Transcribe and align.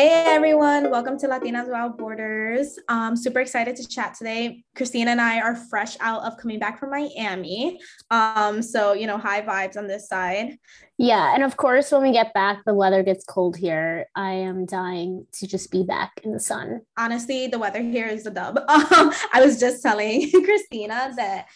Hey 0.00 0.24
everyone, 0.28 0.90
welcome 0.90 1.18
to 1.18 1.26
Latinas 1.26 1.66
Without 1.66 1.98
Borders. 1.98 2.78
Um, 2.88 3.14
super 3.14 3.40
excited 3.40 3.76
to 3.76 3.86
chat 3.86 4.14
today. 4.14 4.64
Christina 4.74 5.10
and 5.10 5.20
I 5.20 5.42
are 5.42 5.54
fresh 5.54 5.94
out 6.00 6.22
of 6.22 6.38
coming 6.38 6.58
back 6.58 6.80
from 6.80 6.88
Miami. 6.88 7.78
Um, 8.10 8.62
so 8.62 8.94
you 8.94 9.06
know, 9.06 9.18
high 9.18 9.42
vibes 9.42 9.76
on 9.76 9.88
this 9.88 10.08
side. 10.08 10.56
Yeah, 10.96 11.34
and 11.34 11.42
of 11.42 11.58
course, 11.58 11.92
when 11.92 12.00
we 12.00 12.12
get 12.12 12.32
back, 12.32 12.62
the 12.64 12.72
weather 12.72 13.02
gets 13.02 13.26
cold 13.26 13.58
here. 13.58 14.06
I 14.14 14.30
am 14.30 14.64
dying 14.64 15.26
to 15.32 15.46
just 15.46 15.70
be 15.70 15.82
back 15.82 16.12
in 16.24 16.32
the 16.32 16.40
sun. 16.40 16.80
Honestly, 16.96 17.48
the 17.48 17.58
weather 17.58 17.82
here 17.82 18.06
is 18.06 18.24
a 18.24 18.30
dub. 18.30 18.58
Um, 18.70 19.12
I 19.34 19.42
was 19.44 19.60
just 19.60 19.82
telling 19.82 20.30
Christina 20.44 21.12
that 21.16 21.46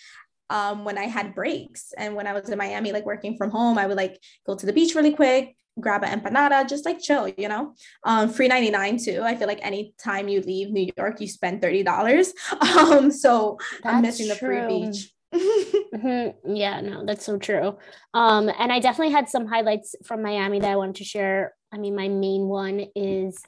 um, 0.51 0.85
when 0.85 0.99
I 0.99 1.05
had 1.05 1.35
breaks 1.35 1.93
and 1.97 2.15
when 2.15 2.27
I 2.27 2.33
was 2.33 2.49
in 2.49 2.59
Miami, 2.59 2.93
like 2.93 3.07
working 3.07 3.37
from 3.37 3.51
home, 3.51 3.79
I 3.79 3.87
would 3.87 3.97
like 3.97 4.21
go 4.47 4.55
to 4.55 4.67
the 4.67 4.73
beach 4.73 4.95
really 4.95 5.13
quick, 5.13 5.57
grab 5.81 6.05
an 6.05 6.21
empanada, 6.21 6.69
just 6.69 6.85
like 6.85 7.01
chill, 7.01 7.29
you 7.29 7.49
know. 7.49 7.75
Um, 8.05 8.29
free 8.29 8.49
99 8.49 8.99
too. 8.99 9.23
I 9.23 9.37
feel 9.37 9.49
like 9.49 9.65
anytime 9.65 10.29
you 10.29 10.41
leave 10.41 10.71
New 10.71 10.91
York, 10.97 11.21
you 11.21 11.29
spend 11.29 11.63
$30. 11.63 12.33
Um, 12.75 13.11
so 13.11 13.59
that's 13.83 13.95
I'm 13.95 14.03
missing 14.03 14.29
the 14.29 14.35
free 14.35 14.67
beach. 14.67 15.13
mm-hmm. 15.35 16.55
Yeah, 16.55 16.81
no, 16.81 17.05
that's 17.05 17.25
so 17.25 17.39
true. 17.39 17.79
Um, 18.13 18.51
and 18.59 18.73
I 18.73 18.79
definitely 18.79 19.13
had 19.13 19.29
some 19.29 19.47
highlights 19.47 19.95
from 20.05 20.23
Miami 20.23 20.61
that 20.61 20.71
I 20.71 20.77
wanted 20.77 20.97
to 20.97 21.05
share. 21.05 21.55
I 21.73 21.79
mean, 21.79 21.97
my 21.97 22.09
main 22.09 22.47
one 22.47 22.87
is 22.95 23.43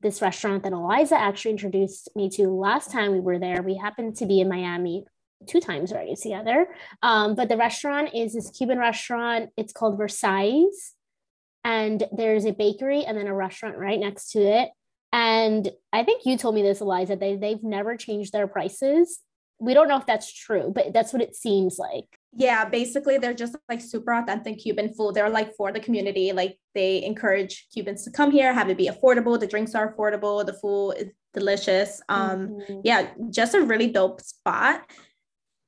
this 0.00 0.20
restaurant 0.20 0.62
that 0.62 0.72
Eliza 0.72 1.18
actually 1.18 1.52
introduced 1.52 2.08
me 2.14 2.28
to 2.30 2.48
last 2.48 2.90
time 2.90 3.12
we 3.12 3.20
were 3.20 3.38
there. 3.38 3.62
We 3.62 3.76
happened 3.76 4.16
to 4.16 4.26
be 4.26 4.40
in 4.40 4.48
Miami 4.48 5.04
two 5.46 5.60
times 5.60 5.92
already 5.92 6.16
together. 6.16 6.66
Um, 7.02 7.34
but 7.34 7.48
the 7.48 7.56
restaurant 7.56 8.10
is 8.14 8.34
this 8.34 8.50
Cuban 8.50 8.78
restaurant. 8.78 9.50
It's 9.56 9.72
called 9.72 9.98
Versailles 9.98 10.94
and 11.64 12.04
there's 12.12 12.44
a 12.44 12.52
bakery 12.52 13.04
and 13.04 13.16
then 13.16 13.26
a 13.26 13.34
restaurant 13.34 13.78
right 13.78 13.98
next 13.98 14.30
to 14.32 14.40
it. 14.40 14.70
And 15.12 15.70
I 15.92 16.04
think 16.04 16.26
you 16.26 16.36
told 16.36 16.54
me 16.54 16.62
this, 16.62 16.80
Eliza, 16.80 17.16
they, 17.16 17.36
they've 17.36 17.62
never 17.62 17.96
changed 17.96 18.32
their 18.32 18.46
prices. 18.46 19.20
We 19.60 19.72
don't 19.72 19.88
know 19.88 19.96
if 19.96 20.06
that's 20.06 20.32
true, 20.32 20.72
but 20.74 20.92
that's 20.92 21.12
what 21.12 21.22
it 21.22 21.34
seems 21.34 21.78
like. 21.78 22.04
Yeah, 22.36 22.64
basically, 22.64 23.18
they're 23.18 23.32
just 23.32 23.56
like 23.68 23.80
super 23.80 24.12
authentic 24.12 24.58
Cuban 24.58 24.92
food. 24.92 25.14
They're 25.14 25.30
like 25.30 25.54
for 25.54 25.70
the 25.70 25.78
community. 25.78 26.32
Like 26.32 26.58
they 26.74 27.04
encourage 27.04 27.68
Cubans 27.72 28.04
to 28.04 28.10
come 28.10 28.32
here, 28.32 28.52
have 28.52 28.68
it 28.68 28.76
be 28.76 28.90
affordable. 28.90 29.38
The 29.38 29.46
drinks 29.46 29.74
are 29.76 29.94
affordable. 29.94 30.44
The 30.44 30.54
food 30.54 30.94
is 30.98 31.08
delicious. 31.32 32.02
Um, 32.08 32.48
mm-hmm. 32.48 32.80
yeah, 32.82 33.10
just 33.30 33.54
a 33.54 33.62
really 33.62 33.86
dope 33.86 34.20
spot. 34.20 34.82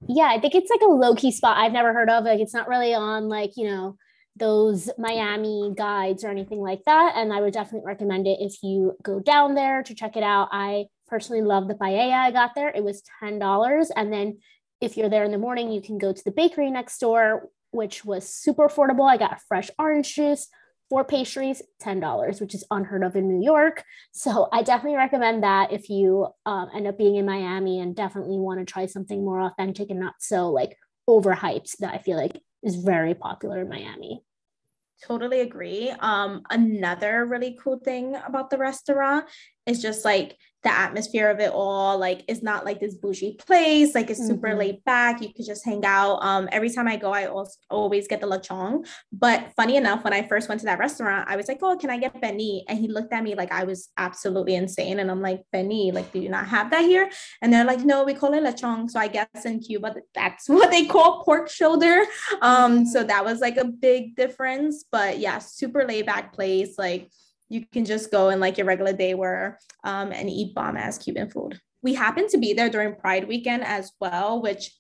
Yeah, 0.09 0.29
I 0.29 0.41
think 0.41 0.55
it's 0.55 0.71
like 0.71 0.83
a 0.83 0.93
low 0.93 1.15
key 1.15 1.33
spot 1.33 1.57
I've 1.57 1.73
never 1.73 1.93
heard 1.93 2.11
of. 2.11 2.25
Like 2.25 2.41
it's 2.41 2.55
not 2.55 2.69
really 2.69 2.95
on 2.95 3.29
like, 3.29 3.53
you 3.57 3.67
know, 3.69 3.97
those 4.37 4.91
Miami 4.99 5.73
guides 5.77 6.23
or 6.23 6.29
anything 6.29 6.61
like 6.61 6.85
that. 6.85 7.15
And 7.17 7.33
I 7.33 7.41
would 7.41 7.55
definitely 7.55 7.87
recommend 7.87 8.27
it 8.27 8.39
if 8.41 8.63
you 8.63 8.93
go 9.03 9.19
down 9.19 9.55
there 9.55 9.83
to 9.83 9.95
check 9.95 10.17
it 10.17 10.23
out. 10.23 10.49
I 10.53 10.87
personally 11.09 11.43
love 11.43 11.69
the 11.69 11.75
paella 11.75 12.13
I 12.13 12.31
got 12.31 12.55
there. 12.55 12.69
It 12.69 12.85
was 12.85 13.03
$10. 13.23 13.87
And 13.97 14.13
then 14.13 14.39
if 14.81 14.97
you're 14.97 15.09
there 15.09 15.25
in 15.25 15.33
the 15.33 15.39
morning, 15.39 15.73
you 15.73 15.81
can 15.81 15.97
go 15.97 16.13
to 16.13 16.25
the 16.25 16.31
bakery 16.31 16.71
next 16.71 16.99
door, 16.99 17.49
which 17.71 18.05
was 18.05 18.29
super 18.29 18.69
affordable. 18.69 19.11
I 19.11 19.17
got 19.17 19.41
fresh 19.49 19.71
orange 19.79 20.15
juice, 20.15 20.49
four 20.89 21.05
pastries, 21.05 21.63
$10, 21.83 22.41
which 22.41 22.55
is 22.55 22.65
unheard 22.71 23.03
of 23.03 23.17
in 23.17 23.29
New 23.29 23.45
York. 23.45 23.85
So 24.13 24.49
I 24.53 24.63
definitely 24.63 24.97
recommend 24.97 25.43
that 25.43 25.73
if 25.73 25.91
you 25.91 26.29
um, 26.45 26.69
end 26.75 26.87
up 26.87 26.99
being 26.99 27.17
in 27.17 27.27
Miami 27.27 27.81
and 27.81 27.95
definitely 27.95 28.39
want 28.39 28.61
to 28.61 28.65
try 28.65 28.87
something 28.87 29.25
more 29.25 29.41
authentic 29.41 29.91
and 29.91 30.01
not 30.01 30.15
so 30.21 30.51
like 30.51 30.77
overhyped 31.09 31.79
that 31.79 31.93
I 31.93 31.99
feel 31.99 32.17
like 32.17 32.41
is 32.63 32.77
very 32.77 33.15
popular 33.15 33.61
in 33.61 33.69
Miami. 33.69 34.23
Totally 35.05 35.41
agree. 35.41 35.91
Um, 35.91 36.43
another 36.51 37.27
really 37.27 37.59
cool 37.63 37.79
thing 37.79 38.17
about 38.27 38.49
the 38.49 38.57
restaurant 38.57 39.27
is 39.67 39.83
just 39.83 40.05
like 40.05 40.37
the 40.67 40.77
atmosphere 40.77 41.31
of 41.31 41.39
it 41.39 41.53
all 41.53 41.97
like 41.97 42.25
it's 42.27 42.43
not 42.43 42.65
like 42.65 42.81
this 42.81 42.97
bougie 42.97 43.35
place 43.35 43.95
like 43.95 44.11
it's 44.11 44.27
super 44.27 44.49
mm-hmm. 44.49 44.59
laid 44.59 44.85
back 44.85 45.23
you 45.23 45.33
could 45.33 45.47
just 45.47 45.65
hang 45.65 45.85
out. 45.85 46.19
Um 46.23 46.49
every 46.51 46.71
time 46.71 46.89
i 46.89 46.97
go 46.97 47.13
i 47.13 47.27
also 47.27 47.57
always 47.71 48.09
get 48.09 48.21
the 48.21 48.27
lechon 48.27 48.85
but 49.13 49.53
funny 49.57 49.77
enough 49.77 50.03
when 50.03 50.13
i 50.13 50.27
first 50.27 50.49
went 50.49 50.61
to 50.63 50.67
that 50.67 50.81
restaurant 50.81 51.29
i 51.29 51.37
was 51.37 51.47
like 51.47 51.61
oh 51.63 51.77
can 51.77 51.89
i 51.91 51.99
get 51.99 52.21
pernil 52.21 52.63
and 52.69 52.81
he 52.81 52.89
looked 52.89 53.13
at 53.13 53.23
me 53.23 53.37
like 53.37 53.53
i 53.53 53.63
was 53.63 53.91
absolutely 53.97 54.57
insane. 54.57 54.99
And 54.99 55.09
i'm 55.09 55.23
like 55.23 55.45
pernil 55.55 55.95
like 55.95 56.11
do 56.13 56.19
you 56.19 56.31
not 56.31 56.49
have 56.49 56.71
that 56.73 56.83
here? 56.83 57.09
And 57.43 57.53
they're 57.53 57.65
like 57.65 57.85
no 57.85 58.03
we 58.03 58.15
call 58.15 58.35
it 58.35 58.43
lechon 58.43 58.91
so 58.91 58.99
i 58.99 59.07
guess 59.07 59.45
in 59.45 59.61
cuba 59.61 59.95
that's 60.15 60.49
what 60.57 60.73
they 60.73 60.87
call 60.87 61.23
pork 61.23 61.49
shoulder. 61.49 62.03
Um 62.43 62.85
so 62.87 63.01
mm-hmm. 63.01 63.09
that 63.09 63.25
was 63.25 63.41
like 63.41 63.57
a 63.57 63.65
big 63.65 64.17
difference. 64.17 64.85
But 64.91 65.21
yeah 65.21 65.39
super 65.39 65.85
laid 65.85 66.07
back 66.07 66.33
place 66.33 66.77
like 66.77 67.09
you 67.49 67.65
can 67.73 67.85
just 67.85 68.11
go 68.11 68.31
in 68.31 68.41
like 68.41 68.59
your 68.59 68.67
regular 68.67 68.93
day 68.93 69.15
where 69.15 69.59
um, 69.85 70.13
and 70.13 70.29
eat 70.29 70.55
bomb 70.55 70.77
ass 70.77 70.99
Cuban 70.99 71.31
food. 71.31 71.61
We 71.83 71.95
happened 71.95 72.31
to 72.31 72.39
be 72.39 72.53
there 72.53 72.69
during 72.69 72.97
Pride 72.97 73.29
weekend 73.29 73.65
as 73.65 73.93
well, 74.01 74.43
which 74.43 74.73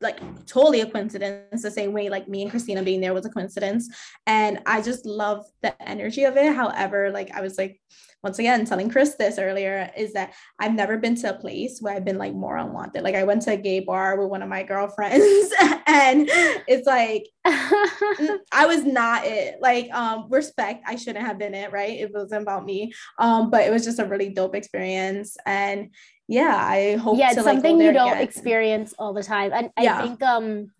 like 0.00 0.18
totally 0.46 0.80
a 0.80 0.90
coincidence 0.90 1.62
the 1.62 1.70
same 1.70 1.92
way 1.92 2.08
like 2.08 2.28
me 2.28 2.42
and 2.42 2.50
Christina 2.50 2.82
being 2.82 3.00
there 3.00 3.14
was 3.14 3.24
a 3.24 3.30
coincidence 3.30 3.88
and 4.26 4.60
I 4.66 4.82
just 4.82 5.06
love 5.06 5.46
the 5.62 5.74
energy 5.82 6.24
of 6.24 6.36
it 6.36 6.54
however 6.54 7.10
like 7.10 7.30
I 7.32 7.40
was 7.40 7.56
like 7.56 7.80
once 8.26 8.40
again 8.40 8.64
telling 8.64 8.90
Chris 8.90 9.14
this 9.14 9.38
earlier 9.38 9.88
is 9.96 10.12
that 10.14 10.34
I've 10.58 10.74
never 10.74 10.98
been 10.98 11.14
to 11.22 11.30
a 11.30 11.38
place 11.38 11.78
where 11.80 11.94
I've 11.94 12.04
been 12.04 12.18
like 12.18 12.34
more 12.34 12.56
unwanted. 12.56 13.04
Like 13.04 13.14
I 13.14 13.22
went 13.22 13.42
to 13.42 13.52
a 13.52 13.56
gay 13.56 13.78
bar 13.78 14.18
with 14.18 14.28
one 14.28 14.42
of 14.42 14.48
my 14.48 14.64
girlfriends 14.64 15.54
and 15.86 16.28
it's 16.66 16.88
like 16.88 17.28
I 17.44 18.66
was 18.66 18.82
not 18.84 19.24
it. 19.24 19.60
Like 19.60 19.92
um 19.92 20.26
respect, 20.28 20.82
I 20.88 20.96
shouldn't 20.96 21.24
have 21.24 21.38
been 21.38 21.54
it, 21.54 21.70
right? 21.70 21.96
It 22.00 22.12
wasn't 22.12 22.42
about 22.42 22.64
me. 22.64 22.92
Um, 23.20 23.48
but 23.48 23.60
it 23.64 23.70
was 23.70 23.84
just 23.84 24.00
a 24.00 24.04
really 24.04 24.30
dope 24.30 24.56
experience. 24.56 25.36
And 25.46 25.94
yeah, 26.26 26.56
I 26.60 26.96
hope 26.96 27.18
yeah, 27.18 27.30
it's 27.30 27.44
something 27.44 27.80
you 27.80 27.92
don't 27.92 28.08
again. 28.08 28.22
experience 28.24 28.92
all 28.98 29.14
the 29.14 29.22
time. 29.22 29.52
And 29.54 29.70
yeah. 29.80 30.00
I 30.00 30.02
think 30.02 30.20
um 30.24 30.72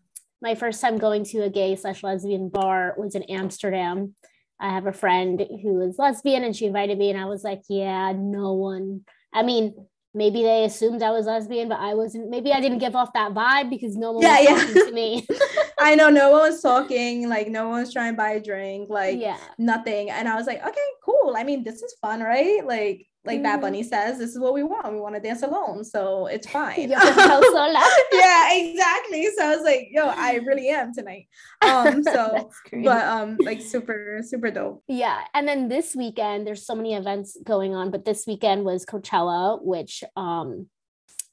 my 0.43 0.57
first 0.57 0.81
time 0.81 0.99
going 0.99 1.23
to 1.27 1.45
a 1.45 1.49
gay 1.49 1.77
slash 1.77 2.03
lesbian 2.03 2.49
bar 2.49 2.97
was 2.99 3.15
in 3.15 3.23
Amsterdam 3.23 4.17
I 4.61 4.71
have 4.71 4.87
a 4.87 4.93
friend 4.93 5.45
who 5.63 5.81
is 5.83 5.99
lesbian 5.99 6.45
and 6.45 6.57
she 6.57 6.67
invited 6.67 6.99
me, 6.99 7.11
and 7.11 7.21
I 7.21 7.27
was 7.27 7.45
like, 7.45 7.63
yeah, 7.69 8.13
no 8.17 8.55
one. 8.55 9.03
I 9.33 9.43
mean, 9.43 9.75
maybe 10.15 10.43
they 10.43 10.65
assumed 10.65 11.03
I 11.03 11.11
was 11.11 11.27
lesbian, 11.27 11.69
but 11.69 11.79
I 11.79 11.95
wasn't. 11.95 12.31
Maybe 12.31 12.53
I 12.53 12.61
didn't 12.61 12.79
give 12.79 12.97
off 12.97 13.13
that 13.13 13.35
vibe 13.35 13.71
because 13.71 13.97
no 13.97 14.13
one 14.13 14.23
yeah, 14.23 14.39
was 14.39 14.49
yeah. 14.49 14.59
talking 14.59 14.87
to 14.87 14.93
me. 14.93 15.27
I 15.79 15.95
know 15.95 16.09
no 16.09 16.31
one 16.31 16.51
was 16.51 16.63
talking, 16.63 17.29
like 17.29 17.49
no 17.49 17.69
one 17.69 17.83
was 17.83 17.93
trying 17.93 18.15
to 18.15 18.17
buy 18.17 18.31
a 18.31 18.41
drink, 18.43 18.89
like 18.89 19.21
yeah. 19.21 19.37
nothing. 19.59 20.11
And 20.11 20.27
I 20.27 20.35
was 20.37 20.47
like, 20.47 20.67
okay, 20.67 20.89
cool. 21.05 21.35
I 21.37 21.45
mean, 21.45 21.63
this 21.63 21.83
is 21.83 21.95
fun, 22.01 22.21
right? 22.21 22.67
Like 22.67 23.07
like 23.27 23.43
Bad 23.43 23.61
Bunny 23.61 23.81
mm-hmm. 23.81 23.89
says, 23.89 24.19
this 24.19 24.31
is 24.31 24.39
what 24.39 24.55
we 24.55 24.63
want. 24.63 24.93
We 24.93 25.01
want 25.01 25.15
to 25.15 25.21
dance 25.21 25.43
alone. 25.43 25.85
So 25.85 26.27
it's 26.27 26.47
fine. 26.51 26.89
yeah, 28.13 28.53
exactly. 28.53 29.29
So 29.37 29.45
I 29.45 29.57
was 29.57 29.65
like, 29.65 29.89
yo, 29.91 30.07
I 30.07 30.41
really 30.47 30.69
am 30.69 30.95
tonight. 30.95 31.29
Um, 31.63 32.03
so 32.13 32.51
but 32.73 33.05
um 33.05 33.37
like 33.41 33.61
super, 33.61 34.21
super 34.25 34.51
dope. 34.51 34.83
Yeah. 34.89 35.21
And 35.35 35.47
then 35.47 35.69
this 35.69 35.95
weekend, 35.95 36.47
there's 36.47 36.67
so 36.67 36.75
many 36.75 36.95
events 36.95 37.37
going 37.45 37.75
on, 37.75 37.91
but 37.91 38.05
this 38.05 38.27
weekend 38.27 38.65
was 38.65 38.87
Coachella, 38.87 39.63
which 39.63 40.03
um 40.17 40.69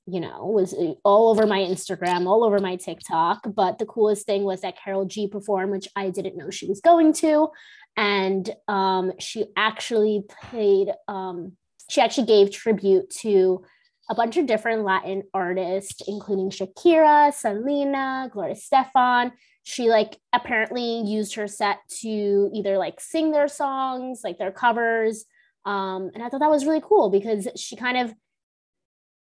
you 0.06 0.20
know, 0.20 0.48
was 0.48 0.74
uh, 0.74 0.94
all 1.06 1.30
over 1.30 1.48
my 1.48 1.60
Instagram, 1.60 2.28
all 2.28 2.44
over 2.44 2.60
my 2.60 2.76
TikTok. 2.76 3.48
But 3.56 3.80
the 3.80 3.86
coolest 3.86 4.26
thing 4.26 4.44
was 4.44 4.62
that 4.62 4.78
Karol 4.78 5.06
G 5.06 5.28
performed, 5.28 5.72
which 5.72 5.88
I 5.96 6.10
didn't 6.10 6.38
know 6.38 6.50
she 6.50 6.68
was 6.68 6.82
going 6.82 7.14
to. 7.14 7.50
And 7.96 8.50
um, 8.68 9.14
she 9.20 9.46
actually 9.56 10.24
played 10.50 10.90
um, 11.08 11.54
she 11.90 12.02
actually 12.02 12.28
gave 12.28 12.52
tribute 12.52 13.10
to 13.10 13.64
a 14.10 14.16
bunch 14.16 14.38
of 14.38 14.46
different 14.46 14.84
Latin 14.84 15.24
artists, 15.34 16.02
including 16.08 16.50
Shakira, 16.50 17.34
Selena, 17.34 18.30
Gloria 18.32 18.56
Estefan. 18.56 19.32
She 19.64 19.90
like 19.90 20.18
apparently 20.34 21.02
used 21.02 21.36
her 21.36 21.48
set 21.48 21.80
to 22.02 22.50
either 22.54 22.78
like 22.78 23.00
sing 23.00 23.32
their 23.32 23.48
songs, 23.48 24.22
like 24.24 24.38
their 24.38 24.52
covers. 24.52 25.26
Um, 25.66 26.12
and 26.14 26.22
I 26.22 26.30
thought 26.30 26.42
that 26.42 26.50
was 26.50 26.66
really 26.66 26.82
cool 26.84 27.10
because 27.10 27.48
she 27.56 27.78
kind 27.78 27.98
of 27.98 28.14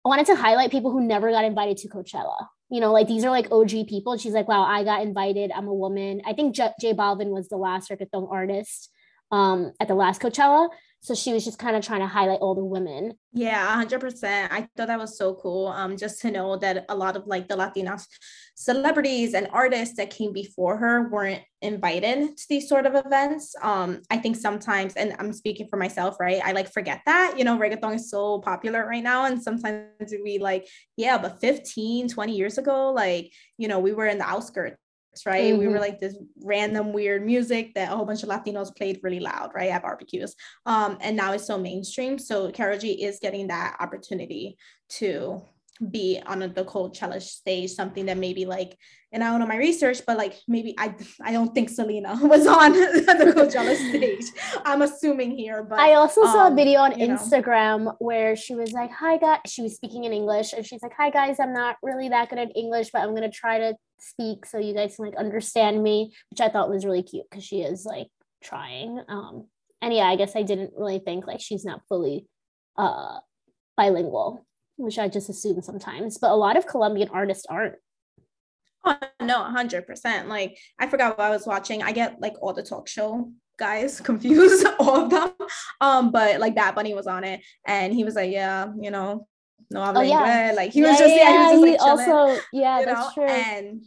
wanted 0.03 0.25
to 0.27 0.35
highlight 0.35 0.71
people 0.71 0.91
who 0.91 1.01
never 1.01 1.29
got 1.29 1.45
invited 1.45 1.77
to 1.77 1.89
Coachella. 1.89 2.47
You 2.69 2.79
know, 2.79 2.91
like 2.91 3.07
these 3.07 3.23
are 3.23 3.29
like 3.29 3.51
OG 3.51 3.87
people. 3.87 4.17
She's 4.17 4.33
like, 4.33 4.47
wow, 4.47 4.63
I 4.63 4.83
got 4.83 5.03
invited. 5.03 5.51
I'm 5.51 5.67
a 5.67 5.73
woman. 5.73 6.21
I 6.25 6.33
think 6.33 6.55
J, 6.55 6.71
J 6.79 6.93
Balvin 6.93 7.29
was 7.29 7.49
the 7.49 7.57
last 7.57 7.91
reggaeton 7.91 8.31
artist 8.31 8.89
um, 9.31 9.73
at 9.79 9.87
the 9.87 9.95
last 9.95 10.21
Coachella. 10.21 10.69
So 11.03 11.15
she 11.15 11.33
was 11.33 11.43
just 11.43 11.57
kind 11.57 11.75
of 11.75 11.83
trying 11.83 12.01
to 12.01 12.07
highlight 12.07 12.41
all 12.41 12.53
the 12.53 12.63
women. 12.63 13.13
Yeah, 13.33 13.83
100%. 13.83 14.49
I 14.51 14.67
thought 14.77 14.87
that 14.87 14.99
was 14.99 15.17
so 15.17 15.33
cool. 15.33 15.67
Um, 15.67 15.97
just 15.97 16.21
to 16.21 16.29
know 16.29 16.57
that 16.57 16.85
a 16.89 16.95
lot 16.95 17.15
of 17.15 17.25
like 17.25 17.47
the 17.47 17.55
Latinas 17.55 18.05
celebrities 18.53 19.33
and 19.33 19.47
artists 19.51 19.97
that 19.97 20.11
came 20.11 20.31
before 20.31 20.77
her 20.77 21.09
weren't 21.09 21.41
invited 21.63 22.37
to 22.37 22.43
these 22.49 22.69
sort 22.69 22.85
of 22.85 22.93
events. 22.93 23.55
Um, 23.63 24.03
I 24.11 24.17
think 24.17 24.35
sometimes, 24.35 24.93
and 24.93 25.15
I'm 25.17 25.33
speaking 25.33 25.67
for 25.67 25.77
myself, 25.77 26.17
right? 26.19 26.39
I 26.43 26.51
like 26.51 26.71
forget 26.71 27.01
that, 27.07 27.33
you 27.35 27.45
know, 27.45 27.57
reggaeton 27.57 27.95
is 27.95 28.11
so 28.11 28.39
popular 28.39 28.85
right 28.85 29.03
now. 29.03 29.25
And 29.25 29.41
sometimes 29.41 30.13
we 30.23 30.37
like, 30.37 30.67
yeah, 30.97 31.17
but 31.17 31.41
15, 31.41 32.09
20 32.09 32.35
years 32.35 32.59
ago, 32.59 32.91
like, 32.91 33.33
you 33.57 33.67
know, 33.67 33.79
we 33.79 33.93
were 33.93 34.05
in 34.05 34.19
the 34.19 34.29
outskirts 34.29 34.77
right? 35.25 35.51
Mm-hmm. 35.51 35.59
We 35.59 35.67
were 35.67 35.73
mm-hmm. 35.73 35.81
like 35.81 35.99
this 35.99 36.15
random 36.43 36.93
weird 36.93 37.25
music 37.25 37.73
that 37.75 37.91
a 37.91 37.95
whole 37.95 38.05
bunch 38.05 38.23
of 38.23 38.29
Latinos 38.29 38.75
played 38.75 38.99
really 39.03 39.19
loud, 39.19 39.51
right? 39.53 39.71
At 39.71 39.83
barbecues. 39.83 40.35
Um, 40.65 40.97
and 41.01 41.15
now 41.15 41.33
it's 41.33 41.45
so 41.45 41.57
mainstream. 41.57 42.17
So 42.17 42.51
Karol 42.51 42.77
G 42.77 43.03
is 43.03 43.19
getting 43.19 43.47
that 43.47 43.77
opportunity 43.79 44.57
to 44.89 45.41
be 45.89 46.21
on 46.25 46.43
a, 46.43 46.47
the 46.47 46.63
Coachella 46.63 47.21
stage, 47.21 47.71
something 47.71 48.05
that 48.05 48.17
maybe 48.17 48.45
like, 48.45 48.77
and 49.11 49.23
I 49.23 49.29
don't 49.29 49.39
know 49.39 49.47
my 49.47 49.57
research, 49.57 50.01
but 50.05 50.17
like 50.17 50.39
maybe 50.47 50.75
I 50.77 50.93
I 51.21 51.31
don't 51.31 51.53
think 51.53 51.69
Selena 51.69 52.17
was 52.21 52.45
on 52.45 52.71
the 52.73 53.33
Coachella 53.35 53.75
stage. 53.89 54.25
I'm 54.63 54.83
assuming 54.83 55.31
here, 55.31 55.63
but 55.63 55.79
I 55.79 55.95
also 55.95 56.23
saw 56.25 56.47
um, 56.47 56.53
a 56.53 56.55
video 56.55 56.81
on 56.81 56.93
Instagram 56.93 57.85
know. 57.85 57.95
where 57.99 58.35
she 58.35 58.53
was 58.53 58.71
like, 58.71 58.91
"Hi 58.91 59.17
guys," 59.17 59.39
she 59.47 59.63
was 59.63 59.75
speaking 59.75 60.03
in 60.03 60.13
English, 60.13 60.53
and 60.53 60.65
she's 60.65 60.83
like, 60.83 60.93
"Hi 60.97 61.09
guys, 61.09 61.39
I'm 61.39 61.53
not 61.53 61.77
really 61.81 62.09
that 62.09 62.29
good 62.29 62.39
at 62.39 62.55
English, 62.55 62.91
but 62.93 63.01
I'm 63.01 63.13
gonna 63.15 63.31
try 63.31 63.57
to 63.57 63.75
speak 64.01 64.45
so 64.45 64.57
you 64.57 64.73
guys 64.73 64.95
can 64.95 65.05
like 65.05 65.15
understand 65.15 65.81
me," 65.81 66.13
which 66.29 66.41
I 66.41 66.49
thought 66.49 66.69
was 66.69 66.85
really 66.85 67.03
cute 67.03 67.25
because 67.29 67.43
she 67.43 67.61
is 67.61 67.85
like 67.85 68.07
trying. 68.43 69.03
Um, 69.07 69.47
and 69.81 69.93
yeah, 69.93 70.07
I 70.07 70.15
guess 70.15 70.35
I 70.35 70.43
didn't 70.43 70.73
really 70.75 70.99
think 70.99 71.27
like 71.27 71.39
she's 71.39 71.65
not 71.65 71.81
fully 71.87 72.27
uh 72.77 73.19
bilingual 73.77 74.45
which 74.81 74.99
I 74.99 75.07
just 75.07 75.29
assume 75.29 75.61
sometimes, 75.61 76.17
but 76.17 76.31
a 76.31 76.35
lot 76.35 76.57
of 76.57 76.67
Colombian 76.67 77.09
artists 77.09 77.45
aren't. 77.49 77.75
Oh 78.83 78.97
no, 79.21 79.43
hundred 79.43 79.85
percent. 79.85 80.27
Like 80.27 80.57
I 80.79 80.87
forgot 80.87 81.17
what 81.17 81.27
I 81.27 81.29
was 81.29 81.45
watching. 81.45 81.83
I 81.83 81.91
get 81.91 82.19
like 82.19 82.33
all 82.41 82.53
the 82.53 82.63
talk 82.63 82.87
show 82.87 83.31
guys 83.57 84.01
confused, 84.01 84.65
all 84.79 85.03
of 85.03 85.09
them. 85.11 85.31
Um, 85.79 86.11
but 86.11 86.39
like 86.39 86.55
Bad 86.55 86.73
Bunny 86.73 86.93
was 86.93 87.07
on 87.07 87.23
it, 87.23 87.41
and 87.65 87.93
he 87.93 88.03
was 88.03 88.15
like, 88.15 88.31
yeah, 88.31 88.67
you 88.79 88.89
know, 88.89 89.27
no 89.71 89.81
habla 89.81 90.01
oh, 90.01 90.03
yeah. 90.03 90.53
Like 90.55 90.71
he 90.71 90.81
was 90.81 90.97
just 90.97 91.15
yeah, 91.15 91.29
yeah, 91.29 91.51
he 91.53 91.57
was 91.57 91.71
just 91.71 91.87
like 91.87 92.07
also 92.07 92.41
yeah, 92.53 92.83
that's 92.85 93.15
know? 93.15 93.23
true. 93.25 93.33
And 93.33 93.81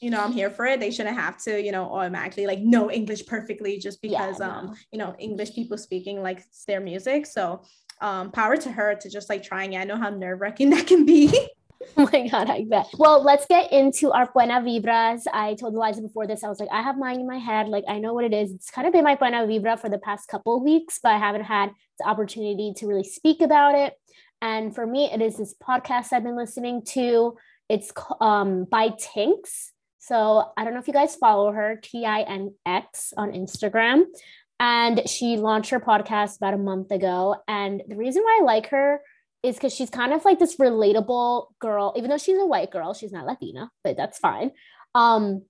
you 0.00 0.10
know, 0.10 0.20
I'm 0.20 0.32
here 0.32 0.50
for 0.50 0.64
it. 0.64 0.78
They 0.78 0.90
shouldn't 0.90 1.16
have 1.16 1.38
to, 1.44 1.60
you 1.60 1.72
know, 1.72 1.84
automatically 1.84 2.46
like 2.46 2.60
know 2.60 2.90
English 2.90 3.26
perfectly 3.26 3.78
just 3.78 4.00
because 4.00 4.38
yeah, 4.38 4.46
no. 4.46 4.52
um, 4.52 4.76
you 4.92 4.98
know, 4.98 5.14
English 5.18 5.54
people 5.54 5.76
speaking 5.76 6.22
like 6.22 6.44
their 6.66 6.80
music. 6.80 7.26
So 7.26 7.62
um, 8.00 8.30
power 8.30 8.56
to 8.56 8.70
her 8.70 8.94
to 8.94 9.10
just 9.10 9.28
like 9.28 9.42
trying 9.42 9.72
it. 9.72 9.80
I 9.80 9.84
know 9.84 9.96
how 9.96 10.10
nerve 10.10 10.40
wracking 10.40 10.70
that 10.74 10.86
can 10.86 11.04
be. 11.04 11.28
oh 11.96 12.08
my 12.12 12.28
god, 12.28 12.50
I 12.50 12.64
bet. 12.68 12.86
Well, 12.96 13.22
let's 13.22 13.46
get 13.46 13.72
into 13.72 14.12
our 14.12 14.30
buena 14.32 14.60
vibras. 14.60 15.22
I 15.32 15.54
told 15.54 15.74
Eliza 15.74 16.02
before 16.02 16.26
this, 16.26 16.44
I 16.44 16.48
was 16.48 16.60
like, 16.60 16.70
I 16.72 16.82
have 16.82 16.96
mine 16.96 17.20
in 17.20 17.26
my 17.26 17.38
head. 17.38 17.68
Like, 17.68 17.84
I 17.88 17.98
know 17.98 18.14
what 18.14 18.24
it 18.24 18.32
is. 18.32 18.52
It's 18.52 18.70
kind 18.70 18.86
of 18.86 18.92
been 18.92 19.04
my 19.04 19.16
buena 19.16 19.46
vibra 19.46 19.78
for 19.78 19.88
the 19.88 19.98
past 19.98 20.28
couple 20.28 20.62
weeks, 20.62 21.00
but 21.02 21.12
I 21.12 21.18
haven't 21.18 21.44
had 21.44 21.70
the 21.98 22.06
opportunity 22.06 22.72
to 22.76 22.86
really 22.86 23.04
speak 23.04 23.40
about 23.40 23.74
it. 23.74 23.94
And 24.40 24.74
for 24.74 24.86
me, 24.86 25.10
it 25.10 25.20
is 25.20 25.36
this 25.36 25.54
podcast 25.54 26.12
I've 26.12 26.24
been 26.24 26.36
listening 26.36 26.82
to. 26.90 27.36
It's 27.68 27.92
um, 28.20 28.64
by 28.64 28.90
Tinx. 28.90 29.70
So 29.98 30.52
I 30.56 30.64
don't 30.64 30.74
know 30.74 30.80
if 30.80 30.86
you 30.86 30.94
guys 30.94 31.16
follow 31.16 31.52
her, 31.52 31.78
T 31.82 32.06
I 32.06 32.22
N 32.22 32.54
X 32.64 33.12
on 33.16 33.32
Instagram. 33.32 34.04
And 34.60 35.08
she 35.08 35.36
launched 35.36 35.70
her 35.70 35.80
podcast 35.80 36.36
about 36.36 36.54
a 36.54 36.58
month 36.58 36.90
ago. 36.90 37.36
And 37.46 37.82
the 37.86 37.96
reason 37.96 38.22
why 38.22 38.38
I 38.40 38.44
like 38.44 38.68
her 38.68 39.00
is 39.42 39.54
because 39.54 39.74
she's 39.74 39.90
kind 39.90 40.12
of 40.12 40.24
like 40.24 40.38
this 40.38 40.56
relatable 40.56 41.46
girl, 41.60 41.94
even 41.96 42.10
though 42.10 42.18
she's 42.18 42.38
a 42.38 42.46
white 42.46 42.70
girl, 42.70 42.94
she's 42.94 43.12
not 43.12 43.26
Latina, 43.26 43.70
but 43.84 43.96
that's 43.96 44.18
fine. 44.18 44.50
Um, 44.94 45.42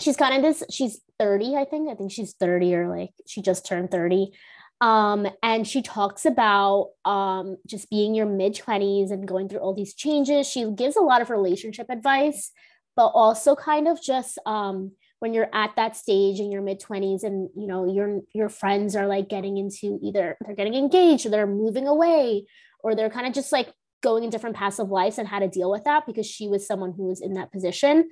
she's 0.00 0.16
kind 0.16 0.34
of 0.34 0.42
this, 0.42 0.64
she's 0.70 1.00
30, 1.18 1.54
I 1.54 1.64
think. 1.64 1.88
I 1.88 1.94
think 1.94 2.10
she's 2.10 2.34
30 2.34 2.74
or 2.74 2.88
like 2.88 3.10
she 3.26 3.42
just 3.42 3.64
turned 3.64 3.90
30. 3.90 4.32
Um, 4.82 5.28
and 5.44 5.66
she 5.66 5.80
talks 5.80 6.26
about 6.26 6.90
um, 7.04 7.56
just 7.68 7.88
being 7.88 8.16
your 8.16 8.26
mid 8.26 8.56
20s 8.56 9.12
and 9.12 9.28
going 9.28 9.48
through 9.48 9.60
all 9.60 9.74
these 9.74 9.94
changes. 9.94 10.48
She 10.48 10.68
gives 10.72 10.96
a 10.96 11.00
lot 11.00 11.22
of 11.22 11.30
relationship 11.30 11.86
advice, 11.88 12.50
but 12.96 13.06
also 13.06 13.54
kind 13.54 13.86
of 13.86 14.02
just 14.02 14.40
um, 14.44 14.90
when 15.20 15.34
you're 15.34 15.48
at 15.54 15.76
that 15.76 15.96
stage 15.96 16.40
in 16.40 16.50
your 16.50 16.62
mid 16.62 16.80
20s 16.80 17.22
and 17.22 17.48
you 17.56 17.68
know 17.68 17.86
your 17.86 18.22
your 18.34 18.48
friends 18.48 18.96
are 18.96 19.06
like 19.06 19.28
getting 19.28 19.56
into 19.56 20.00
either 20.02 20.36
they're 20.44 20.56
getting 20.56 20.74
engaged 20.74 21.24
or 21.24 21.28
they're 21.28 21.46
moving 21.46 21.86
away 21.86 22.44
or 22.80 22.96
they're 22.96 23.08
kind 23.08 23.28
of 23.28 23.32
just 23.32 23.52
like 23.52 23.72
going 24.02 24.24
in 24.24 24.30
different 24.30 24.56
paths 24.56 24.80
of 24.80 24.90
life 24.90 25.18
and 25.18 25.28
how 25.28 25.38
to 25.38 25.46
deal 25.46 25.70
with 25.70 25.84
that 25.84 26.06
because 26.06 26.26
she 26.26 26.48
was 26.48 26.66
someone 26.66 26.92
who 26.92 27.04
was 27.04 27.20
in 27.20 27.34
that 27.34 27.52
position 27.52 28.10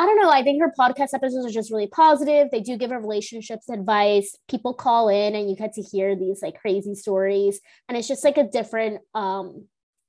I 0.00 0.06
don't 0.06 0.20
know. 0.20 0.30
I 0.30 0.44
think 0.44 0.62
her 0.62 0.72
podcast 0.78 1.12
episodes 1.12 1.44
are 1.44 1.50
just 1.50 1.72
really 1.72 1.88
positive. 1.88 2.48
They 2.52 2.60
do 2.60 2.76
give 2.76 2.90
her 2.90 3.00
relationships 3.00 3.68
advice. 3.68 4.36
People 4.48 4.72
call 4.72 5.08
in 5.08 5.34
and 5.34 5.50
you 5.50 5.56
get 5.56 5.72
to 5.72 5.82
hear 5.82 6.14
these 6.14 6.40
like 6.40 6.60
crazy 6.60 6.94
stories. 6.94 7.60
And 7.88 7.98
it's 7.98 8.06
just 8.06 8.22
like 8.22 8.38
a 8.38 8.46
different 8.46 9.00
um, 9.14 9.66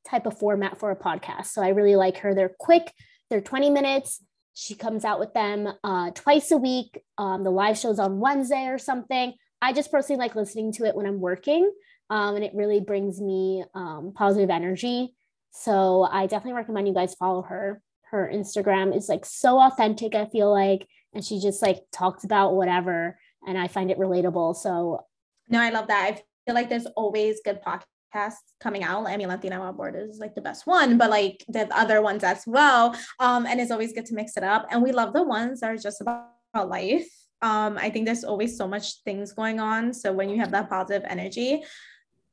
type 0.08 0.28
of 0.28 0.38
format 0.38 0.80
for 0.80 0.92
a 0.92 0.96
podcast. 0.96 1.48
So 1.48 1.64
I 1.64 1.70
really 1.70 1.96
like 1.96 2.18
her. 2.18 2.36
They're 2.36 2.54
quick, 2.60 2.94
they're 3.32 3.42
20 3.42 3.72
minutes. 3.72 4.24
She 4.54 4.76
comes 4.76 5.06
out 5.06 5.20
with 5.20 5.34
them 5.34 5.68
uh, 5.84 6.12
twice 6.12 6.52
a 6.52 6.58
week. 6.58 7.02
Um, 7.18 7.44
the 7.44 7.50
live 7.50 7.78
shows 7.78 7.98
on 7.98 8.20
Wednesday 8.20 8.68
or 8.68 8.78
something. 8.78 9.34
I 9.62 9.74
just 9.74 9.92
personally 9.92 10.20
like 10.20 10.36
listening 10.36 10.72
to 10.74 10.86
it 10.86 10.96
when 10.96 11.06
I'm 11.06 11.20
working, 11.20 11.70
um, 12.10 12.36
and 12.36 12.46
it 12.46 12.54
really 12.56 12.80
brings 12.80 13.20
me 13.20 13.64
um, 13.74 14.14
positive 14.16 14.50
energy. 14.50 15.14
So 15.52 16.04
I 16.10 16.28
definitely 16.28 16.58
recommend 16.58 16.88
you 16.88 16.94
guys 16.94 17.16
follow 17.16 17.42
her. 17.44 17.82
Her 18.12 18.30
Instagram 18.34 18.96
is 18.96 19.10
like 19.10 19.26
so 19.26 19.60
authentic. 19.60 20.16
I 20.16 20.26
feel 20.26 20.52
like, 20.52 20.88
and 21.14 21.24
she 21.24 21.40
just 21.40 21.62
like 21.62 21.84
talks 21.92 22.24
about 22.24 22.56
whatever, 22.56 23.20
and 23.48 23.58
I 23.58 23.68
find 23.68 23.92
it 23.92 24.00
relatable. 24.00 24.56
So 24.56 25.06
no, 25.50 25.60
I 25.60 25.70
love 25.70 25.88
that. 25.88 26.14
I 26.14 26.22
feel 26.46 26.56
like 26.56 26.70
there's 26.70 26.86
always 26.96 27.42
good 27.44 27.60
podcasts 27.62 28.54
coming 28.60 28.84
out. 28.84 29.08
I 29.08 29.18
mean, 29.18 29.28
Latina 29.28 29.62
on 29.62 29.76
Board 29.76 29.96
is 29.96 30.20
like 30.20 30.36
the 30.36 30.42
best 30.42 30.68
one, 30.68 30.98
but 30.98 31.10
like 31.10 31.44
the 31.48 31.68
other 31.76 32.02
ones 32.02 32.24
as 32.24 32.44
well. 32.46 32.96
Um, 33.20 33.46
and 33.46 33.60
it's 33.60 33.72
always 33.72 33.94
good 33.94 34.06
to 34.08 34.14
mix 34.14 34.38
it 34.38 34.44
up. 34.44 34.68
And 34.72 34.82
we 34.82 34.92
love 34.92 35.14
the 35.14 35.24
ones 35.24 35.62
that 35.62 35.72
are 35.72 35.78
just 35.78 36.02
about 36.02 36.30
life. 36.54 37.08
Um, 37.42 37.78
I 37.78 37.90
think 37.90 38.06
there's 38.06 38.24
always 38.24 38.58
so 38.58 38.68
much 38.68 39.02
things 39.04 39.32
going 39.34 39.60
on. 39.60 39.94
So 39.94 40.12
when 40.12 40.30
you 40.30 40.38
have 40.40 40.52
that 40.52 40.70
positive 40.70 41.04
energy, 41.10 41.64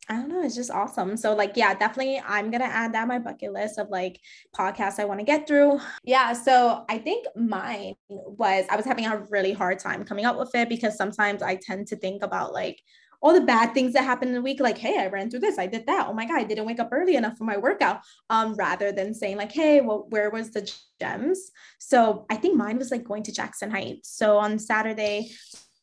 I 0.09 0.15
don't 0.15 0.29
know, 0.29 0.43
it's 0.43 0.55
just 0.55 0.71
awesome. 0.71 1.17
So 1.17 1.35
like 1.35 1.53
yeah, 1.57 1.75
definitely 1.75 2.23
I'm 2.25 2.51
going 2.51 2.61
to 2.61 2.67
add 2.67 2.95
that 2.95 3.09
my 3.09 3.19
bucket 3.19 3.53
list 3.53 3.79
of 3.79 3.89
like 3.91 4.21
podcasts 4.57 5.01
I 5.01 5.05
want 5.05 5.19
to 5.21 5.27
get 5.27 5.49
through. 5.49 5.81
Yeah, 6.05 6.33
so 6.33 6.85
I 6.89 6.99
think 6.99 7.27
mine 7.35 7.95
was 8.09 8.67
I 8.71 8.77
was 8.77 8.85
having 8.85 9.07
a 9.07 9.19
really 9.31 9.53
hard 9.53 9.81
time 9.81 10.05
coming 10.05 10.25
up 10.25 10.39
with 10.39 10.55
it 10.55 10.69
because 10.69 10.97
sometimes 10.97 11.43
I 11.43 11.57
tend 11.57 11.89
to 11.89 11.97
think 11.97 12.23
about 12.23 12.53
like 12.53 12.81
all 13.21 13.33
the 13.33 13.41
bad 13.41 13.75
things 13.75 13.93
that 13.93 14.05
happened 14.05 14.29
in 14.29 14.35
the 14.35 14.43
week 14.43 14.61
like 14.61 14.79
hey 14.79 14.99
i 14.99 15.07
ran 15.07 15.31
through 15.31 15.41
this 15.41 15.59
i 15.59 15.67
did 15.67 15.87
that 15.87 16.07
oh 16.07 16.13
my 16.13 16.27
god 16.27 16.39
i 16.39 16.45
didn't 16.45 16.67
wake 16.67 16.79
up 16.79 16.91
early 16.93 17.17
enough 17.17 17.37
for 17.37 17.45
my 17.45 17.57
workout 17.57 18.01
um 18.31 18.55
rather 18.55 18.93
than 18.93 19.15
saying 19.15 19.37
like 19.37 19.51
hey 19.51 19.81
well 19.81 20.07
where 20.11 20.31
was 20.31 20.51
the 20.51 20.71
gems 21.01 21.51
so 21.79 22.27
i 22.31 22.37
think 22.37 22.57
mine 22.57 22.79
was 22.79 22.91
like 22.91 23.05
going 23.05 23.23
to 23.23 23.33
jackson 23.33 23.71
heights 23.71 24.11
so 24.11 24.37
on 24.37 24.59
saturday 24.59 25.31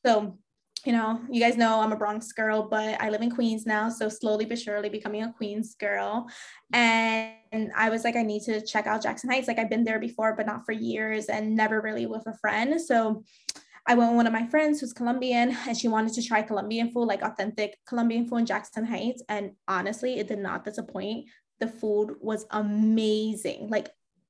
so 0.06 0.38
you 0.85 0.91
know, 0.91 1.21
you 1.30 1.41
guys 1.41 1.56
know 1.56 1.80
I'm 1.80 1.92
a 1.92 1.95
Bronx 1.95 2.31
girl, 2.31 2.68
but 2.69 3.02
I 3.02 3.09
live 3.09 3.21
in 3.21 3.31
Queens 3.31 3.66
now. 3.66 3.90
So 3.90 4.09
slowly 4.09 4.45
but 4.45 4.59
surely 4.59 4.90
becoming 4.90 5.23
a 5.23 5.31
Queens 5.31 5.75
girl. 5.75 6.28
And 6.73 7.71
I 7.75 7.90
was 7.90 8.04
like, 8.04 8.16
I 8.16 8.23
need 8.23 8.44
to 8.44 8.61
check 8.66 8.85
out 8.87 9.02
Jackson 9.02 9.30
Heights. 9.30 9.47
Like 9.47 9.59
I've 9.59 9.69
been 9.69 9.85
there 9.85 9.99
before, 9.99 10.35
but 10.35 10.45
not 10.45 10.66
for 10.66 10.73
years 10.73 11.28
and 11.28 11.56
never 11.56 11.81
really 11.81 12.06
with 12.06 12.28
a 12.28 12.37
friend. 12.37 12.81
So 12.81 13.23
I 13.87 13.95
went 13.95 14.11
with 14.11 14.18
one 14.18 14.28
of 14.28 14.33
my 14.33 14.47
friends 14.47 14.80
who's 14.80 14.94
Colombian 14.94 15.56
and 15.68 15.78
she 15.78 15.87
wanted 15.87 16.13
to 16.13 16.23
try 16.23 16.42
Colombian 16.42 16.92
food, 16.92 17.06
like 17.06 17.21
authentic 17.21 17.78
Colombian 17.87 18.28
food 18.28 18.37
in 18.37 18.45
Jackson 18.45 18.85
Heights. 18.85 19.23
And 19.30 19.52
honestly, 19.68 20.19
it 20.19 20.28
did 20.28 20.40
not 20.40 20.66
disappoint. 20.66 21.30
The 21.59 21.68
food 21.68 22.16
was 22.19 22.45
amazing. 22.52 23.69
Like 23.69 23.90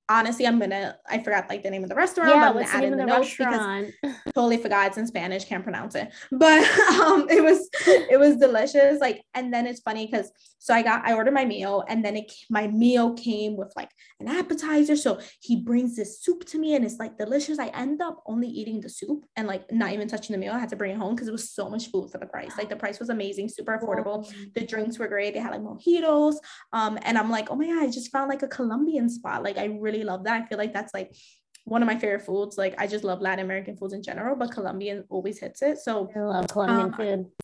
honestly, 0.10 0.46
I'm 0.46 0.60
gonna 0.60 0.98
I 1.08 1.22
forgot 1.24 1.50
like 1.50 1.64
the 1.64 1.70
name 1.70 1.84
of 1.84 1.90
the 1.90 1.96
restaurant, 1.96 2.30
yeah, 2.30 2.40
but 2.40 2.48
I'm 2.48 2.54
gonna 2.54 2.78
add 2.78 2.84
in 2.84 2.92
the, 2.92 2.98
the 2.98 3.06
notes 3.06 3.36
because 3.36 3.92
totally 4.36 4.58
forgot 4.58 4.88
it's 4.88 4.98
in 4.98 5.08
Spanish, 5.08 5.46
can't 5.46 5.64
pronounce 5.64 5.96
it. 5.96 6.12
But 6.32 6.64
um 7.00 7.28
it 7.30 7.44
was 7.44 7.70
it 7.86 8.20
was 8.20 8.38
delicious. 8.38 9.00
Like, 9.00 9.24
and 9.34 9.54
then 9.54 9.66
it's 9.66 9.82
funny 9.82 10.06
because 10.06 10.32
so 10.60 10.74
I 10.74 10.82
got 10.82 11.06
I 11.06 11.14
ordered 11.14 11.34
my 11.34 11.46
meal 11.46 11.84
and 11.88 12.04
then 12.04 12.18
it 12.18 12.32
my 12.50 12.68
meal 12.68 13.14
came 13.14 13.58
with 13.58 13.74
like 13.76 13.90
an 14.20 14.28
appetizer. 14.28 14.96
So 14.96 15.20
he 15.42 15.62
brings 15.62 15.96
this 15.96 16.22
soup 16.22 16.46
to 16.46 16.60
me 16.60 16.76
and 16.76 16.86
it's 16.86 17.00
like 17.00 17.18
delicious. 17.18 17.60
I 17.60 17.68
end 17.68 18.02
up 18.02 18.24
only 18.26 18.48
eating 18.48 18.82
the 18.82 18.90
soup 18.90 19.26
and 19.36 19.48
like 19.48 19.72
not 19.72 19.94
even 19.94 20.08
touching 20.08 20.34
the 20.34 20.40
meal. 20.40 20.54
I 20.54 20.60
had 20.60 20.70
to 20.70 20.76
bring 20.76 20.92
it 20.92 20.98
home 20.98 21.16
because 21.16 21.28
it 21.28 21.34
was 21.34 21.50
so 21.50 21.70
much 21.70 21.92
food 21.92 22.12
for 22.12 22.18
the 22.18 22.26
price. 22.26 22.58
Like 22.58 22.70
the 22.70 22.76
price 22.76 23.00
was 23.00 23.10
amazing, 23.10 23.50
super 23.50 23.78
affordable. 23.78 24.32
The 24.54 24.66
drinks 24.66 25.00
were 25.00 25.08
great. 25.08 25.34
They 25.34 25.40
had 25.40 25.52
like 25.52 25.62
mojitos. 25.62 26.36
Um, 26.72 26.98
and 27.04 27.18
I'm 27.18 27.30
like, 27.30 27.52
oh 27.52 27.56
my 27.56 27.68
god, 27.68 27.84
I 27.84 27.88
just 27.88 28.12
found 28.12 28.30
like 28.30 28.44
a 28.44 28.48
Colombian 28.48 29.10
spot. 29.10 29.44
Like 29.44 29.58
I 29.58 29.66
really 29.66 29.93
really 29.94 30.06
love 30.06 30.24
that. 30.26 30.42
I 30.42 30.46
feel 30.46 30.58
like 30.58 30.74
that's 30.74 30.94
like 30.94 31.16
one 31.66 31.82
of 31.82 31.88
my 31.88 31.98
favorite 31.98 32.26
foods. 32.26 32.58
Like 32.58 32.76
I 32.78 32.88
just 32.88 33.04
love 33.04 33.22
Latin 33.22 33.46
American 33.46 33.78
foods 33.78 33.94
in 33.94 34.04
general, 34.04 34.36
but 34.36 34.52
Colombian 34.52 35.06
always 35.10 35.40
hits 35.40 35.62
it. 35.62 35.78
So 35.78 36.10
I 36.16 36.20
love 36.20 36.48
Colombian 36.48 36.88
um, 36.88 36.94
food 36.94 37.43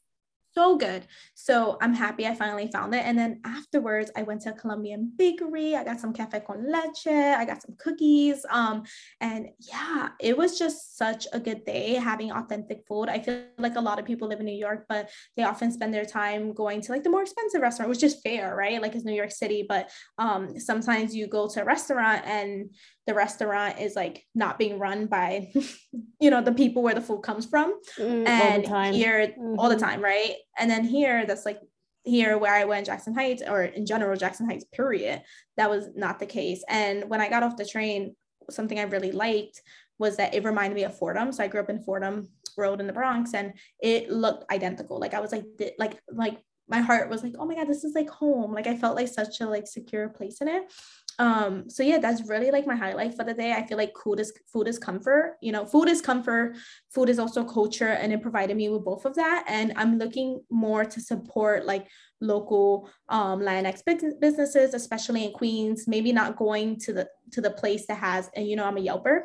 so 0.54 0.78
good. 0.78 1.06
So 1.36 1.78
I'm 1.82 1.94
happy 1.94 2.26
I 2.28 2.36
finally 2.36 2.70
found 2.72 2.94
it. 2.94 3.04
And 3.06 3.18
then 3.18 3.42
afterwards, 3.46 4.12
I 4.16 4.24
went 4.24 4.42
to 4.42 4.52
a 4.52 4.54
Colombian 4.54 5.12
bakery. 5.16 5.76
I 5.76 5.84
got 5.84 6.00
some 6.00 6.14
cafe 6.14 6.42
con 6.42 6.70
leche. 6.72 7.08
I 7.08 7.46
got 7.46 7.62
some 7.62 7.76
cookies. 7.78 8.46
Um, 8.50 8.84
and 9.22 9.48
yeah, 9.60 10.10
it 10.20 10.38
was 10.38 10.58
just 10.58 10.98
such 10.98 11.28
a 11.34 11.40
good 11.40 11.66
day 11.66 11.94
having 11.94 12.32
authentic 12.32 12.84
food. 12.88 13.10
I 13.10 13.20
feel 13.20 13.44
like 13.58 13.76
a 13.76 13.82
lot 13.82 14.00
of 14.00 14.06
people 14.06 14.28
live 14.28 14.40
in 14.40 14.46
New 14.46 14.58
York, 14.58 14.86
but 14.90 15.10
they 15.38 15.44
often 15.44 15.72
spend 15.72 15.94
their 15.94 16.06
time 16.06 16.54
going 16.54 16.82
to 16.82 16.92
like 16.92 17.04
the 17.04 17.10
more 17.10 17.22
expensive 17.22 17.62
restaurant, 17.62 17.90
which 17.90 18.04
is 18.04 18.20
fair, 18.22 18.56
right? 18.56 18.82
Like 18.82 18.96
it's 18.96 19.06
New 19.06 19.14
York 19.14 19.32
City, 19.32 19.66
but 19.68 19.90
um, 20.18 20.60
sometimes 20.60 21.16
you 21.16 21.28
go 21.28 21.48
to 21.48 21.62
a 21.62 21.66
restaurant 21.66 22.26
and 22.26 22.70
the 23.10 23.16
restaurant 23.16 23.80
is 23.80 23.96
like 23.96 24.24
not 24.36 24.60
being 24.60 24.78
run 24.78 25.08
by 25.08 25.52
you 26.22 26.30
know 26.30 26.44
the 26.44 26.52
people 26.52 26.84
where 26.84 26.94
the 26.94 27.02
food 27.02 27.24
comes 27.24 27.48
from. 27.48 27.74
Mm, 27.98 28.28
and 28.28 28.66
all 28.68 28.94
here 28.94 29.28
mm-hmm. 29.28 29.58
all 29.58 29.68
the 29.68 29.76
mm-hmm. 29.76 29.84
time 29.84 30.04
right? 30.04 30.36
And 30.60 30.70
then 30.70 30.84
here 30.84 31.26
that's 31.26 31.44
like 31.44 31.60
here 32.04 32.38
where 32.38 32.54
I 32.54 32.66
went 32.66 32.86
Jackson 32.86 33.16
Heights 33.16 33.42
or 33.42 33.64
in 33.64 33.88
general 33.88 34.16
Jackson 34.16 34.48
Heights 34.48 34.66
period 34.66 35.24
that 35.58 35.72
was 35.72 35.90
not 35.96 36.20
the 36.20 36.28
case. 36.28 36.64
And 36.70 37.10
when 37.10 37.20
I 37.20 37.30
got 37.30 37.42
off 37.42 37.58
the 37.58 37.66
train 37.66 38.16
something 38.52 38.80
I 38.80 38.84
really 38.84 39.12
liked 39.12 39.60
was 39.98 40.18
that 40.18 40.36
it 40.36 40.44
reminded 40.44 40.76
me 40.76 40.84
of 40.84 40.96
Fordham. 40.96 41.32
So 41.32 41.44
I 41.44 41.48
grew 41.48 41.62
up 41.62 41.70
in 41.72 41.82
Fordham 41.82 42.30
Road 42.58 42.80
in 42.80 42.86
the 42.86 42.94
Bronx 42.94 43.34
and 43.34 43.54
it 43.82 44.12
looked 44.12 44.52
identical. 44.52 45.00
Like 45.00 45.16
I 45.16 45.20
was 45.20 45.32
like 45.32 45.46
like 45.80 46.00
like 46.12 46.38
my 46.68 46.82
heart 46.82 47.10
was 47.10 47.24
like 47.24 47.34
oh 47.40 47.46
my 47.46 47.56
god 47.56 47.68
this 47.68 47.84
is 47.84 47.96
like 47.96 48.10
home. 48.12 48.54
Like 48.54 48.68
I 48.68 48.78
felt 48.78 48.96
like 48.96 49.08
such 49.08 49.42
a 49.42 49.48
like 49.48 49.66
secure 49.66 50.10
place 50.10 50.42
in 50.42 50.48
it 50.48 50.72
um 51.20 51.70
so 51.70 51.84
yeah 51.84 52.00
that's 52.00 52.28
really 52.28 52.50
like 52.50 52.66
my 52.66 52.76
highlight 52.76 53.14
for 53.16 53.24
the 53.24 53.34
day. 53.34 53.52
I 53.54 53.66
feel 53.68 53.78
like 53.78 53.94
food 54.04 54.20
is 54.20 54.34
food 54.52 54.68
is 54.68 54.80
comfort 54.80 55.38
you 55.42 55.52
know 55.52 55.66
food 55.66 55.90
is 55.90 56.02
comfort 56.02 56.56
food 56.90 57.10
is 57.10 57.20
also 57.20 57.44
culture 57.44 57.90
and 57.90 58.12
it 58.12 58.22
provided 58.22 58.56
me 58.58 58.70
with 58.70 58.86
both 58.86 59.06
of 59.06 59.16
that. 59.16 59.46
And 59.48 59.74
i'm 59.76 59.98
looking 59.98 60.42
more 60.50 60.86
to 60.86 61.00
support 61.02 61.66
like 61.66 61.88
local 62.22 62.90
um 63.10 63.40
Latinx 63.40 63.84
businesses 64.20 64.74
especially 64.74 65.26
in 65.26 65.32
queens 65.34 65.88
maybe 65.88 66.12
not 66.12 66.36
going 66.36 66.80
to 66.80 66.94
the 66.94 67.10
to 67.32 67.42
the 67.42 67.52
place 67.52 67.86
that 67.88 67.98
has 67.98 68.30
and 68.36 68.48
you 68.48 68.56
know 68.56 68.66
i'm 68.66 68.78
a 68.78 68.82
yelper. 68.82 69.22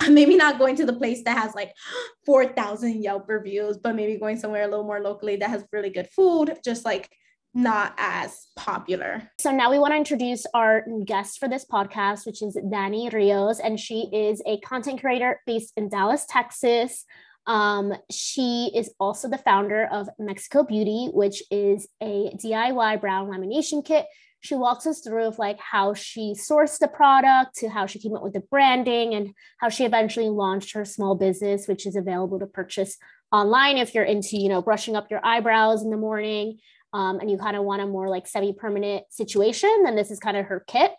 Maybe 0.08 0.36
not 0.36 0.58
going 0.58 0.76
to 0.76 0.86
the 0.86 0.92
place 0.92 1.22
that 1.24 1.36
has 1.36 1.54
like 1.54 1.74
4,000 2.26 3.02
Yelp 3.02 3.28
reviews, 3.28 3.78
but 3.78 3.96
maybe 3.96 4.16
going 4.16 4.38
somewhere 4.38 4.62
a 4.62 4.68
little 4.68 4.84
more 4.84 5.00
locally 5.00 5.36
that 5.36 5.50
has 5.50 5.64
really 5.72 5.90
good 5.90 6.08
food, 6.10 6.56
just 6.64 6.84
like 6.84 7.10
not 7.54 7.94
as 7.98 8.46
popular. 8.56 9.30
So 9.38 9.50
now 9.50 9.70
we 9.70 9.78
want 9.78 9.92
to 9.92 9.96
introduce 9.96 10.44
our 10.54 10.84
guest 11.04 11.38
for 11.38 11.48
this 11.48 11.64
podcast, 11.64 12.26
which 12.26 12.42
is 12.42 12.56
Dani 12.56 13.12
Rios, 13.12 13.58
and 13.58 13.80
she 13.80 14.08
is 14.12 14.42
a 14.46 14.60
content 14.60 15.00
creator 15.00 15.40
based 15.46 15.72
in 15.76 15.88
Dallas, 15.88 16.26
Texas. 16.28 17.04
Um, 17.46 17.94
she 18.10 18.70
is 18.74 18.92
also 19.00 19.28
the 19.28 19.38
founder 19.38 19.88
of 19.90 20.08
Mexico 20.18 20.62
Beauty, 20.62 21.08
which 21.12 21.42
is 21.50 21.88
a 22.02 22.30
DIY 22.36 23.00
brow 23.00 23.24
lamination 23.24 23.84
kit. 23.84 24.06
She 24.40 24.54
walks 24.54 24.86
us 24.86 25.00
through 25.00 25.24
of 25.24 25.38
like 25.38 25.58
how 25.58 25.94
she 25.94 26.34
sourced 26.34 26.78
the 26.78 26.86
product 26.86 27.56
to 27.56 27.68
how 27.68 27.86
she 27.86 27.98
came 27.98 28.14
up 28.14 28.22
with 28.22 28.34
the 28.34 28.40
branding 28.40 29.14
and 29.14 29.30
how 29.58 29.68
she 29.68 29.84
eventually 29.84 30.28
launched 30.28 30.74
her 30.74 30.84
small 30.84 31.16
business, 31.16 31.66
which 31.66 31.86
is 31.86 31.96
available 31.96 32.38
to 32.38 32.46
purchase 32.46 32.98
online 33.32 33.78
if 33.78 33.94
you're 33.94 34.04
into, 34.04 34.36
you 34.36 34.48
know, 34.48 34.62
brushing 34.62 34.94
up 34.94 35.10
your 35.10 35.24
eyebrows 35.24 35.82
in 35.82 35.90
the 35.90 35.96
morning 35.96 36.58
um, 36.92 37.20
and 37.20 37.30
you 37.30 37.38
kind 37.38 37.56
of 37.56 37.64
want 37.64 37.82
a 37.82 37.86
more 37.86 38.08
like 38.08 38.26
semi-permanent 38.26 39.04
situation, 39.10 39.70
then 39.84 39.96
this 39.96 40.10
is 40.10 40.18
kind 40.18 40.36
of 40.36 40.46
her 40.46 40.64
kit. 40.66 40.92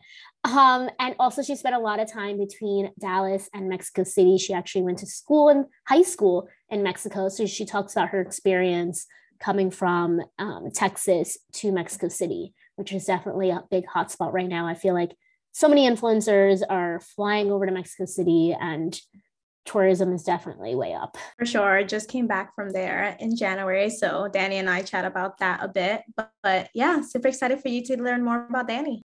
Um, 0.43 0.89
and 0.99 1.15
also 1.19 1.41
she 1.41 1.55
spent 1.55 1.75
a 1.75 1.79
lot 1.79 1.99
of 1.99 2.11
time 2.11 2.37
between 2.37 2.91
Dallas 2.99 3.49
and 3.53 3.67
Mexico 3.67 4.03
City. 4.03 4.37
She 4.37 4.53
actually 4.53 4.83
went 4.83 4.99
to 4.99 5.05
school 5.05 5.49
in 5.49 5.65
high 5.87 6.03
school 6.03 6.47
in 6.69 6.83
Mexico. 6.83 7.29
So 7.29 7.45
she 7.45 7.65
talks 7.65 7.93
about 7.93 8.09
her 8.09 8.21
experience 8.21 9.05
coming 9.39 9.71
from 9.71 10.21
um, 10.37 10.69
Texas 10.73 11.37
to 11.53 11.71
Mexico 11.71 12.07
City, 12.07 12.53
which 12.75 12.93
is 12.93 13.05
definitely 13.05 13.49
a 13.49 13.63
big 13.69 13.85
hotspot 13.85 14.31
right 14.33 14.47
now. 14.47 14.67
I 14.67 14.75
feel 14.75 14.93
like 14.93 15.11
so 15.51 15.67
many 15.67 15.89
influencers 15.89 16.61
are 16.69 17.01
flying 17.15 17.51
over 17.51 17.65
to 17.65 17.71
Mexico 17.71 18.05
City 18.05 18.55
and 18.59 18.99
tourism 19.69 20.11
is 20.13 20.23
definitely 20.23 20.73
way 20.73 20.93
up. 20.93 21.15
For 21.37 21.45
sure. 21.45 21.83
Just 21.83 22.09
came 22.09 22.25
back 22.25 22.55
from 22.55 22.71
there 22.71 23.15
in 23.19 23.35
January. 23.35 23.91
So 23.91 24.27
Danny 24.27 24.57
and 24.57 24.67
I 24.67 24.81
chat 24.81 25.05
about 25.05 25.37
that 25.37 25.59
a 25.61 25.67
bit. 25.67 26.01
But, 26.17 26.31
but 26.41 26.69
yeah, 26.73 27.01
super 27.01 27.27
excited 27.27 27.61
for 27.61 27.67
you 27.67 27.83
to 27.85 28.01
learn 28.01 28.23
more 28.23 28.47
about 28.49 28.67
Danny. 28.67 29.03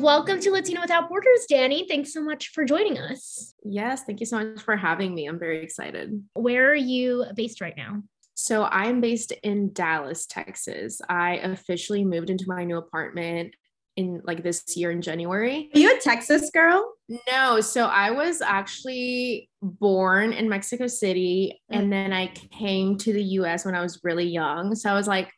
Welcome 0.00 0.38
to 0.40 0.52
Latino 0.52 0.82
Without 0.82 1.08
Borders, 1.08 1.46
Danny. 1.48 1.86
Thanks 1.88 2.12
so 2.12 2.22
much 2.22 2.50
for 2.50 2.64
joining 2.64 2.96
us. 2.96 3.54
Yes, 3.64 4.04
thank 4.04 4.20
you 4.20 4.26
so 4.26 4.38
much 4.38 4.62
for 4.62 4.76
having 4.76 5.12
me. 5.12 5.26
I'm 5.26 5.38
very 5.38 5.64
excited. 5.64 6.22
Where 6.34 6.70
are 6.70 6.76
you 6.76 7.24
based 7.34 7.60
right 7.60 7.76
now? 7.76 8.04
So 8.34 8.64
I'm 8.64 9.00
based 9.00 9.32
in 9.42 9.72
Dallas, 9.72 10.26
Texas. 10.26 11.00
I 11.08 11.38
officially 11.38 12.04
moved 12.04 12.30
into 12.30 12.44
my 12.46 12.64
new 12.64 12.78
apartment 12.78 13.54
in 14.00 14.20
like 14.24 14.42
this 14.42 14.64
year 14.76 14.90
in 14.90 15.02
January. 15.02 15.70
Are 15.74 15.78
you 15.78 15.96
a 15.96 16.00
Texas 16.00 16.50
girl? 16.50 16.94
No. 17.30 17.60
So 17.60 17.86
I 17.86 18.10
was 18.10 18.40
actually 18.40 19.50
born 19.62 20.32
in 20.32 20.48
Mexico 20.48 20.86
City 20.86 21.60
mm. 21.70 21.78
and 21.78 21.92
then 21.92 22.12
I 22.12 22.28
came 22.28 22.96
to 22.98 23.12
the 23.12 23.22
US 23.22 23.64
when 23.64 23.74
I 23.74 23.82
was 23.82 24.00
really 24.02 24.26
young. 24.26 24.74
So 24.74 24.90
I 24.90 24.94
was 24.94 25.06
like, 25.06 25.30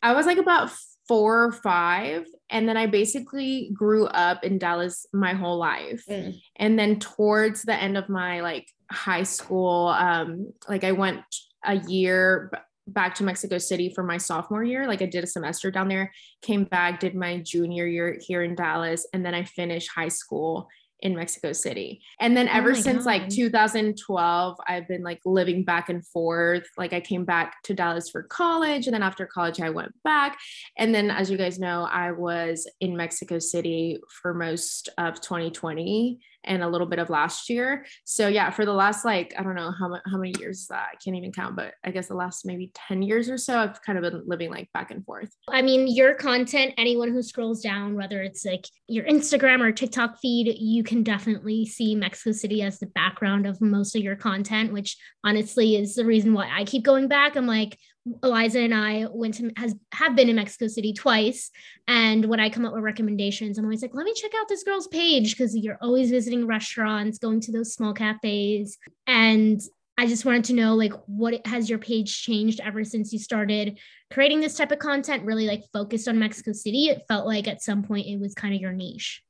I 0.00 0.14
was 0.14 0.26
like 0.26 0.38
about 0.38 0.70
four 1.08 1.44
or 1.44 1.52
five. 1.52 2.26
And 2.50 2.68
then 2.68 2.76
I 2.76 2.86
basically 2.86 3.70
grew 3.74 4.06
up 4.06 4.44
in 4.44 4.58
Dallas 4.58 5.04
my 5.12 5.32
whole 5.34 5.58
life. 5.58 6.04
Mm. 6.08 6.38
And 6.56 6.78
then 6.78 7.00
towards 7.00 7.62
the 7.62 7.74
end 7.74 7.96
of 7.96 8.08
my 8.08 8.40
like 8.40 8.68
high 8.90 9.24
school, 9.24 9.88
um, 9.88 10.52
like 10.68 10.84
I 10.84 10.92
went 10.92 11.22
a 11.64 11.74
year 11.74 12.52
back 12.92 13.14
to 13.16 13.24
Mexico 13.24 13.58
City 13.58 13.92
for 13.94 14.02
my 14.02 14.16
sophomore 14.16 14.64
year. 14.64 14.86
Like 14.86 15.02
I 15.02 15.06
did 15.06 15.24
a 15.24 15.26
semester 15.28 15.70
down 15.70 15.88
there, 15.88 16.12
came 16.42 16.64
back, 16.64 17.00
did 17.00 17.14
my 17.14 17.38
junior 17.38 17.86
year 17.86 18.18
here 18.20 18.42
in 18.42 18.54
Dallas, 18.54 19.06
and 19.12 19.24
then 19.24 19.34
I 19.34 19.44
finished 19.44 19.90
high 19.94 20.08
school 20.08 20.68
in 21.00 21.14
Mexico 21.14 21.52
City. 21.52 22.00
And 22.20 22.36
then 22.36 22.48
oh 22.48 22.52
ever 22.52 22.70
oh 22.70 22.74
since 22.74 23.04
God. 23.04 23.06
like 23.06 23.28
2012, 23.28 24.56
I've 24.66 24.88
been 24.88 25.02
like 25.02 25.20
living 25.24 25.64
back 25.64 25.88
and 25.88 26.04
forth. 26.06 26.68
Like 26.76 26.92
I 26.92 27.00
came 27.00 27.24
back 27.24 27.62
to 27.64 27.74
Dallas 27.74 28.10
for 28.10 28.24
college 28.24 28.86
and 28.86 28.94
then 28.94 29.02
after 29.02 29.26
college 29.26 29.60
I 29.60 29.70
went 29.70 29.92
back. 30.02 30.38
And 30.76 30.94
then 30.94 31.10
as 31.10 31.30
you 31.30 31.36
guys 31.36 31.58
know, 31.58 31.84
I 31.90 32.12
was 32.12 32.68
in 32.80 32.96
Mexico 32.96 33.38
City 33.38 34.00
for 34.22 34.34
most 34.34 34.88
of 34.98 35.20
2020 35.20 36.18
and 36.48 36.62
a 36.62 36.68
little 36.68 36.86
bit 36.86 36.98
of 36.98 37.10
last 37.10 37.48
year. 37.48 37.86
So 38.04 38.26
yeah, 38.26 38.50
for 38.50 38.64
the 38.64 38.72
last 38.72 39.04
like 39.04 39.34
I 39.38 39.42
don't 39.42 39.54
know 39.54 39.70
how 39.70 40.00
how 40.06 40.18
many 40.18 40.32
years 40.38 40.66
that 40.68 40.88
I 40.92 40.96
can't 40.96 41.16
even 41.16 41.32
count, 41.32 41.54
but 41.54 41.74
I 41.84 41.90
guess 41.90 42.08
the 42.08 42.14
last 42.14 42.46
maybe 42.46 42.72
10 42.88 43.02
years 43.02 43.30
or 43.30 43.38
so 43.38 43.58
I've 43.58 43.80
kind 43.82 43.98
of 43.98 44.10
been 44.10 44.22
living 44.26 44.50
like 44.50 44.72
back 44.72 44.90
and 44.90 45.04
forth. 45.04 45.30
I 45.48 45.62
mean, 45.62 45.86
your 45.86 46.14
content, 46.14 46.74
anyone 46.78 47.12
who 47.12 47.22
scrolls 47.22 47.62
down 47.62 47.94
whether 47.94 48.22
it's 48.22 48.44
like 48.44 48.66
your 48.88 49.04
Instagram 49.04 49.60
or 49.60 49.72
TikTok 49.72 50.18
feed, 50.20 50.56
you 50.58 50.82
can 50.82 51.02
definitely 51.02 51.66
see 51.66 51.94
Mexico 51.94 52.32
City 52.32 52.62
as 52.62 52.78
the 52.78 52.86
background 52.86 53.46
of 53.46 53.60
most 53.60 53.94
of 53.94 54.02
your 54.02 54.16
content, 54.16 54.72
which 54.72 54.96
honestly 55.24 55.76
is 55.76 55.94
the 55.94 56.04
reason 56.04 56.32
why 56.32 56.48
I 56.50 56.64
keep 56.64 56.84
going 56.84 57.08
back. 57.08 57.36
I'm 57.36 57.46
like, 57.46 57.76
Eliza 58.22 58.60
and 58.60 58.74
I 58.74 59.06
went 59.10 59.34
to 59.34 59.50
has 59.56 59.74
have 59.92 60.16
been 60.16 60.28
in 60.28 60.36
Mexico 60.36 60.68
City 60.68 60.92
twice, 60.92 61.50
and 61.86 62.24
when 62.24 62.40
I 62.40 62.50
come 62.50 62.64
up 62.64 62.72
with 62.72 62.82
recommendations, 62.82 63.58
I'm 63.58 63.64
always 63.64 63.82
like, 63.82 63.94
let 63.94 64.04
me 64.04 64.14
check 64.14 64.32
out 64.38 64.48
this 64.48 64.64
girl's 64.64 64.88
page 64.88 65.36
because 65.36 65.56
you're 65.56 65.78
always 65.80 66.10
visiting 66.10 66.46
restaurants, 66.46 67.18
going 67.18 67.40
to 67.40 67.52
those 67.52 67.74
small 67.74 67.92
cafes, 67.92 68.78
and 69.06 69.60
I 69.98 70.06
just 70.06 70.24
wanted 70.24 70.44
to 70.44 70.52
know 70.54 70.76
like 70.76 70.92
what 71.06 71.44
has 71.44 71.68
your 71.68 71.80
page 71.80 72.22
changed 72.22 72.60
ever 72.60 72.84
since 72.84 73.12
you 73.12 73.18
started 73.18 73.80
creating 74.12 74.40
this 74.40 74.56
type 74.56 74.70
of 74.70 74.78
content, 74.78 75.24
really 75.24 75.48
like 75.48 75.64
focused 75.72 76.06
on 76.06 76.20
Mexico 76.20 76.52
City. 76.52 76.86
It 76.86 77.02
felt 77.08 77.26
like 77.26 77.48
at 77.48 77.62
some 77.62 77.82
point 77.82 78.06
it 78.06 78.20
was 78.20 78.32
kind 78.32 78.54
of 78.54 78.60
your 78.60 78.72
niche. 78.72 79.22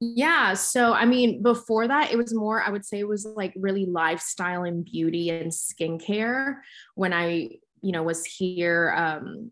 Yeah. 0.00 0.54
So, 0.54 0.92
I 0.92 1.06
mean, 1.06 1.42
before 1.42 1.88
that, 1.88 2.12
it 2.12 2.16
was 2.16 2.32
more, 2.32 2.62
I 2.62 2.70
would 2.70 2.84
say 2.84 3.00
it 3.00 3.08
was 3.08 3.26
like 3.26 3.52
really 3.56 3.84
lifestyle 3.84 4.62
and 4.62 4.84
beauty 4.84 5.30
and 5.30 5.50
skincare 5.50 6.56
when 6.94 7.12
I, 7.12 7.50
you 7.82 7.92
know, 7.92 8.04
was 8.04 8.24
here 8.24 8.94
um, 8.96 9.50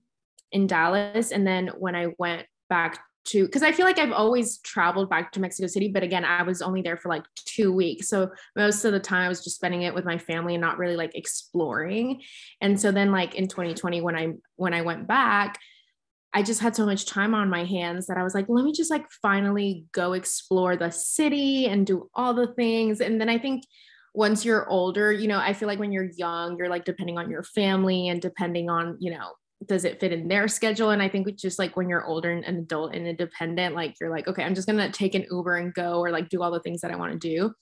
in 0.53 0.69
Dallas. 0.69 1.33
And 1.33 1.45
then 1.47 1.71
when 1.79 1.97
I 1.97 2.09
went 2.19 2.47
back 2.69 3.01
to, 3.27 3.45
because 3.45 3.65
I 3.65 3.73
feel 3.73 3.87
like 3.87 3.99
I've 3.99 4.13
always 4.13 4.59
traveled 4.59 5.11
back 5.11 5.33
to 5.33 5.41
Mexico 5.41 5.67
City, 5.67 5.89
but 5.89 6.05
again, 6.05 6.25
I 6.25 6.45
was 6.45 6.63
only 6.63 6.81
there 6.81 6.97
for 6.97 7.09
like 7.09 7.25
two 7.35 7.73
weeks. 7.73 8.09
So 8.09 8.31
most 8.55 8.85
of 8.85 8.93
the 8.93 9.01
time 9.01 9.25
I 9.25 9.29
was 9.29 9.43
just 9.43 9.57
spending 9.57 9.83
it 9.83 9.95
with 9.95 10.05
my 10.05 10.17
family 10.17 10.55
and 10.55 10.61
not 10.61 10.79
really 10.79 10.97
like 10.97 11.17
exploring. 11.17 12.21
And 12.61 12.81
so 12.81 12.93
then, 12.93 13.11
like 13.11 13.35
in 13.35 13.49
2020, 13.49 14.01
when 14.01 14.15
I, 14.15 14.35
when 14.55 14.75
I 14.75 14.83
went 14.83 15.09
back, 15.09 15.59
I 16.37 16.43
just 16.43 16.61
had 16.61 16.77
so 16.77 16.85
much 16.85 17.07
time 17.07 17.35
on 17.35 17.49
my 17.49 17.65
hands 17.65 18.09
that 18.09 18.19
I 18.19 18.23
was 18.23 18.35
like, 18.35 18.45
let 18.47 18.63
me 18.63 18.71
just 18.71 18.91
like 18.91 19.11
finally 19.23 19.87
go 19.93 20.13
explore 20.13 20.77
the 20.77 20.91
city 20.91 21.65
and 21.65 21.87
do 21.87 22.11
all 22.13 22.35
the 22.35 22.49
things. 22.49 23.01
And 23.01 23.19
then 23.19 23.31
I 23.31 23.39
think 23.39 23.65
once 24.13 24.45
you're 24.45 24.69
older, 24.69 25.11
you 25.11 25.29
know, 25.29 25.39
I 25.39 25.55
feel 25.55 25.67
like 25.67 25.79
when 25.79 25.93
you're 25.93 26.11
young, 26.19 26.59
you're 26.59 26.69
like 26.69 26.85
depending 26.85 27.17
on 27.17 27.31
your 27.31 27.43
family 27.43 28.09
and 28.09 28.21
depending 28.21 28.69
on, 28.69 28.99
you 29.01 29.13
know, 29.13 29.31
does 29.65 29.87
it 29.87 29.99
fit 29.99 30.13
in 30.13 30.29
their 30.29 30.47
schedule? 30.47 30.91
And 30.91 31.01
I 31.01 31.09
think 31.09 31.27
it's 31.27 31.41
just 31.41 31.59
like 31.59 31.75
when 31.75 31.89
you're 31.89 32.05
older 32.05 32.31
and 32.31 32.45
an 32.45 32.59
adult 32.59 32.95
and 32.95 33.07
independent, 33.07 33.75
like 33.75 33.95
you're 33.99 34.11
like, 34.11 34.29
okay, 34.29 34.45
I'm 34.45 34.55
just 34.55 34.69
gonna 34.69 34.93
take 34.93 35.15
an 35.15 35.25
Uber 35.31 35.57
and 35.57 35.73
go 35.73 36.01
or 36.01 36.11
like 36.11 36.29
do 36.29 36.43
all 36.43 36.51
the 36.51 36.61
things 36.61 36.83
that 36.83 36.91
I 36.91 36.97
want 36.97 37.13
to 37.13 37.19
do. 37.19 37.55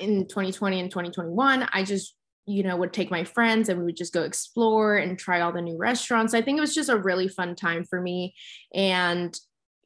In 0.00 0.26
2020 0.26 0.80
and 0.80 0.90
2021, 0.90 1.68
I 1.70 1.84
just 1.84 2.16
you 2.46 2.62
know, 2.62 2.76
would 2.76 2.92
take 2.92 3.10
my 3.10 3.24
friends 3.24 3.68
and 3.68 3.78
we 3.78 3.84
would 3.84 3.96
just 3.96 4.12
go 4.12 4.22
explore 4.22 4.96
and 4.96 5.18
try 5.18 5.40
all 5.40 5.52
the 5.52 5.62
new 5.62 5.76
restaurants. 5.76 6.34
I 6.34 6.42
think 6.42 6.58
it 6.58 6.60
was 6.60 6.74
just 6.74 6.88
a 6.88 6.96
really 6.96 7.28
fun 7.28 7.54
time 7.54 7.84
for 7.84 8.00
me. 8.00 8.34
And, 8.74 9.38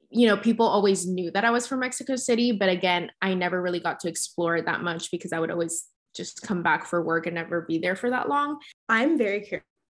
you 0.09 0.27
know, 0.27 0.37
people 0.37 0.67
always 0.67 1.07
knew 1.07 1.31
that 1.33 1.45
I 1.45 1.51
was 1.51 1.67
from 1.67 1.81
Mexico 1.81 2.17
City, 2.17 2.53
but 2.53 2.69
again, 2.69 3.11
I 3.21 3.35
never 3.35 3.61
really 3.61 3.81
got 3.81 4.01
to 4.01 4.09
explore 4.09 4.57
it 4.57 4.67
that 4.67 4.83
much 4.83 5.11
because 5.11 5.33
I 5.33 5.41
would 5.41 5.51
always 5.51 5.87
just 6.15 6.43
come 6.43 6.63
back 6.63 6.87
for 6.87 7.03
work 7.03 7.27
and 7.27 7.35
never 7.35 7.63
be 7.63 7.79
there 7.79 7.97
for 7.97 8.09
that 8.11 8.29
long. 8.29 8.59
I'm 8.89 9.19
very 9.19 9.41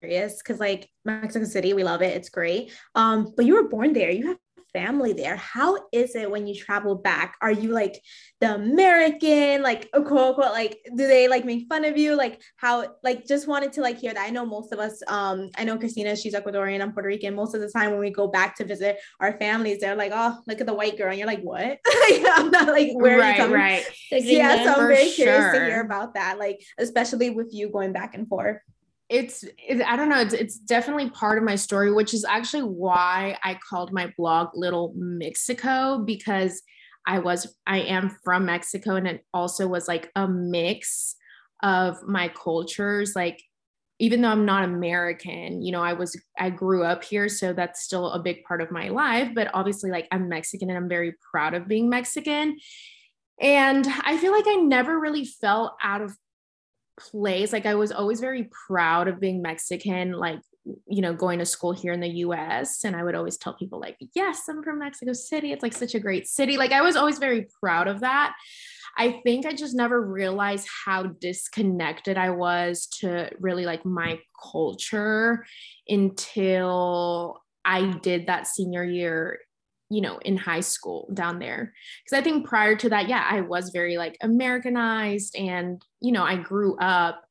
curious 0.01 0.37
because 0.37 0.59
like 0.59 0.89
Mexico 1.05 1.45
City, 1.45 1.73
we 1.73 1.85
love 1.85 2.01
it. 2.01 2.15
It's 2.17 2.29
great. 2.29 2.73
Um, 2.95 3.33
but 3.35 3.45
you 3.45 3.53
were 3.53 3.69
born 3.69 3.93
there. 3.93 4.11
You 4.11 4.27
have 4.27 4.37
family 4.77 5.13
there. 5.13 5.35
How 5.35 5.77
is 5.91 6.15
it 6.15 6.29
when 6.29 6.45
you 6.45 6.53
travel 6.53 6.93
back? 6.93 7.35
Are 7.41 7.51
you 7.51 7.71
like 7.71 7.99
the 8.39 8.53
American, 8.53 9.63
like 9.63 9.89
quote 9.91 10.11
unquote, 10.11 10.51
like 10.51 10.79
do 10.95 11.07
they 11.07 11.27
like 11.27 11.45
make 11.45 11.67
fun 11.67 11.83
of 11.83 11.97
you? 11.97 12.15
Like 12.15 12.39
how 12.57 12.95
like 13.03 13.25
just 13.25 13.47
wanted 13.47 13.73
to 13.73 13.81
like 13.81 13.97
hear 13.97 14.13
that. 14.13 14.23
I 14.23 14.29
know 14.29 14.45
most 14.45 14.71
of 14.71 14.79
us, 14.79 15.01
um, 15.07 15.49
I 15.57 15.63
know 15.63 15.79
Christina, 15.79 16.15
she's 16.15 16.35
Ecuadorian, 16.35 16.81
I'm 16.81 16.93
Puerto 16.93 17.07
Rican. 17.07 17.33
Most 17.33 17.55
of 17.55 17.61
the 17.61 17.69
time 17.69 17.89
when 17.89 17.99
we 17.99 18.11
go 18.11 18.27
back 18.27 18.55
to 18.57 18.65
visit 18.65 18.99
our 19.19 19.37
families, 19.39 19.79
they're 19.79 19.95
like, 19.95 20.11
oh, 20.13 20.37
look 20.45 20.61
at 20.61 20.67
the 20.67 20.73
white 20.75 20.97
girl. 20.97 21.09
And 21.09 21.17
you're 21.17 21.27
like, 21.27 21.41
what? 21.41 21.79
I'm 22.35 22.51
not 22.51 22.67
like 22.67 22.91
where 22.93 23.17
right, 23.17 23.39
you 23.39 23.53
right. 23.53 23.83
yeah, 24.11 24.63
so 24.63 24.81
I'm 24.81 24.87
very 24.87 25.09
curious 25.09 25.53
to 25.53 25.65
hear 25.65 25.81
about 25.81 26.13
that, 26.13 26.37
like 26.37 26.61
especially 26.77 27.31
with 27.31 27.49
you 27.51 27.69
going 27.69 27.93
back 27.93 28.13
and 28.13 28.27
forth 28.27 28.59
it's 29.09 29.43
it, 29.43 29.81
i 29.85 29.95
don't 29.95 30.09
know 30.09 30.19
it's, 30.19 30.33
it's 30.33 30.57
definitely 30.57 31.09
part 31.11 31.37
of 31.37 31.43
my 31.43 31.55
story 31.55 31.91
which 31.91 32.13
is 32.13 32.25
actually 32.25 32.63
why 32.63 33.37
i 33.43 33.57
called 33.69 33.93
my 33.93 34.11
blog 34.17 34.49
little 34.53 34.93
mexico 34.95 36.03
because 36.05 36.61
i 37.07 37.17
was 37.17 37.55
i 37.65 37.79
am 37.79 38.15
from 38.23 38.45
mexico 38.45 38.95
and 38.95 39.07
it 39.07 39.23
also 39.33 39.67
was 39.67 39.87
like 39.87 40.11
a 40.15 40.27
mix 40.27 41.15
of 41.63 41.97
my 42.03 42.27
cultures. 42.29 43.13
Like 43.15 43.41
even 43.99 44.21
though 44.21 44.29
i'm 44.29 44.45
not 44.45 44.63
american 44.63 45.63
you 45.63 45.71
know 45.71 45.81
i 45.81 45.91
was 45.91 46.15
i 46.37 46.51
grew 46.51 46.83
up 46.83 47.03
here 47.03 47.27
so 47.27 47.51
that's 47.51 47.81
still 47.81 48.11
a 48.11 48.21
big 48.21 48.43
part 48.43 48.61
of 48.61 48.69
my 48.69 48.89
life 48.89 49.31
but 49.33 49.49
obviously 49.55 49.89
like 49.89 50.07
i'm 50.11 50.29
mexican 50.29 50.69
and 50.69 50.77
i'm 50.77 50.87
very 50.87 51.15
proud 51.31 51.55
of 51.55 51.67
being 51.67 51.89
mexican. 51.89 52.57
And 53.41 53.87
i 54.01 54.17
feel 54.17 54.31
like 54.31 54.45
i 54.47 54.53
never 54.53 54.99
really 54.99 55.25
felt 55.25 55.73
out 55.81 56.01
of 56.01 56.15
place. 56.97 57.53
Like 57.53 57.65
I 57.65 57.75
was 57.75 57.91
always 57.91 58.19
very 58.19 58.49
proud 58.67 59.07
of 59.07 59.19
being 59.19 59.41
Mexican, 59.41 60.11
like, 60.11 60.39
you 60.87 61.01
know, 61.01 61.13
going 61.13 61.39
to 61.39 61.45
school 61.45 61.71
here 61.71 61.93
in 61.93 61.99
the 61.99 62.09
US. 62.25 62.83
And 62.83 62.95
I 62.95 63.03
would 63.03 63.15
always 63.15 63.37
tell 63.37 63.55
people, 63.55 63.79
like, 63.79 63.97
yes, 64.15 64.43
I'm 64.49 64.63
from 64.63 64.79
Mexico 64.79 65.13
City. 65.13 65.51
It's 65.51 65.63
like 65.63 65.73
such 65.73 65.95
a 65.95 65.99
great 65.99 66.27
city. 66.27 66.57
Like 66.57 66.71
I 66.71 66.81
was 66.81 66.95
always 66.95 67.19
very 67.19 67.47
proud 67.61 67.87
of 67.87 68.01
that. 68.01 68.35
I 68.97 69.21
think 69.23 69.45
I 69.45 69.53
just 69.53 69.75
never 69.75 70.01
realized 70.01 70.67
how 70.85 71.03
disconnected 71.03 72.17
I 72.17 72.31
was 72.31 72.87
to 72.99 73.29
really 73.39 73.65
like 73.65 73.85
my 73.85 74.19
culture 74.51 75.45
until 75.87 77.43
I 77.63 77.91
did 77.99 78.27
that 78.27 78.47
senior 78.47 78.83
year 78.83 79.39
you 79.89 80.01
know 80.01 80.17
in 80.19 80.37
high 80.37 80.59
school 80.59 81.09
down 81.13 81.39
there. 81.39 81.73
Because 82.03 82.19
i 82.19 82.23
think 82.23 82.47
prior 82.47 82.75
to 82.75 82.89
that 82.89 83.07
yeah 83.07 83.25
i 83.29 83.41
was 83.41 83.69
very 83.69 83.97
like 83.97 84.17
americanized 84.21 85.35
and 85.35 85.81
you 86.01 86.11
know 86.11 86.23
i 86.23 86.35
grew 86.35 86.77
up 86.77 87.23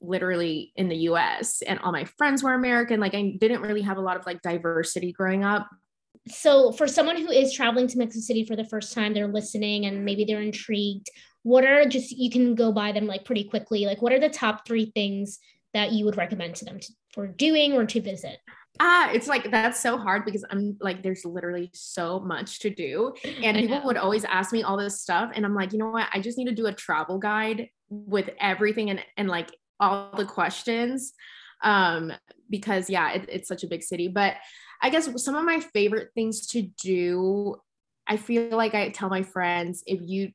literally 0.00 0.72
in 0.76 0.88
the 0.88 0.96
us 0.96 1.62
and 1.62 1.78
all 1.78 1.92
my 1.92 2.04
friends 2.04 2.42
were 2.42 2.54
american. 2.54 3.00
Like 3.00 3.14
i 3.14 3.36
didn't 3.40 3.62
really 3.62 3.82
have 3.82 3.96
a 3.96 4.02
lot 4.02 4.16
of 4.16 4.26
like 4.26 4.42
diversity 4.42 5.12
growing 5.12 5.44
up. 5.44 5.68
So 6.28 6.72
for 6.72 6.86
someone 6.86 7.16
who 7.16 7.30
is 7.30 7.52
traveling 7.52 7.86
to 7.88 7.98
mexico 7.98 8.20
city 8.20 8.44
for 8.44 8.56
the 8.56 8.64
first 8.64 8.92
time 8.92 9.14
they're 9.14 9.28
listening 9.28 9.86
and 9.86 10.04
maybe 10.04 10.24
they're 10.24 10.40
intrigued 10.40 11.08
what 11.44 11.64
are 11.64 11.86
just 11.86 12.10
you 12.10 12.30
can 12.30 12.54
go 12.54 12.72
by 12.72 12.90
them 12.90 13.06
like 13.06 13.24
pretty 13.24 13.44
quickly. 13.44 13.86
Like 13.86 14.02
what 14.02 14.12
are 14.12 14.18
the 14.18 14.30
top 14.30 14.66
three 14.66 14.86
things 14.86 15.38
that 15.74 15.92
you 15.92 16.04
would 16.04 16.16
recommend 16.16 16.56
to 16.56 16.64
them 16.64 16.80
to, 16.80 16.92
for 17.12 17.26
doing 17.26 17.74
or 17.74 17.84
to 17.86 18.00
visit 18.00 18.38
ah 18.80 19.10
it's 19.12 19.28
like 19.28 19.50
that's 19.50 19.80
so 19.80 19.96
hard 19.96 20.24
because 20.24 20.44
i'm 20.50 20.76
like 20.80 21.02
there's 21.02 21.24
literally 21.24 21.70
so 21.72 22.18
much 22.20 22.58
to 22.58 22.70
do 22.70 23.12
and 23.42 23.56
people 23.56 23.80
would 23.84 23.96
always 23.96 24.24
ask 24.24 24.52
me 24.52 24.62
all 24.62 24.76
this 24.76 25.00
stuff 25.00 25.30
and 25.34 25.44
i'm 25.44 25.54
like 25.54 25.72
you 25.72 25.78
know 25.78 25.90
what? 25.90 26.08
I 26.12 26.20
just 26.20 26.38
need 26.38 26.46
to 26.46 26.54
do 26.54 26.66
a 26.66 26.72
travel 26.72 27.18
guide 27.18 27.68
with 27.88 28.30
everything 28.40 28.90
and 28.90 29.00
and 29.16 29.28
like 29.28 29.50
all 29.78 30.10
the 30.16 30.24
questions 30.24 31.12
um 31.62 32.12
because 32.50 32.90
yeah 32.90 33.12
it, 33.12 33.26
it's 33.28 33.48
such 33.48 33.62
a 33.62 33.68
big 33.68 33.82
city 33.82 34.08
but 34.08 34.34
i 34.82 34.90
guess 34.90 35.08
some 35.22 35.36
of 35.36 35.44
my 35.44 35.60
favorite 35.60 36.10
things 36.14 36.46
to 36.48 36.62
do 36.82 37.56
i 38.06 38.16
feel 38.16 38.56
like 38.56 38.74
i 38.74 38.88
tell 38.88 39.08
my 39.08 39.22
friends 39.22 39.82
if 39.86 40.00
you 40.02 40.30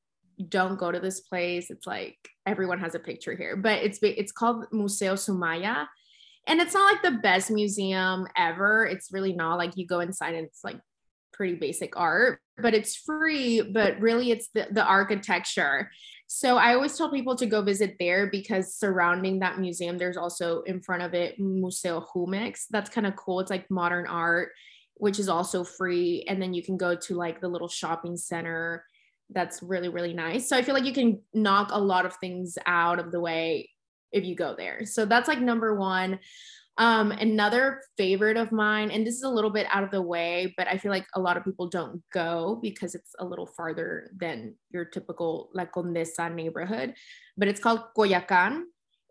don't 0.48 0.80
go 0.80 0.92
to 0.92 1.00
this 1.00 1.20
place 1.20 1.70
it's 1.70 1.86
like 1.86 2.18
everyone 2.46 2.80
has 2.80 2.96
a 2.96 3.00
picture 3.00 3.36
here 3.36 3.58
but 3.58 3.84
it's 3.84 4.00
it's 4.02 4.32
called 4.32 4.66
Museo 4.72 5.16
Soumaya 5.16 5.86
and 6.48 6.60
it's 6.60 6.74
not 6.74 6.92
like 6.92 7.04
the 7.04 7.20
best 7.20 7.52
museum 7.52 8.28
ever. 8.36 8.86
It's 8.86 9.12
really 9.12 9.34
not 9.34 9.58
like 9.58 9.78
you 9.78 9.86
go 9.86 10.00
inside 10.00 10.36
and 10.36 10.48
it's 10.48 10.64
like 10.64 10.80
pretty 11.34 11.56
basic 11.56 11.96
art, 11.96 12.40
but 12.58 12.74
it's 12.74 12.96
free. 12.96 13.62
But 13.62 14.00
really, 14.00 14.32
it's 14.32 14.50
the, 14.54 14.68
the 14.72 14.84
architecture. 14.84 15.90
So 16.28 16.58
I 16.58 16.74
always 16.74 16.98
tell 16.98 17.10
people 17.10 17.36
to 17.38 17.46
go 17.46 17.62
visit 17.62 17.96
there 18.00 18.28
because 18.28 18.76
surrounding 18.76 19.40
that 19.40 19.58
museum, 19.58 19.98
there's 19.98 20.18
also 20.18 20.62
in 20.64 20.82
front 20.82 21.02
of 21.02 21.14
it 21.14 21.40
Museo 21.40 22.02
Jumex. 22.02 22.66
That's 22.70 22.90
kind 22.90 23.08
of 23.08 23.16
cool. 23.16 23.40
It's 23.40 23.50
like 23.50 23.70
modern 23.72 24.06
art, 24.06 24.50
which 24.96 25.18
is 25.18 25.30
also 25.30 25.64
free. 25.64 26.26
And 26.28 26.42
then 26.42 26.54
you 26.54 26.62
can 26.62 26.78
go 26.78 26.96
to 26.96 27.16
like 27.16 27.42
the 27.42 27.48
little 27.48 27.68
shopping 27.68 28.18
center. 28.18 28.86
That's 29.32 29.64
really, 29.64 29.90
really 29.90 30.14
nice. 30.14 30.50
So 30.50 30.58
I 30.58 30.62
feel 30.62 30.76
like 30.76 30.86
you 30.86 30.94
can 30.94 31.22
knock 31.34 31.70
a 31.72 31.80
lot 31.80 32.06
of 32.06 32.16
things 32.16 32.58
out 32.66 33.00
of 33.00 33.12
the 33.12 33.20
way 33.20 33.70
if 34.12 34.26
you 34.26 34.36
go 34.36 34.56
there. 34.58 34.86
So 34.86 35.06
that's 35.06 35.28
like 35.28 35.40
number 35.40 35.76
one. 35.76 36.20
Um, 36.78 37.12
another 37.12 37.82
favorite 37.98 38.38
of 38.38 38.54
mine, 38.54 38.90
and 38.90 39.06
this 39.06 39.16
is 39.16 39.24
a 39.24 39.30
little 39.30 39.50
bit 39.50 39.68
out 39.70 39.84
of 39.84 39.92
the 39.92 40.02
way, 40.02 40.54
but 40.56 40.66
I 40.70 40.78
feel 40.78 40.92
like 40.92 41.06
a 41.14 41.20
lot 41.20 41.36
of 41.36 41.44
people 41.44 41.68
don't 41.68 42.02
go 42.14 42.58
because 42.62 42.96
it's 42.96 43.14
a 43.20 43.26
little 43.26 43.46
farther 43.46 44.10
than 44.16 44.56
your 44.70 44.86
typical 44.86 45.50
La 45.54 45.66
Condesa 45.66 46.34
neighborhood, 46.34 46.94
but 47.36 47.50
it's 47.50 47.60
called 47.60 47.82
Coyoacán 47.98 48.64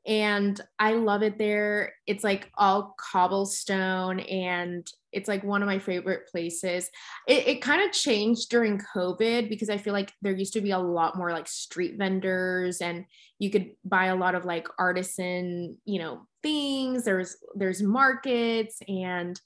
and 0.09 0.59
I 0.79 0.95
love 0.95 1.23
it 1.23 1.37
there. 1.37 1.93
It's 2.07 2.25
like 2.25 2.51
all 2.57 2.97
cobblestone 2.99 4.21
and 4.21 4.91
it's 5.13 5.29
like 5.29 5.45
one 5.45 5.63
of 5.63 5.67
my 5.67 5.79
favorite 5.79 6.27
places. 6.29 6.91
It, 7.27 7.47
it 7.47 7.63
kind 7.63 7.83
of 7.83 7.93
changed 7.93 8.49
during 8.49 8.81
COVID 8.95 9.51
because 9.51 9.69
I 9.69 9.77
feel 9.77 9.93
like 9.93 10.15
there 10.23 10.33
used 10.33 10.55
to 10.55 10.63
be 10.63 10.71
a 10.71 10.79
lot 10.79 11.19
more 11.19 11.31
like 11.31 11.47
street 11.47 11.97
vendors 11.99 12.81
and 12.81 13.05
you 13.39 13.51
could 13.51 13.73
buy 13.85 14.07
a 14.07 14.17
lot 14.17 14.35
of 14.35 14.47
like 14.47 14.67
artisan, 14.79 15.77
you 15.85 15.99
know, 15.99 16.27
things. 16.43 17.05
There's 17.05 17.37
there's 17.55 17.83
markets 17.83 18.81
and 18.89 19.39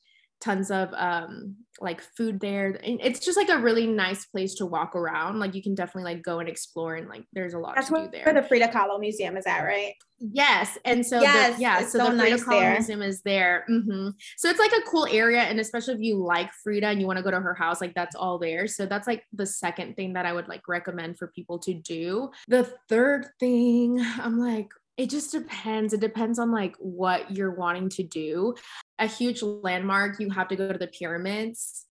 tons 0.42 0.70
of 0.70 0.92
um 0.94 1.56
like 1.80 2.00
food 2.00 2.40
there. 2.40 2.78
It's 2.82 3.20
just 3.20 3.36
like 3.36 3.48
a 3.48 3.58
really 3.58 3.86
nice 3.86 4.26
place 4.26 4.54
to 4.56 4.66
walk 4.66 4.94
around. 4.94 5.38
Like 5.38 5.54
you 5.54 5.62
can 5.62 5.74
definitely 5.74 6.12
like 6.12 6.22
go 6.22 6.38
and 6.38 6.48
explore 6.48 6.96
and 6.96 7.08
like 7.08 7.24
there's 7.32 7.54
a 7.54 7.58
lot 7.58 7.74
That's 7.76 7.88
to 7.88 7.94
do 7.94 8.08
there. 8.12 8.24
where 8.24 8.34
the 8.34 8.46
Frida 8.46 8.68
Kahlo 8.68 9.00
Museum 9.00 9.36
is 9.36 9.46
at 9.46 9.62
right? 9.62 9.94
Yes 10.20 10.78
and 10.84 11.04
so 11.04 11.20
yes, 11.20 11.56
the, 11.56 11.62
yeah 11.62 11.80
so, 11.80 11.98
so, 11.98 12.10
the 12.10 12.16
nice 12.16 12.42
Frida 12.42 12.44
Kahlo 12.44 12.60
there. 12.60 12.72
Museum 12.74 13.02
is 13.02 13.22
there. 13.22 13.64
Mm-hmm. 13.70 14.08
so 14.36 14.48
it's 14.48 14.58
like 14.58 14.72
a 14.72 14.82
cool 14.88 15.06
area 15.10 15.40
and 15.40 15.58
especially 15.58 15.94
if 15.94 16.00
you 16.00 16.22
like 16.22 16.52
Frida 16.62 16.86
and 16.86 17.00
you 17.00 17.06
want 17.06 17.16
to 17.16 17.22
go 17.22 17.30
to 17.30 17.40
her 17.40 17.54
house 17.54 17.80
like 17.80 17.94
that's 17.94 18.14
all 18.14 18.38
there. 18.38 18.66
So 18.66 18.86
that's 18.86 19.06
like 19.06 19.24
the 19.32 19.46
second 19.46 19.96
thing 19.96 20.12
that 20.12 20.26
I 20.26 20.32
would 20.32 20.48
like 20.48 20.68
recommend 20.68 21.18
for 21.18 21.28
people 21.28 21.58
to 21.60 21.74
do. 21.74 22.30
The 22.48 22.64
third 22.88 23.26
thing 23.40 24.00
I'm 24.18 24.38
like 24.38 24.68
it 25.02 25.10
just 25.10 25.32
depends. 25.32 25.92
It 25.92 25.98
depends 25.98 26.38
on 26.38 26.52
like 26.52 26.76
what 26.78 27.28
you're 27.36 27.56
wanting 27.56 27.88
to 27.88 28.04
do. 28.04 28.54
A 29.00 29.08
huge 29.08 29.42
landmark, 29.42 30.20
you 30.20 30.30
have 30.30 30.46
to 30.46 30.54
go 30.54 30.70
to 30.72 30.78
the 30.78 30.86
pyramids. 30.86 31.86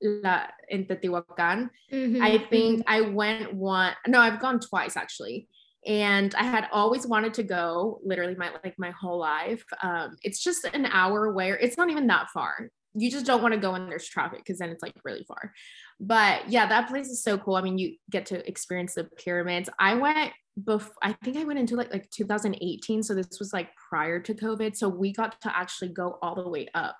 La, 0.00 0.46
in 0.70 0.86
Teotihuacan. 0.86 1.68
Mm-hmm, 1.92 2.22
I 2.22 2.38
think 2.38 2.78
mm-hmm. 2.78 2.88
I 2.88 3.00
went 3.02 3.52
one, 3.52 3.92
no, 4.06 4.20
I've 4.20 4.40
gone 4.40 4.60
twice 4.60 4.96
actually. 4.96 5.48
And 5.84 6.34
I 6.36 6.44
had 6.44 6.68
always 6.72 7.06
wanted 7.06 7.34
to 7.34 7.42
go 7.42 8.00
literally 8.02 8.36
my 8.36 8.50
like 8.64 8.76
my 8.78 8.92
whole 8.92 9.18
life. 9.18 9.64
Um, 9.82 10.16
it's 10.22 10.42
just 10.42 10.64
an 10.72 10.86
hour 10.86 11.26
away, 11.26 11.50
it's 11.60 11.76
not 11.76 11.90
even 11.90 12.06
that 12.06 12.30
far. 12.30 12.70
You 12.94 13.10
just 13.10 13.26
don't 13.26 13.42
want 13.42 13.54
to 13.54 13.60
go 13.60 13.72
when 13.72 13.90
there's 13.90 14.08
traffic 14.08 14.38
because 14.38 14.58
then 14.58 14.70
it's 14.70 14.82
like 14.82 14.94
really 15.04 15.24
far. 15.28 15.52
But 16.00 16.48
yeah, 16.48 16.66
that 16.66 16.88
place 16.88 17.08
is 17.08 17.22
so 17.22 17.38
cool. 17.38 17.56
I 17.56 17.60
mean, 17.60 17.78
you 17.78 17.96
get 18.10 18.26
to 18.26 18.46
experience 18.48 18.94
the 18.94 19.04
pyramids. 19.04 19.68
I 19.78 19.94
went 19.94 20.32
before 20.64 20.94
I 21.02 21.12
think 21.24 21.36
I 21.36 21.44
went 21.44 21.58
into 21.58 21.76
like 21.76 21.92
like 21.92 22.10
2018 22.10 23.02
so 23.02 23.14
this 23.14 23.38
was 23.38 23.52
like 23.52 23.68
prior 23.88 24.20
to 24.20 24.34
covid 24.34 24.76
so 24.76 24.88
we 24.88 25.12
got 25.12 25.40
to 25.42 25.56
actually 25.56 25.90
go 25.90 26.18
all 26.22 26.34
the 26.34 26.48
way 26.48 26.68
up 26.74 26.96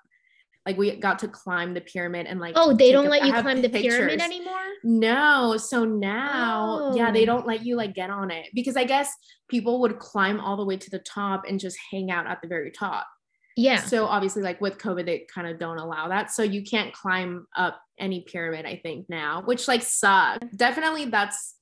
like 0.65 0.77
we 0.77 0.95
got 0.95 1.19
to 1.19 1.27
climb 1.27 1.73
the 1.73 1.81
pyramid 1.81 2.27
and 2.27 2.39
like 2.39 2.53
oh 2.55 2.73
they 2.73 2.91
don't 2.91 3.07
a, 3.07 3.09
let 3.09 3.25
you 3.25 3.33
climb 3.33 3.61
the 3.61 3.69
pyramid 3.69 4.21
anymore 4.21 4.53
no 4.83 5.57
so 5.57 5.83
now 5.83 6.79
oh. 6.81 6.95
yeah 6.95 7.11
they 7.11 7.23
oh. 7.23 7.25
don't 7.25 7.47
let 7.47 7.65
you 7.65 7.75
like 7.75 7.93
get 7.93 8.09
on 8.09 8.31
it 8.31 8.47
because 8.53 8.77
i 8.77 8.83
guess 8.83 9.11
people 9.49 9.81
would 9.81 9.99
climb 9.99 10.39
all 10.39 10.57
the 10.57 10.65
way 10.65 10.77
to 10.77 10.89
the 10.89 10.99
top 10.99 11.43
and 11.47 11.59
just 11.59 11.77
hang 11.91 12.11
out 12.11 12.27
at 12.27 12.41
the 12.41 12.47
very 12.47 12.71
top 12.71 13.07
yeah 13.59 13.81
so 13.81 14.05
obviously 14.05 14.41
like 14.41 14.59
with 14.61 14.77
covid 14.77 15.05
they 15.05 15.25
kind 15.33 15.47
of 15.47 15.59
don't 15.59 15.77
allow 15.77 16.07
that 16.07 16.31
so 16.31 16.43
you 16.43 16.63
can't 16.63 16.93
climb 16.93 17.45
up 17.55 17.81
any 17.99 18.21
pyramid 18.21 18.65
i 18.65 18.75
think 18.75 19.05
now 19.09 19.41
which 19.45 19.67
like 19.67 19.81
sucks 19.81 20.45
definitely 20.55 21.05
that's 21.05 21.55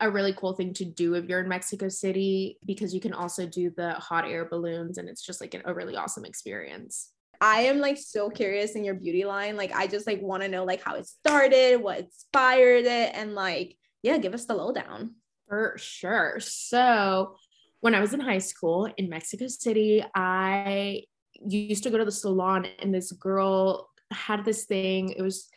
a 0.00 0.10
really 0.10 0.34
cool 0.34 0.54
thing 0.54 0.74
to 0.74 0.84
do 0.84 1.14
if 1.14 1.26
you're 1.26 1.40
in 1.40 1.48
Mexico 1.48 1.88
City 1.88 2.58
because 2.66 2.92
you 2.92 3.00
can 3.00 3.12
also 3.12 3.46
do 3.46 3.70
the 3.76 3.92
hot 3.92 4.28
air 4.28 4.44
balloons 4.44 4.98
and 4.98 5.08
it's 5.08 5.24
just 5.24 5.40
like 5.40 5.54
a 5.64 5.72
really 5.72 5.96
awesome 5.96 6.24
experience. 6.24 7.12
I 7.40 7.60
am 7.60 7.78
like 7.78 7.96
so 7.96 8.28
curious 8.28 8.72
in 8.72 8.84
your 8.84 8.94
beauty 8.94 9.24
line. 9.24 9.56
Like 9.56 9.72
I 9.72 9.86
just 9.86 10.06
like 10.06 10.20
want 10.20 10.42
to 10.42 10.48
know 10.48 10.64
like 10.64 10.82
how 10.82 10.96
it 10.96 11.06
started, 11.06 11.76
what 11.80 12.00
inspired 12.00 12.86
it 12.86 13.12
and 13.14 13.34
like 13.34 13.76
yeah, 14.04 14.18
give 14.18 14.34
us 14.34 14.44
the 14.44 14.54
lowdown. 14.54 15.14
For 15.48 15.74
sure. 15.78 16.36
So, 16.38 17.36
when 17.80 17.94
I 17.94 18.00
was 18.00 18.12
in 18.12 18.20
high 18.20 18.38
school 18.38 18.92
in 18.98 19.08
Mexico 19.08 19.46
City, 19.46 20.04
I 20.14 21.04
used 21.46 21.82
to 21.84 21.90
go 21.90 21.98
to 21.98 22.04
the 22.04 22.12
salon 22.12 22.66
and 22.78 22.94
this 22.94 23.12
girl 23.12 23.90
had 24.10 24.44
this 24.44 24.64
thing. 24.64 25.10
It 25.10 25.22
was 25.22 25.48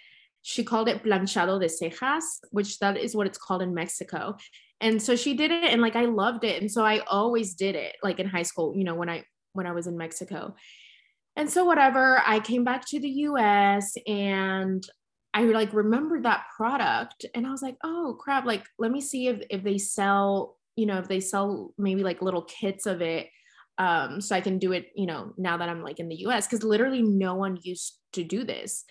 she 0.41 0.63
called 0.63 0.87
it 0.87 1.03
planchado 1.03 1.59
de 1.59 1.67
cejas, 1.67 2.39
which 2.51 2.79
that 2.79 2.95
is 2.97 3.15
what 3.15 3.27
it's 3.27 3.37
called 3.37 3.61
in 3.61 3.73
Mexico. 3.73 4.37
And 4.79 5.01
so 5.01 5.15
she 5.15 5.33
did 5.33 5.51
it 5.51 5.65
and 5.65 5.81
like 5.81 5.95
I 5.95 6.05
loved 6.05 6.43
it. 6.43 6.61
And 6.61 6.71
so 6.71 6.85
I 6.85 6.99
always 6.99 7.55
did 7.55 7.75
it 7.75 7.95
like 8.03 8.19
in 8.19 8.27
high 8.27 8.43
school, 8.43 8.73
you 8.75 8.83
know, 8.83 8.95
when 8.95 9.09
I 9.09 9.25
when 9.53 9.65
I 9.65 9.71
was 9.71 9.87
in 9.87 9.97
Mexico. 9.97 10.55
And 11.35 11.49
so 11.49 11.65
whatever, 11.65 12.21
I 12.25 12.39
came 12.39 12.63
back 12.63 12.85
to 12.87 12.99
the 12.99 13.09
US 13.09 13.93
and 14.07 14.87
I 15.33 15.43
like 15.43 15.73
remembered 15.73 16.23
that 16.23 16.45
product 16.55 17.25
and 17.35 17.45
I 17.45 17.51
was 17.51 17.61
like, 17.61 17.75
oh 17.83 18.17
crap, 18.19 18.45
like 18.45 18.63
let 18.79 18.91
me 18.91 19.01
see 19.01 19.27
if 19.27 19.41
if 19.49 19.63
they 19.63 19.77
sell, 19.77 20.57
you 20.75 20.85
know, 20.85 20.97
if 20.99 21.07
they 21.07 21.19
sell 21.19 21.73
maybe 21.77 22.03
like 22.03 22.21
little 22.21 22.43
kits 22.43 22.85
of 22.85 23.01
it. 23.01 23.27
Um, 23.77 24.21
so 24.21 24.35
I 24.35 24.41
can 24.41 24.57
do 24.57 24.71
it, 24.71 24.87
you 24.95 25.05
know, 25.05 25.33
now 25.37 25.57
that 25.57 25.69
I'm 25.69 25.83
like 25.83 25.99
in 25.99 26.09
the 26.09 26.25
US, 26.27 26.47
because 26.47 26.63
literally 26.63 27.01
no 27.01 27.35
one 27.35 27.59
used 27.61 27.99
to 28.13 28.23
do 28.23 28.43
this. 28.43 28.85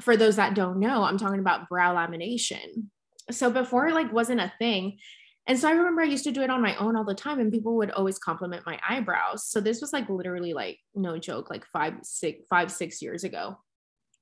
For 0.00 0.16
those 0.16 0.36
that 0.36 0.54
don't 0.54 0.80
know, 0.80 1.04
I'm 1.04 1.18
talking 1.18 1.38
about 1.38 1.68
brow 1.68 1.94
lamination. 1.94 2.88
So 3.30 3.50
before 3.50 3.90
like 3.92 4.12
wasn't 4.12 4.40
a 4.40 4.52
thing. 4.58 4.98
And 5.46 5.58
so 5.58 5.68
I 5.68 5.72
remember 5.72 6.02
I 6.02 6.06
used 6.06 6.24
to 6.24 6.32
do 6.32 6.42
it 6.42 6.50
on 6.50 6.62
my 6.62 6.74
own 6.76 6.96
all 6.96 7.04
the 7.04 7.14
time, 7.14 7.38
and 7.38 7.52
people 7.52 7.76
would 7.76 7.90
always 7.90 8.18
compliment 8.18 8.64
my 8.66 8.78
eyebrows. 8.88 9.44
So 9.44 9.60
this 9.60 9.80
was 9.80 9.92
like 9.92 10.08
literally 10.08 10.54
like 10.54 10.78
no 10.94 11.18
joke, 11.18 11.50
like 11.50 11.66
five, 11.66 11.94
six, 12.02 12.40
five, 12.48 12.72
six 12.72 13.02
years 13.02 13.24
ago. 13.24 13.58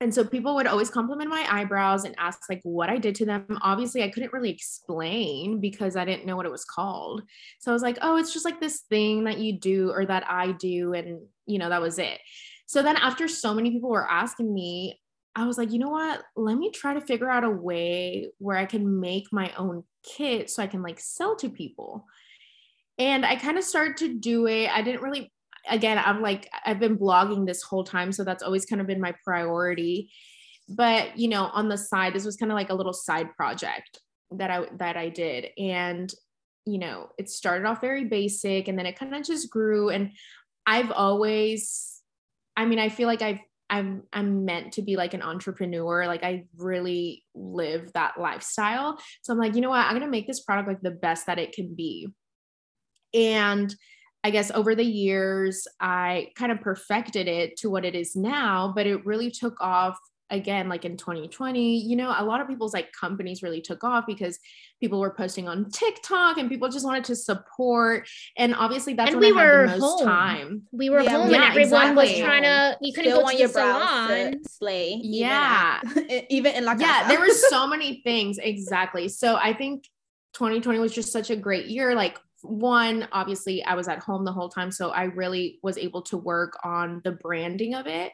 And 0.02 0.12
so 0.12 0.24
people 0.24 0.56
would 0.56 0.66
always 0.66 0.90
compliment 0.90 1.30
my 1.30 1.46
eyebrows 1.48 2.04
and 2.04 2.16
ask 2.18 2.40
like 2.50 2.60
what 2.64 2.90
I 2.90 2.98
did 2.98 3.14
to 3.16 3.24
them. 3.24 3.46
Obviously, 3.62 4.02
I 4.02 4.08
couldn't 4.08 4.32
really 4.32 4.50
explain 4.50 5.60
because 5.60 5.94
I 5.94 6.04
didn't 6.04 6.26
know 6.26 6.34
what 6.34 6.44
it 6.44 6.50
was 6.50 6.64
called. 6.64 7.22
So 7.60 7.70
I 7.70 7.74
was 7.74 7.82
like, 7.82 7.98
oh, 8.02 8.16
it's 8.16 8.32
just 8.32 8.44
like 8.44 8.60
this 8.60 8.80
thing 8.88 9.22
that 9.24 9.38
you 9.38 9.60
do 9.60 9.92
or 9.92 10.04
that 10.04 10.28
I 10.28 10.52
do. 10.52 10.92
And, 10.92 11.20
you 11.46 11.60
know, 11.60 11.68
that 11.68 11.80
was 11.80 12.00
it. 12.00 12.18
So 12.66 12.82
then 12.82 12.96
after 12.96 13.28
so 13.28 13.54
many 13.54 13.70
people 13.70 13.90
were 13.90 14.10
asking 14.10 14.52
me, 14.52 15.00
I 15.36 15.46
was 15.46 15.56
like, 15.56 15.70
you 15.70 15.78
know 15.78 15.90
what? 15.90 16.20
Let 16.34 16.58
me 16.58 16.72
try 16.72 16.94
to 16.94 17.00
figure 17.00 17.30
out 17.30 17.44
a 17.44 17.50
way 17.50 18.28
where 18.38 18.56
I 18.56 18.66
can 18.66 18.98
make 18.98 19.32
my 19.32 19.52
own 19.56 19.84
kit 20.02 20.50
so 20.50 20.64
I 20.64 20.66
can 20.66 20.82
like 20.82 20.98
sell 20.98 21.36
to 21.36 21.48
people. 21.48 22.06
And 22.98 23.24
I 23.24 23.36
kind 23.36 23.56
of 23.56 23.62
started 23.62 23.98
to 23.98 24.18
do 24.18 24.48
it. 24.48 24.68
I 24.68 24.82
didn't 24.82 25.02
really 25.02 25.32
again, 25.68 26.01
I'm 26.05 26.22
like, 26.22 26.48
I've 26.64 26.81
been 26.81 26.98
blogging 26.98 27.46
this 27.46 27.62
whole 27.62 27.85
time. 27.85 28.12
So 28.12 28.25
that's 28.25 28.42
always 28.42 28.66
kind 28.66 28.81
of 28.81 28.87
been 28.87 29.01
my 29.01 29.14
priority. 29.25 30.11
But, 30.68 31.18
you 31.18 31.29
know, 31.29 31.44
on 31.53 31.68
the 31.68 31.79
side, 31.79 32.14
this 32.14 32.25
was 32.25 32.37
kind 32.37 32.53
of 32.53 32.57
like 32.57 32.70
a 32.70 32.75
little 32.75 32.92
side 32.92 33.35
project 33.37 34.01
that 34.33 34.51
I, 34.51 34.66
that 34.79 34.96
I 34.96 35.09
did. 35.09 35.48
And, 35.59 36.12
you 36.64 36.79
know, 36.79 37.09
it 37.18 37.29
started 37.29 37.66
off 37.66 37.81
very 37.81 38.05
basic 38.05 38.68
and 38.68 38.79
then 38.79 38.87
it 38.87 38.98
kind 38.98 39.14
of 39.14 39.25
just 39.25 39.51
grew. 39.51 39.90
And 39.90 40.12
I've 40.66 40.90
always, 40.90 42.01
I 42.57 42.64
mean, 42.64 42.79
I 42.79 42.88
feel 42.88 43.09
like 43.09 43.22
I've, 43.22 43.40
I'm 43.70 44.03
I'm 44.12 44.44
meant 44.44 44.75
to 44.75 44.83
be 44.83 44.96
like 44.96 45.14
an 45.14 45.22
entrepreneur. 45.22 46.07
Like 46.07 46.22
I 46.22 46.44
really 46.59 47.25
live 47.35 47.90
that 47.94 48.20
lifestyle. 48.20 48.98
So 49.22 49.33
I'm 49.33 49.38
like, 49.38 49.55
you 49.55 49.62
know 49.62 49.70
what? 49.70 49.87
I'm 49.87 49.94
gonna 49.94 50.09
make 50.09 50.27
this 50.27 50.42
product 50.42 50.68
like 50.68 50.83
the 50.83 50.90
best 50.90 51.25
that 51.27 51.38
it 51.38 51.53
can 51.53 51.75
be. 51.75 52.09
And 53.14 53.75
I 54.24 54.30
guess 54.30 54.50
over 54.52 54.74
the 54.74 54.85
years, 54.85 55.66
I 55.80 56.28
kind 56.37 56.52
of 56.52 56.61
perfected 56.61 57.26
it 57.26 57.56
to 57.58 57.70
what 57.70 57.85
it 57.85 57.94
is 57.94 58.14
now, 58.14 58.72
but 58.74 58.87
it 58.87 59.04
really 59.04 59.30
took 59.30 59.61
off 59.61 59.98
again, 60.32 60.68
like 60.68 60.85
in 60.85 60.96
2020. 60.96 61.78
You 61.78 61.94
know, 61.94 62.12
a 62.16 62.24
lot 62.24 62.40
of 62.40 62.48
people's 62.48 62.72
like 62.72 62.90
companies 62.92 63.42
really 63.42 63.61
took 63.61 63.85
off 63.85 64.04
because 64.06 64.38
people 64.80 64.98
were 64.98 65.12
posting 65.12 65.46
on 65.46 65.70
TikTok 65.70 66.38
and 66.38 66.48
people 66.48 66.68
just 66.68 66.85
wanted 66.85 67.04
to 67.04 67.16
support. 67.16 68.08
And 68.37 68.54
obviously, 68.54 68.94
that's 68.94 69.12
and 69.12 69.20
when 69.20 69.35
we 69.35 69.40
I 69.40 69.44
were 69.44 69.66
had 69.66 69.76
the 69.76 69.80
most 69.80 70.00
home. 70.00 70.08
time. 70.08 70.62
We 70.72 70.90
were 70.90 71.00
yeah, 71.02 71.11
home 71.11 71.30
yeah, 71.30 71.37
and 71.37 71.44
everyone 71.44 71.62
exactly. 71.62 72.04
was 72.04 72.18
trying 72.18 72.42
to, 72.42 72.78
you 72.80 72.92
couldn't 72.92 73.12
Still 73.12 73.22
go 73.22 73.30
to 73.30 73.37
your 73.37 73.48
salon. 73.48 74.44
Slay. 74.48 75.00
Yeah. 75.02 75.80
Even 76.30 76.54
in 76.54 76.64
La 76.64 76.72
Casa. 76.72 76.85
Yeah, 76.87 77.08
there 77.08 77.20
were 77.20 77.28
so 77.50 77.66
many 77.66 78.00
things. 78.02 78.38
Exactly. 78.38 79.08
So 79.08 79.37
I 79.37 79.52
think 79.52 79.85
2020 80.35 80.78
was 80.78 80.92
just 80.92 81.12
such 81.12 81.30
a 81.30 81.37
great 81.37 81.66
year. 81.66 81.94
Like 81.94 82.18
one, 82.42 83.09
obviously, 83.12 83.64
I 83.64 83.74
was 83.74 83.88
at 83.88 84.00
home 84.00 84.24
the 84.24 84.33
whole 84.33 84.48
time. 84.48 84.70
So 84.70 84.90
I 84.90 85.05
really 85.05 85.59
was 85.62 85.78
able 85.78 86.02
to 86.02 86.16
work 86.16 86.59
on 86.64 87.00
the 87.05 87.12
branding 87.12 87.74
of 87.74 87.87
it 87.87 88.12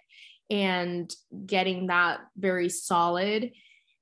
and 0.51 1.15
getting 1.47 1.89
that 1.89 2.21
very 2.37 2.69
solid. 2.69 3.53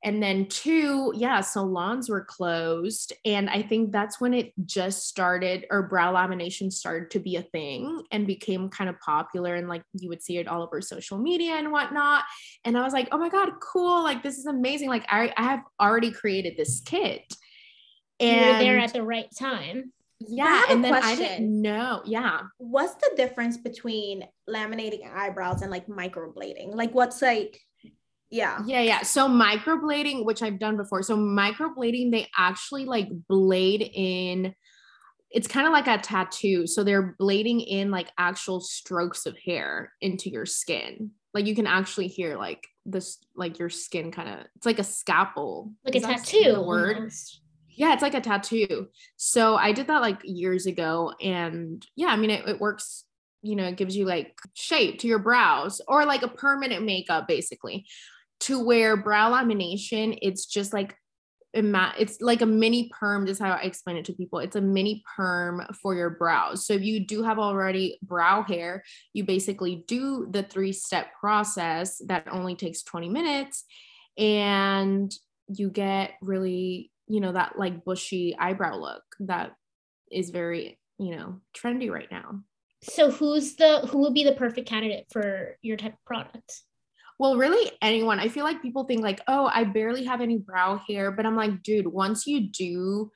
And 0.04 0.22
then 0.22 0.46
two, 0.46 1.12
yeah, 1.16 1.40
salons 1.40 2.08
were 2.08 2.24
closed. 2.24 3.12
And 3.24 3.50
I 3.50 3.62
think 3.62 3.90
that's 3.90 4.20
when 4.20 4.34
it 4.34 4.52
just 4.64 5.08
started, 5.08 5.66
or 5.70 5.82
brow 5.82 6.12
lamination 6.12 6.72
started 6.72 7.10
to 7.12 7.18
be 7.18 7.36
a 7.36 7.42
thing 7.42 8.04
and 8.12 8.26
became 8.26 8.68
kind 8.68 8.88
of 8.88 9.00
popular. 9.00 9.56
And 9.56 9.68
like 9.68 9.82
you 9.94 10.08
would 10.08 10.22
see 10.22 10.38
it 10.38 10.46
all 10.46 10.62
over 10.62 10.80
social 10.80 11.18
media 11.18 11.54
and 11.54 11.72
whatnot. 11.72 12.22
And 12.64 12.78
I 12.78 12.82
was 12.82 12.92
like, 12.92 13.08
oh 13.10 13.18
my 13.18 13.30
God, 13.30 13.50
cool. 13.60 14.04
Like 14.04 14.22
this 14.22 14.38
is 14.38 14.46
amazing. 14.46 14.90
Like 14.90 15.06
I, 15.08 15.32
I 15.36 15.42
have 15.42 15.64
already 15.80 16.12
created 16.12 16.56
this 16.56 16.80
kit. 16.84 17.24
And 18.20 18.40
you 18.40 18.52
were 18.52 18.58
there 18.58 18.78
at 18.78 18.92
the 18.92 19.02
right 19.02 19.28
time 19.36 19.92
yeah 20.20 20.64
and 20.70 20.82
then 20.82 20.92
question. 20.92 21.10
i 21.10 21.28
didn't 21.28 21.62
know 21.62 22.02
yeah. 22.04 22.42
What's 22.58 22.94
the 22.94 23.12
difference 23.16 23.56
between 23.58 24.24
laminating 24.48 25.12
eyebrows 25.12 25.62
and 25.62 25.70
like 25.70 25.86
microblading? 25.86 26.74
Like 26.74 26.94
what's 26.94 27.20
like 27.20 27.60
yeah. 28.30 28.60
Yeah 28.66 28.80
yeah. 28.80 29.02
So 29.02 29.28
microblading 29.28 30.24
which 30.24 30.42
i've 30.42 30.58
done 30.58 30.76
before 30.76 31.02
so 31.02 31.16
microblading 31.16 32.10
they 32.10 32.28
actually 32.36 32.86
like 32.86 33.08
blade 33.28 33.88
in 33.94 34.54
it's 35.30 35.48
kind 35.48 35.66
of 35.66 35.72
like 35.72 35.86
a 35.86 35.98
tattoo 35.98 36.66
so 36.66 36.82
they're 36.82 37.14
blading 37.20 37.64
in 37.66 37.90
like 37.90 38.08
actual 38.16 38.60
strokes 38.60 39.26
of 39.26 39.36
hair 39.44 39.92
into 40.00 40.30
your 40.30 40.46
skin. 40.46 41.10
Like 41.34 41.46
you 41.46 41.54
can 41.54 41.66
actually 41.66 42.08
hear 42.08 42.38
like 42.38 42.66
this 42.86 43.18
like 43.34 43.58
your 43.58 43.68
skin 43.68 44.10
kind 44.12 44.28
of 44.28 44.46
it's 44.56 44.64
like 44.64 44.78
a 44.78 44.84
scalpel. 44.84 45.72
Like 45.84 45.96
Is 45.96 46.04
a 46.04 46.06
tattoo 46.06 46.62
word? 46.62 46.96
almost. 46.96 47.42
Yeah, 47.76 47.92
it's 47.92 48.02
like 48.02 48.14
a 48.14 48.20
tattoo. 48.20 48.88
So 49.16 49.56
I 49.56 49.72
did 49.72 49.86
that 49.88 50.00
like 50.00 50.20
years 50.24 50.66
ago. 50.66 51.12
And 51.20 51.86
yeah, 51.94 52.08
I 52.08 52.16
mean, 52.16 52.30
it, 52.30 52.48
it 52.48 52.60
works, 52.60 53.04
you 53.42 53.54
know, 53.54 53.66
it 53.66 53.76
gives 53.76 53.94
you 53.94 54.06
like 54.06 54.36
shape 54.54 54.98
to 55.00 55.06
your 55.06 55.18
brows 55.18 55.80
or 55.86 56.04
like 56.04 56.22
a 56.22 56.28
permanent 56.28 56.84
makeup 56.84 57.28
basically. 57.28 57.86
To 58.40 58.62
where 58.62 58.96
brow 58.98 59.32
lamination, 59.32 60.18
it's 60.20 60.44
just 60.44 60.72
like 60.72 60.94
it's 61.54 62.20
like 62.20 62.42
a 62.42 62.46
mini 62.46 62.90
perm. 62.90 63.24
This 63.24 63.38
is 63.38 63.42
how 63.42 63.52
I 63.52 63.62
explain 63.62 63.96
it 63.96 64.04
to 64.06 64.12
people. 64.12 64.40
It's 64.40 64.56
a 64.56 64.60
mini 64.60 65.02
perm 65.16 65.62
for 65.82 65.94
your 65.94 66.10
brows. 66.10 66.66
So 66.66 66.74
if 66.74 66.82
you 66.82 67.06
do 67.06 67.22
have 67.22 67.38
already 67.38 67.98
brow 68.02 68.42
hair, 68.42 68.84
you 69.14 69.24
basically 69.24 69.84
do 69.88 70.28
the 70.30 70.42
three 70.42 70.72
step 70.72 71.08
process 71.18 71.98
that 72.06 72.28
only 72.30 72.56
takes 72.56 72.82
20 72.82 73.08
minutes 73.08 73.64
and 74.18 75.10
you 75.48 75.70
get 75.70 76.12
really 76.20 76.90
you 77.08 77.20
know 77.20 77.32
that 77.32 77.58
like 77.58 77.84
bushy 77.84 78.36
eyebrow 78.38 78.76
look 78.76 79.02
that 79.20 79.52
is 80.10 80.30
very 80.30 80.78
you 80.98 81.16
know 81.16 81.40
trendy 81.56 81.90
right 81.90 82.10
now. 82.10 82.40
So 82.82 83.10
who's 83.10 83.56
the 83.56 83.80
who 83.90 83.98
would 83.98 84.14
be 84.14 84.24
the 84.24 84.32
perfect 84.32 84.68
candidate 84.68 85.06
for 85.12 85.56
your 85.62 85.76
type 85.76 85.94
of 85.94 86.04
product? 86.04 86.62
Well 87.18 87.36
really 87.36 87.70
anyone. 87.80 88.20
I 88.20 88.28
feel 88.28 88.44
like 88.44 88.62
people 88.62 88.84
think 88.84 89.02
like 89.02 89.20
oh 89.28 89.50
i 89.52 89.64
barely 89.64 90.04
have 90.04 90.20
any 90.20 90.38
brow 90.38 90.80
hair 90.88 91.10
but 91.10 91.26
i'm 91.26 91.36
like 91.36 91.62
dude 91.62 91.86
once 91.86 92.26
you 92.26 92.48
do 92.50 93.10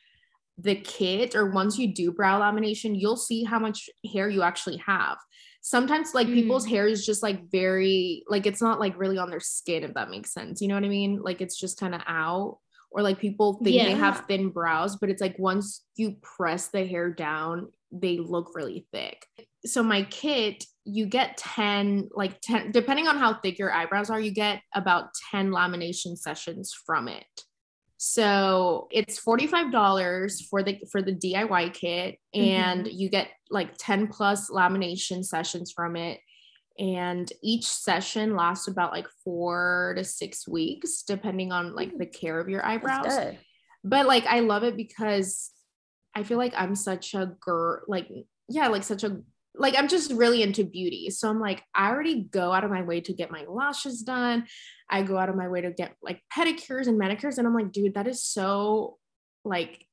the 0.58 0.74
kit 0.74 1.34
or 1.34 1.50
once 1.50 1.78
you 1.78 1.94
do 1.94 2.12
brow 2.12 2.40
lamination 2.40 2.98
you'll 2.98 3.16
see 3.16 3.44
how 3.44 3.58
much 3.58 3.88
hair 4.12 4.28
you 4.28 4.42
actually 4.42 4.78
have. 4.78 5.18
Sometimes 5.62 6.14
like 6.14 6.26
mm. 6.26 6.34
people's 6.34 6.64
hair 6.64 6.86
is 6.86 7.04
just 7.04 7.22
like 7.22 7.50
very 7.50 8.24
like 8.28 8.46
it's 8.46 8.62
not 8.62 8.80
like 8.80 8.98
really 8.98 9.18
on 9.18 9.28
their 9.28 9.40
skin 9.40 9.84
if 9.84 9.94
that 9.94 10.10
makes 10.10 10.32
sense. 10.32 10.60
You 10.62 10.68
know 10.68 10.74
what 10.74 10.84
i 10.84 10.88
mean? 10.88 11.20
Like 11.22 11.40
it's 11.40 11.58
just 11.58 11.78
kind 11.78 11.94
of 11.94 12.00
out 12.06 12.58
or 12.90 13.02
like 13.02 13.18
people 13.18 13.54
think 13.62 13.76
yeah. 13.76 13.84
they 13.84 13.94
have 13.94 14.24
thin 14.26 14.50
brows, 14.50 14.96
but 14.96 15.10
it's 15.10 15.20
like 15.20 15.38
once 15.38 15.84
you 15.96 16.16
press 16.22 16.68
the 16.68 16.84
hair 16.84 17.10
down, 17.10 17.68
they 17.92 18.18
look 18.18 18.52
really 18.54 18.86
thick. 18.92 19.24
So 19.66 19.82
my 19.82 20.02
kit, 20.02 20.64
you 20.84 21.06
get 21.06 21.36
10, 21.36 22.10
like 22.14 22.40
10, 22.40 22.72
depending 22.72 23.06
on 23.06 23.18
how 23.18 23.34
thick 23.34 23.58
your 23.58 23.72
eyebrows 23.72 24.10
are, 24.10 24.20
you 24.20 24.32
get 24.32 24.62
about 24.74 25.10
10 25.30 25.50
lamination 25.50 26.16
sessions 26.16 26.74
from 26.86 27.08
it. 27.08 27.26
So 28.02 28.88
it's 28.90 29.22
$45 29.22 30.48
for 30.48 30.62
the 30.62 30.80
for 30.90 31.02
the 31.02 31.12
DIY 31.12 31.74
kit 31.74 32.18
and 32.32 32.86
mm-hmm. 32.86 32.96
you 32.98 33.10
get 33.10 33.28
like 33.50 33.74
10 33.76 34.06
plus 34.06 34.48
lamination 34.48 35.22
sessions 35.22 35.70
from 35.70 35.96
it 35.96 36.18
and 36.78 37.32
each 37.42 37.66
session 37.66 38.36
lasts 38.36 38.68
about 38.68 38.92
like 38.92 39.06
four 39.24 39.94
to 39.96 40.04
six 40.04 40.46
weeks 40.48 41.02
depending 41.02 41.52
on 41.52 41.74
like 41.74 41.96
the 41.98 42.06
care 42.06 42.40
of 42.40 42.48
your 42.48 42.64
eyebrows. 42.64 43.06
but 43.84 44.06
like 44.06 44.26
i 44.26 44.40
love 44.40 44.62
it 44.62 44.76
because 44.76 45.50
i 46.14 46.22
feel 46.22 46.38
like 46.38 46.54
i'm 46.56 46.74
such 46.74 47.14
a 47.14 47.32
girl 47.40 47.80
like 47.88 48.08
yeah 48.48 48.68
like 48.68 48.82
such 48.82 49.04
a 49.04 49.18
like 49.56 49.74
i'm 49.76 49.88
just 49.88 50.12
really 50.12 50.42
into 50.42 50.64
beauty. 50.64 51.10
So 51.10 51.28
i'm 51.28 51.40
like 51.40 51.62
i 51.74 51.90
already 51.90 52.22
go 52.22 52.52
out 52.52 52.64
of 52.64 52.70
my 52.70 52.82
way 52.82 53.00
to 53.00 53.12
get 53.12 53.30
my 53.30 53.44
lashes 53.48 54.02
done. 54.02 54.46
I 54.88 55.02
go 55.02 55.18
out 55.18 55.28
of 55.28 55.36
my 55.36 55.48
way 55.48 55.60
to 55.62 55.72
get 55.72 55.94
like 56.02 56.20
pedicures 56.32 56.86
and 56.86 56.98
manicures 56.98 57.36
and 57.36 57.46
i'm 57.46 57.54
like 57.54 57.72
dude 57.72 57.94
that 57.94 58.06
is 58.06 58.22
so 58.22 58.98
like 59.44 59.84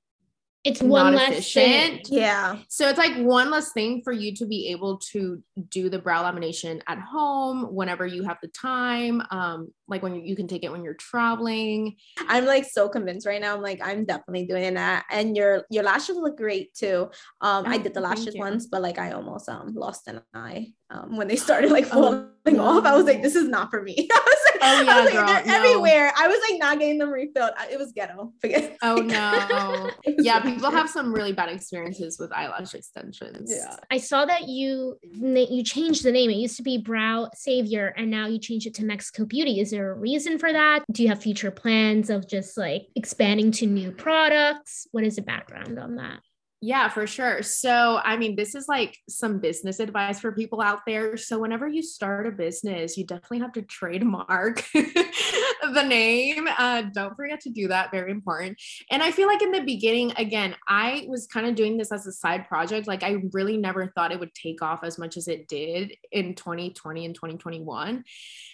it's 0.67 0.81
one 0.81 1.15
less 1.15 1.31
efficient. 1.31 2.07
Thing. 2.07 2.19
Yeah. 2.19 2.59
So 2.67 2.89
it's 2.89 2.97
like 2.97 3.15
one 3.17 3.49
less 3.49 3.71
thing 3.71 4.01
for 4.03 4.11
you 4.11 4.33
to 4.35 4.45
be 4.45 4.69
able 4.69 4.97
to 5.11 5.41
do 5.69 5.89
the 5.89 5.99
brow 5.99 6.23
lamination 6.23 6.81
at 6.87 6.99
home 6.99 7.73
whenever 7.73 8.05
you 8.05 8.23
have 8.23 8.37
the 8.41 8.49
time. 8.49 9.21
Um, 9.31 9.71
like 9.87 10.03
when 10.03 10.15
you, 10.15 10.21
you 10.21 10.35
can 10.35 10.47
take 10.47 10.63
it 10.63 10.71
when 10.71 10.83
you're 10.83 10.93
traveling. 10.95 11.95
I'm 12.27 12.45
like 12.45 12.65
so 12.65 12.89
convinced 12.89 13.25
right 13.25 13.39
now. 13.39 13.55
I'm 13.55 13.61
like, 13.61 13.79
I'm 13.83 14.05
definitely 14.05 14.45
doing 14.45 14.73
that. 14.73 15.05
And 15.09 15.35
your 15.35 15.65
your 15.69 15.83
lashes 15.83 16.17
look 16.17 16.37
great 16.37 16.73
too. 16.73 17.09
Um, 17.41 17.65
oh, 17.65 17.69
I 17.69 17.77
did 17.77 17.93
the 17.93 18.01
lashes 18.01 18.35
once, 18.35 18.67
but 18.67 18.81
like 18.81 18.99
I 18.99 19.11
almost 19.11 19.47
um 19.47 19.73
lost 19.73 20.07
an 20.07 20.21
eye 20.33 20.73
um 20.89 21.15
when 21.17 21.27
they 21.27 21.35
started 21.35 21.71
like 21.71 21.85
oh, 21.85 21.89
falling 21.89 22.19
oh, 22.19 22.29
off. 22.55 22.85
I 22.85 22.95
was 22.95 23.05
like, 23.05 23.21
this 23.21 23.35
is 23.35 23.47
not 23.47 23.69
for 23.69 23.81
me. 23.81 23.95
I 24.11 24.21
was 24.25 24.39
like, 24.45 24.61
oh, 24.61 24.81
yeah, 24.81 24.91
I 24.91 25.01
was 25.01 25.05
like, 25.05 25.13
girl, 25.13 25.27
they're 25.27 25.45
no. 25.45 25.55
everywhere. 25.55 26.11
I 26.17 26.27
was 26.27 26.39
like 26.49 26.59
not 26.59 26.79
getting 26.79 26.97
them 26.97 27.09
refilled. 27.09 27.51
It 27.71 27.77
was 27.77 27.91
ghetto. 27.91 28.33
Forget. 28.41 28.77
Oh 28.81 28.95
no. 28.95 29.91
yeah, 30.19 30.39
people 30.39 30.71
have 30.71 30.89
some 30.89 31.13
really 31.13 31.33
bad 31.33 31.49
experiences 31.49 32.17
with 32.19 32.31
eyelash 32.31 32.73
extensions. 32.73 33.51
Yeah. 33.53 33.75
I 33.91 33.97
saw 33.97 34.25
that 34.25 34.47
you 34.47 34.97
you 35.03 35.63
changed 35.63 36.03
the 36.03 36.11
name. 36.11 36.29
It 36.29 36.37
used 36.37 36.57
to 36.57 36.63
be 36.63 36.77
Brow 36.77 37.29
Savior, 37.33 37.93
and 37.97 38.09
now 38.09 38.27
you 38.27 38.39
changed 38.39 38.67
it 38.67 38.73
to 38.75 38.85
Mexico 38.85 39.25
Beauty. 39.25 39.59
Is 39.59 39.71
there 39.71 39.91
a 39.91 39.95
reason 39.95 40.39
for 40.39 40.51
that? 40.51 40.83
Do 40.91 41.03
you 41.03 41.09
have 41.09 41.21
future 41.21 41.51
plans 41.51 42.09
of 42.09 42.27
just 42.27 42.57
like 42.57 42.87
expanding 42.95 43.51
to 43.53 43.65
new 43.65 43.91
products? 43.91 44.87
What 44.91 45.03
is 45.03 45.17
the 45.17 45.21
background 45.21 45.79
on 45.79 45.95
that? 45.95 46.19
Yeah, 46.59 46.89
for 46.89 47.05
sure. 47.05 47.43
So, 47.43 47.99
I 48.03 48.17
mean, 48.17 48.35
this 48.35 48.55
is 48.55 48.67
like 48.67 48.97
some 49.07 49.39
business 49.39 49.79
advice 49.79 50.19
for 50.19 50.31
people 50.31 50.59
out 50.59 50.79
there. 50.87 51.15
So, 51.15 51.37
whenever 51.37 51.67
you 51.67 51.83
start 51.83 52.25
a 52.25 52.31
business, 52.31 52.97
you 52.97 53.05
definitely 53.05 53.39
have 53.39 53.51
to 53.53 53.61
trademark 53.61 54.63
the 54.73 55.83
name. 55.87 56.47
Uh, 56.57 56.81
don't 56.95 57.15
forget 57.15 57.41
to 57.41 57.51
do 57.51 57.67
that. 57.67 57.91
Very 57.91 58.09
important. 58.09 58.59
And 58.89 59.03
I 59.03 59.11
feel 59.11 59.27
like 59.27 59.43
in 59.43 59.51
the 59.51 59.61
beginning, 59.61 60.13
again, 60.17 60.55
I 60.67 61.05
was 61.07 61.27
kind 61.27 61.45
of 61.45 61.53
doing 61.53 61.77
this 61.77 61.91
as 61.91 62.07
a 62.07 62.11
side 62.11 62.47
project. 62.47 62.87
Like, 62.87 63.03
I 63.03 63.17
really 63.33 63.57
never 63.57 63.91
thought 63.93 64.11
it 64.11 64.19
would 64.19 64.33
take 64.33 64.63
off 64.63 64.83
as 64.83 64.97
much 64.97 65.15
as 65.15 65.27
it 65.27 65.47
did 65.47 65.95
in 66.11 66.33
2020 66.33 67.05
and 67.05 67.13
2021. 67.13 68.03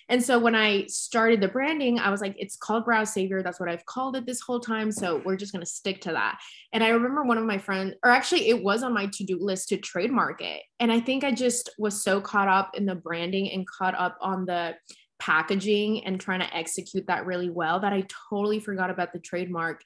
And 0.10 0.22
so 0.24 0.38
when 0.38 0.56
I 0.56 0.86
started 0.88 1.40
the 1.42 1.48
branding, 1.48 2.00
I 2.00 2.10
was 2.10 2.22
like, 2.22 2.36
it's 2.38 2.58
called 2.58 2.86
Brow 2.86 3.04
Savior. 3.04 3.42
That's 3.42 3.60
what 3.60 3.70
I've 3.70 3.86
called 3.86 4.16
it 4.16 4.26
this 4.26 4.42
whole 4.42 4.60
time. 4.60 4.92
So 4.92 5.22
we're 5.24 5.38
just 5.38 5.54
going 5.54 5.64
to 5.64 5.72
stick 5.72 6.02
to 6.02 6.12
that. 6.12 6.40
And 6.74 6.84
I 6.84 6.90
remember 6.90 7.24
one 7.24 7.38
of 7.38 7.46
my 7.46 7.58
friends, 7.58 7.93
or 8.04 8.12
actually, 8.12 8.50
it 8.50 8.64
was 8.64 8.84
on 8.84 8.94
my 8.94 9.08
to 9.14 9.24
do 9.24 9.38
list 9.40 9.70
to 9.70 9.78
trademark 9.78 10.42
it. 10.42 10.62
And 10.80 10.92
I 10.92 11.00
think 11.00 11.24
I 11.24 11.32
just 11.32 11.70
was 11.78 12.04
so 12.04 12.22
caught 12.22 12.48
up 12.48 12.76
in 12.76 12.86
the 12.86 12.96
branding 12.96 13.52
and 13.52 13.68
caught 13.68 13.96
up 13.96 14.18
on 14.22 14.46
the 14.46 14.76
packaging 15.20 16.06
and 16.06 16.20
trying 16.20 16.42
to 16.42 16.56
execute 16.56 17.08
that 17.08 17.26
really 17.26 17.50
well 17.50 17.80
that 17.80 17.94
I 17.94 18.06
totally 18.30 18.60
forgot 18.60 18.90
about 18.90 19.14
the 19.14 19.20
trademark 19.20 19.82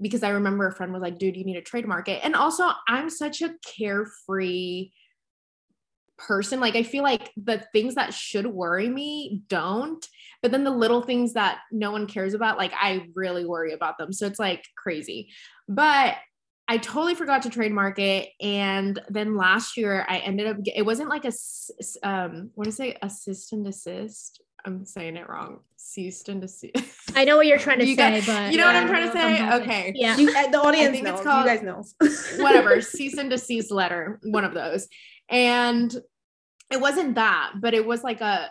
because 0.00 0.22
I 0.22 0.30
remember 0.30 0.66
a 0.66 0.74
friend 0.74 0.92
was 0.92 1.02
like, 1.02 1.18
dude, 1.18 1.36
you 1.36 1.44
need 1.44 1.54
to 1.54 1.62
trademark 1.62 2.08
it. 2.08 2.20
And 2.24 2.34
also, 2.34 2.70
I'm 2.88 3.10
such 3.10 3.42
a 3.42 3.54
carefree, 3.76 4.90
person. 6.26 6.60
Like 6.60 6.76
I 6.76 6.82
feel 6.82 7.02
like 7.02 7.30
the 7.36 7.64
things 7.72 7.94
that 7.94 8.14
should 8.14 8.46
worry 8.46 8.88
me 8.88 9.42
don't, 9.48 10.06
but 10.40 10.50
then 10.50 10.64
the 10.64 10.70
little 10.70 11.02
things 11.02 11.34
that 11.34 11.58
no 11.70 11.90
one 11.90 12.06
cares 12.06 12.34
about, 12.34 12.58
like 12.58 12.72
I 12.74 13.06
really 13.14 13.44
worry 13.44 13.72
about 13.72 13.98
them. 13.98 14.12
So 14.12 14.26
it's 14.26 14.38
like 14.38 14.64
crazy. 14.76 15.30
But 15.68 16.16
I 16.68 16.78
totally 16.78 17.14
forgot 17.14 17.42
to 17.42 17.50
trademark 17.50 17.98
it. 17.98 18.30
And 18.40 19.00
then 19.08 19.36
last 19.36 19.76
year 19.76 20.06
I 20.08 20.18
ended 20.18 20.46
up, 20.46 20.56
it 20.74 20.86
wasn't 20.86 21.08
like 21.08 21.24
a, 21.24 21.32
um, 22.02 22.50
what 22.54 22.66
is 22.66 22.80
it? 22.80 22.98
Assist 23.02 23.52
and 23.52 23.66
assist. 23.66 24.40
I'm 24.64 24.84
saying 24.84 25.16
it 25.16 25.28
wrong. 25.28 25.60
Ceased 25.76 26.28
and 26.28 26.40
desist. 26.40 26.76
I 27.16 27.24
know 27.24 27.36
what 27.36 27.46
you're 27.46 27.58
trying 27.58 27.80
to 27.80 27.86
you 27.86 27.96
say, 27.96 28.20
got, 28.20 28.26
but 28.26 28.52
you 28.52 28.58
know 28.58 28.66
yeah, 28.66 28.74
what 28.74 28.76
I'm 28.76 28.88
trying 28.88 29.06
to 29.06 29.12
say. 29.12 29.54
Okay. 29.62 29.92
Yeah. 29.96 30.16
You, 30.16 30.32
the 30.50 30.60
audience 30.60 31.02
knows. 31.02 31.14
It's 31.14 31.22
called, 31.22 31.44
you 31.44 31.50
guys 31.50 31.62
know. 31.62 31.84
whatever. 32.42 32.80
Cease 32.80 33.18
and 33.18 33.28
desist 33.28 33.72
letter. 33.72 34.20
One 34.22 34.44
of 34.44 34.54
those. 34.54 34.88
And 35.28 35.94
it 36.70 36.80
wasn't 36.80 37.16
that, 37.16 37.54
but 37.60 37.74
it 37.74 37.84
was 37.84 38.04
like 38.04 38.20
a 38.20 38.50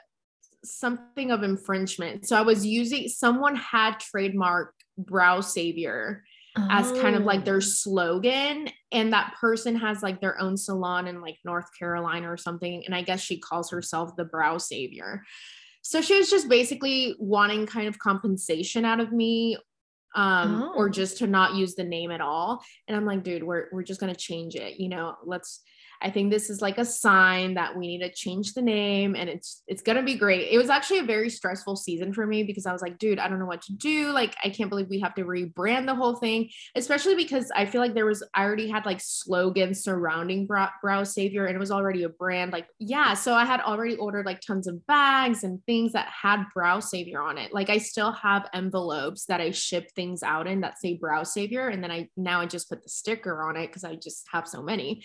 something 0.64 1.32
of 1.32 1.44
infringement. 1.44 2.28
So 2.28 2.36
I 2.36 2.42
was 2.42 2.66
using 2.66 3.08
someone 3.08 3.56
had 3.56 3.96
trademarked 4.00 4.68
brow 4.98 5.42
savior 5.42 6.24
oh. 6.58 6.68
as 6.70 6.92
kind 6.94 7.16
of 7.16 7.24
like 7.24 7.46
their 7.46 7.58
oh. 7.58 7.60
slogan 7.60 8.70
and 8.92 9.14
that 9.14 9.36
person 9.40 9.76
has 9.76 10.04
like 10.04 10.22
their 10.22 10.40
own 10.40 10.58
salon 10.58 11.08
in 11.08 11.22
like 11.22 11.38
North 11.46 11.68
Carolina 11.78 12.32
or 12.32 12.38
something 12.38 12.84
and 12.86 12.96
I 12.96 13.02
guess 13.02 13.22
she 13.22 13.40
calls 13.40 13.72
herself 13.72 14.16
the 14.16 14.26
brow 14.26 14.58
savior. 14.58 15.24
So 15.82 16.02
she 16.02 16.18
was 16.18 16.30
just 16.30 16.48
basically 16.48 17.16
wanting 17.20 17.66
kind 17.66 17.88
of 17.88 17.98
compensation 18.00 18.86
out 18.86 19.00
of 19.00 19.12
me 19.12 19.58
um 20.14 20.64
oh. 20.64 20.74
or 20.76 20.90
just 20.90 21.20
to 21.20 21.28
not 21.28 21.56
use 21.56 21.76
the 21.76 21.84
name 21.84 22.12
at 22.12 22.20
all 22.20 22.62
and 22.88 22.98
I'm 22.98 23.06
like 23.06 23.24
dude 23.24 23.44
we're 23.44 23.68
we're 23.72 23.84
just 23.84 24.02
going 24.02 24.14
to 24.14 24.20
change 24.20 24.56
it 24.56 24.78
you 24.78 24.90
know 24.90 25.16
let's 25.24 25.62
I 26.02 26.10
think 26.10 26.32
this 26.32 26.50
is 26.50 26.62
like 26.62 26.78
a 26.78 26.86
sign 26.86 27.54
that 27.54 27.76
we 27.78 27.88
need 27.88 28.00
to 28.00 28.12
change 28.12 28.54
the 28.54 28.62
name 28.62 29.16
and 29.16 29.30
it's 29.30 29.64
it's 29.68 29.82
going 29.82 29.98
to 29.98 30.04
be 30.04 30.16
great. 30.16 30.50
It 30.52 30.58
was 30.58 30.70
actually 30.70 31.00
a 31.00 31.04
very 31.04 31.30
stressful 31.30 31.76
season 31.76 32.14
for 32.14 32.26
me 32.26 32.44
because 32.44 32.66
I 32.66 32.74
was 32.74 32.82
like, 32.82 32.98
dude, 32.98 33.20
I 33.20 33.28
don't 33.28 33.40
know 33.40 33.46
what 33.46 33.62
to 33.64 33.74
do. 33.74 34.12
Like 34.12 34.36
I 34.44 34.50
can't 34.50 34.70
believe 34.70 34.90
we 34.90 35.00
have 35.02 35.14
to 35.16 35.24
rebrand 35.24 35.86
the 35.86 35.96
whole 35.96 36.16
thing, 36.16 36.50
especially 36.76 37.16
because 37.16 37.52
I 37.56 37.66
feel 37.66 37.82
like 37.82 37.94
there 37.94 38.06
was 38.06 38.24
I 38.34 38.44
already 38.44 38.70
had 38.70 38.86
like 38.86 39.00
slogans 39.00 39.84
surrounding 39.84 40.48
Brow, 40.48 40.70
Brow 40.82 41.04
Savior 41.04 41.46
and 41.46 41.56
it 41.56 41.60
was 41.60 41.72
already 41.72 42.04
a 42.04 42.10
brand 42.10 42.52
like 42.52 42.68
yeah, 42.80 43.14
so 43.14 43.36
I 43.36 43.46
had 43.46 43.62
already 43.62 43.96
ordered 43.96 44.26
like 44.26 44.42
tons 44.42 44.68
of 44.68 44.86
bags 44.88 45.44
and 45.44 45.64
things 45.66 45.94
that 45.94 46.08
had 46.08 46.46
Brow 46.54 46.80
Savior 46.80 47.22
on 47.22 47.38
it. 47.38 47.54
Like 47.54 47.70
I 47.70 47.78
still 47.78 48.12
have 48.12 48.50
envelopes 48.54 49.26
that 49.26 49.42
I 49.42 49.52
ship 49.52 49.92
things 49.96 50.24
out 50.24 50.48
in 50.48 50.62
that 50.62 50.80
say 50.80 50.96
Brow 50.96 51.24
Savior 51.24 51.68
and 51.68 51.84
then 51.84 51.92
I 51.92 52.10
now 52.18 52.42
I 52.42 52.48
just 52.48 52.70
put 52.70 52.82
the 52.84 52.90
sticker 52.90 53.44
on 53.44 53.56
it 53.56 53.72
cuz 53.72 53.84
I 53.84 53.96
just 53.96 54.26
have 54.32 54.48
so 54.48 54.64
many 54.64 55.04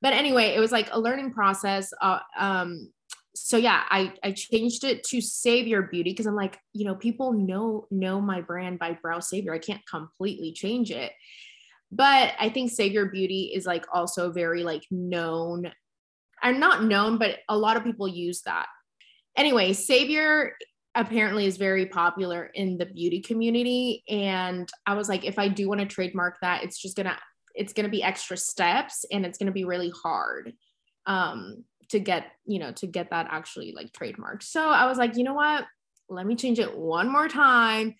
but 0.00 0.12
anyway 0.12 0.54
it 0.54 0.60
was 0.60 0.72
like 0.72 0.88
a 0.92 1.00
learning 1.00 1.32
process 1.32 1.92
uh, 2.00 2.20
um 2.38 2.90
so 3.34 3.56
yeah 3.56 3.84
i 3.90 4.12
i 4.22 4.32
changed 4.32 4.84
it 4.84 5.04
to 5.04 5.20
savior 5.20 5.82
beauty 5.82 6.10
because 6.10 6.26
i'm 6.26 6.34
like 6.34 6.58
you 6.72 6.84
know 6.84 6.94
people 6.94 7.32
know 7.32 7.86
know 7.90 8.20
my 8.20 8.40
brand 8.40 8.78
by 8.78 8.92
brow 9.00 9.20
savior. 9.20 9.54
I 9.54 9.58
can't 9.58 9.86
completely 9.88 10.52
change 10.52 10.90
it. 10.90 11.12
But 11.90 12.34
i 12.38 12.48
think 12.48 12.70
savior 12.70 13.06
beauty 13.06 13.52
is 13.54 13.66
like 13.66 13.86
also 13.92 14.30
very 14.32 14.62
like 14.62 14.84
known. 14.90 15.72
I'm 16.42 16.60
not 16.60 16.84
known 16.84 17.18
but 17.18 17.38
a 17.48 17.56
lot 17.56 17.76
of 17.76 17.84
people 17.84 18.08
use 18.08 18.42
that. 18.42 18.66
Anyway 19.36 19.72
savior 19.72 20.54
apparently 20.94 21.46
is 21.46 21.56
very 21.56 21.86
popular 21.86 22.50
in 22.54 22.76
the 22.76 22.86
beauty 22.86 23.20
community 23.20 24.02
and 24.08 24.68
i 24.86 24.94
was 24.94 25.08
like 25.08 25.24
if 25.24 25.38
i 25.38 25.46
do 25.46 25.68
want 25.68 25.80
to 25.80 25.86
trademark 25.86 26.36
that 26.40 26.64
it's 26.64 26.80
just 26.80 26.96
gonna 26.96 27.16
it's 27.58 27.72
going 27.72 27.84
to 27.84 27.90
be 27.90 28.02
extra 28.02 28.36
steps 28.36 29.04
and 29.10 29.26
it's 29.26 29.36
going 29.36 29.48
to 29.48 29.52
be 29.52 29.64
really 29.64 29.92
hard 30.02 30.52
um, 31.06 31.64
to 31.90 31.98
get 31.98 32.26
you 32.46 32.58
know 32.58 32.70
to 32.72 32.86
get 32.86 33.10
that 33.10 33.26
actually 33.30 33.72
like 33.74 33.92
trademarked. 33.92 34.44
So 34.44 34.68
i 34.70 34.86
was 34.86 34.96
like 34.96 35.16
you 35.16 35.24
know 35.24 35.34
what? 35.34 35.64
Let 36.08 36.26
me 36.26 36.36
change 36.36 36.58
it 36.58 36.78
one 36.78 37.12
more 37.12 37.28
time. 37.28 37.94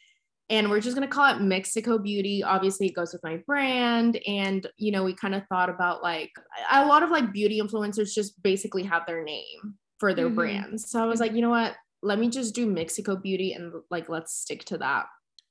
And 0.51 0.71
we're 0.71 0.81
just 0.81 0.97
going 0.97 1.07
to 1.07 1.15
call 1.15 1.35
it 1.35 1.43
mexico 1.43 1.99
beauty. 1.99 2.43
Obviously 2.43 2.87
it 2.87 2.95
goes 2.95 3.13
with 3.13 3.23
my 3.25 3.39
brand 3.47 4.21
and 4.27 4.67
you 4.77 4.93
know 4.93 5.05
we 5.05 5.15
kind 5.15 5.35
of 5.35 5.43
thought 5.49 5.69
about 5.69 6.03
like 6.03 6.31
a 6.73 6.87
lot 6.87 7.03
of 7.03 7.11
like 7.11 7.33
beauty 7.33 7.61
influencers 7.61 8.15
just 8.15 8.41
basically 8.43 8.85
have 8.85 9.03
their 9.07 9.25
name 9.25 9.75
for 9.99 10.15
their 10.15 10.27
mm-hmm. 10.27 10.37
brands 10.37 10.89
so 10.89 11.03
i 11.03 11.07
was 11.07 11.19
like 11.19 11.33
you 11.33 11.43
know 11.43 11.51
what? 11.51 11.75
Let 12.01 12.21
me 12.21 12.29
just 12.29 12.55
do 12.55 12.67
mexico 12.67 13.17
beauty 13.17 13.55
and 13.55 13.73
like 13.91 14.09
let's 14.09 14.33
stick 14.33 14.65
to 14.67 14.79
that 14.79 15.07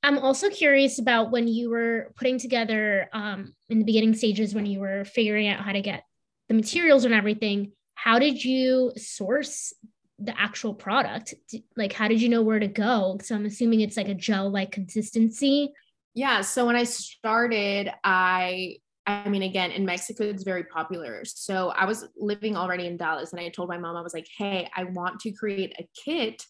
I'm 0.07 0.19
also 0.19 0.49
curious 0.49 0.99
about 0.99 1.31
when 1.31 1.49
you 1.49 1.69
were 1.69 2.13
putting 2.15 2.39
together 2.39 3.09
um, 3.11 3.53
in 3.67 3.79
the 3.79 3.83
beginning 3.83 4.15
stages 4.15 4.55
when 4.55 4.65
you 4.65 4.79
were 4.79 5.03
figuring 5.03 5.49
out 5.49 5.59
how 5.59 5.73
to 5.73 5.81
get 5.81 6.03
the 6.47 6.53
materials 6.53 7.03
and 7.03 7.13
everything. 7.13 7.73
How 7.95 8.17
did 8.17 8.41
you 8.41 8.93
source 8.95 9.73
the 10.17 10.33
actual 10.39 10.73
product? 10.73 11.33
Like, 11.75 11.91
how 11.91 12.07
did 12.07 12.21
you 12.21 12.29
know 12.29 12.41
where 12.41 12.57
to 12.57 12.69
go? 12.69 13.17
So 13.21 13.35
I'm 13.35 13.45
assuming 13.45 13.81
it's 13.81 13.97
like 13.97 14.07
a 14.07 14.13
gel 14.13 14.49
like 14.49 14.71
consistency. 14.71 15.73
Yeah. 16.13 16.39
So 16.39 16.65
when 16.65 16.77
I 16.77 16.85
started, 16.85 17.91
I 18.01 18.77
I 19.05 19.27
mean, 19.27 19.43
again, 19.43 19.71
in 19.71 19.85
Mexico, 19.85 20.23
it's 20.23 20.43
very 20.43 20.63
popular. 20.63 21.23
So 21.25 21.69
I 21.71 21.83
was 21.83 22.07
living 22.17 22.55
already 22.55 22.87
in 22.87 22.95
Dallas 22.95 23.33
and 23.33 23.41
I 23.41 23.49
told 23.49 23.67
my 23.67 23.77
mom, 23.77 23.97
I 23.97 24.01
was 24.01 24.13
like, 24.13 24.27
hey, 24.37 24.69
I 24.73 24.85
want 24.85 25.19
to 25.21 25.31
create 25.33 25.75
a 25.77 25.87
kit 26.05 26.45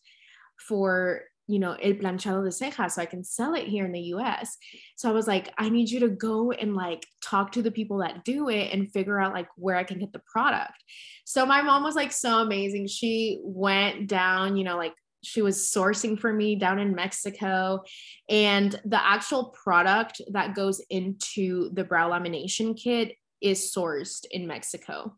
for 0.59 1.23
you 1.47 1.59
know, 1.59 1.73
el 1.73 1.93
planchado 1.93 2.43
de 2.43 2.51
cejas 2.51 2.91
so 2.91 3.01
I 3.01 3.05
can 3.05 3.23
sell 3.23 3.53
it 3.53 3.67
here 3.67 3.85
in 3.85 3.93
the 3.93 4.13
US. 4.13 4.57
So 4.97 5.09
I 5.09 5.13
was 5.13 5.27
like, 5.27 5.51
I 5.57 5.69
need 5.69 5.89
you 5.89 6.01
to 6.01 6.09
go 6.09 6.51
and 6.51 6.75
like 6.75 7.05
talk 7.23 7.53
to 7.53 7.61
the 7.61 7.71
people 7.71 7.99
that 7.99 8.25
do 8.25 8.49
it 8.49 8.73
and 8.73 8.91
figure 8.91 9.19
out 9.19 9.33
like 9.33 9.47
where 9.55 9.77
I 9.77 9.83
can 9.83 9.99
get 9.99 10.11
the 10.11 10.21
product. 10.31 10.83
So 11.25 11.45
my 11.45 11.61
mom 11.61 11.83
was 11.83 11.95
like 11.95 12.11
so 12.11 12.39
amazing. 12.39 12.87
She 12.87 13.39
went 13.43 14.07
down, 14.07 14.57
you 14.57 14.65
know, 14.65 14.77
like 14.77 14.93
she 15.23 15.41
was 15.41 15.57
sourcing 15.57 16.19
for 16.19 16.31
me 16.31 16.55
down 16.55 16.79
in 16.79 16.95
Mexico. 16.95 17.83
And 18.29 18.79
the 18.85 19.03
actual 19.03 19.55
product 19.63 20.21
that 20.31 20.53
goes 20.53 20.81
into 20.89 21.69
the 21.73 21.83
brow 21.83 22.11
lamination 22.11 22.77
kit 22.77 23.15
is 23.41 23.73
sourced 23.73 24.25
in 24.31 24.47
Mexico 24.47 25.15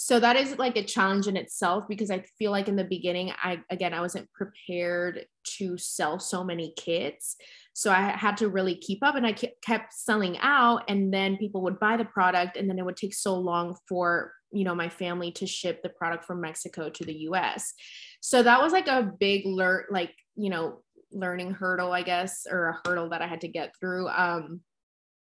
so 0.00 0.20
that 0.20 0.36
is 0.36 0.56
like 0.58 0.76
a 0.76 0.84
challenge 0.84 1.26
in 1.26 1.36
itself 1.36 1.82
because 1.88 2.08
i 2.08 2.22
feel 2.38 2.52
like 2.52 2.68
in 2.68 2.76
the 2.76 2.84
beginning 2.84 3.32
i 3.42 3.58
again 3.68 3.92
i 3.92 4.00
wasn't 4.00 4.30
prepared 4.32 5.26
to 5.42 5.76
sell 5.76 6.20
so 6.20 6.44
many 6.44 6.72
kits 6.76 7.34
so 7.72 7.90
i 7.90 8.00
had 8.00 8.36
to 8.36 8.48
really 8.48 8.76
keep 8.76 9.02
up 9.02 9.16
and 9.16 9.26
i 9.26 9.32
kept 9.32 9.92
selling 9.92 10.38
out 10.38 10.84
and 10.88 11.12
then 11.12 11.36
people 11.36 11.62
would 11.62 11.80
buy 11.80 11.96
the 11.96 12.04
product 12.04 12.56
and 12.56 12.70
then 12.70 12.78
it 12.78 12.84
would 12.84 12.96
take 12.96 13.12
so 13.12 13.34
long 13.34 13.76
for 13.88 14.32
you 14.52 14.62
know 14.62 14.74
my 14.74 14.88
family 14.88 15.32
to 15.32 15.48
ship 15.48 15.82
the 15.82 15.88
product 15.88 16.24
from 16.24 16.40
mexico 16.40 16.88
to 16.88 17.04
the 17.04 17.14
us 17.14 17.74
so 18.20 18.40
that 18.40 18.62
was 18.62 18.72
like 18.72 18.86
a 18.86 19.10
big 19.18 19.44
learn 19.46 19.82
like 19.90 20.14
you 20.36 20.48
know 20.48 20.80
learning 21.10 21.52
hurdle, 21.52 21.92
I 21.92 22.02
guess, 22.02 22.46
or 22.50 22.68
a 22.68 22.80
hurdle 22.86 23.08
that 23.10 23.22
I 23.22 23.26
had 23.26 23.40
to 23.42 23.48
get 23.48 23.74
through. 23.78 24.08
Um, 24.08 24.60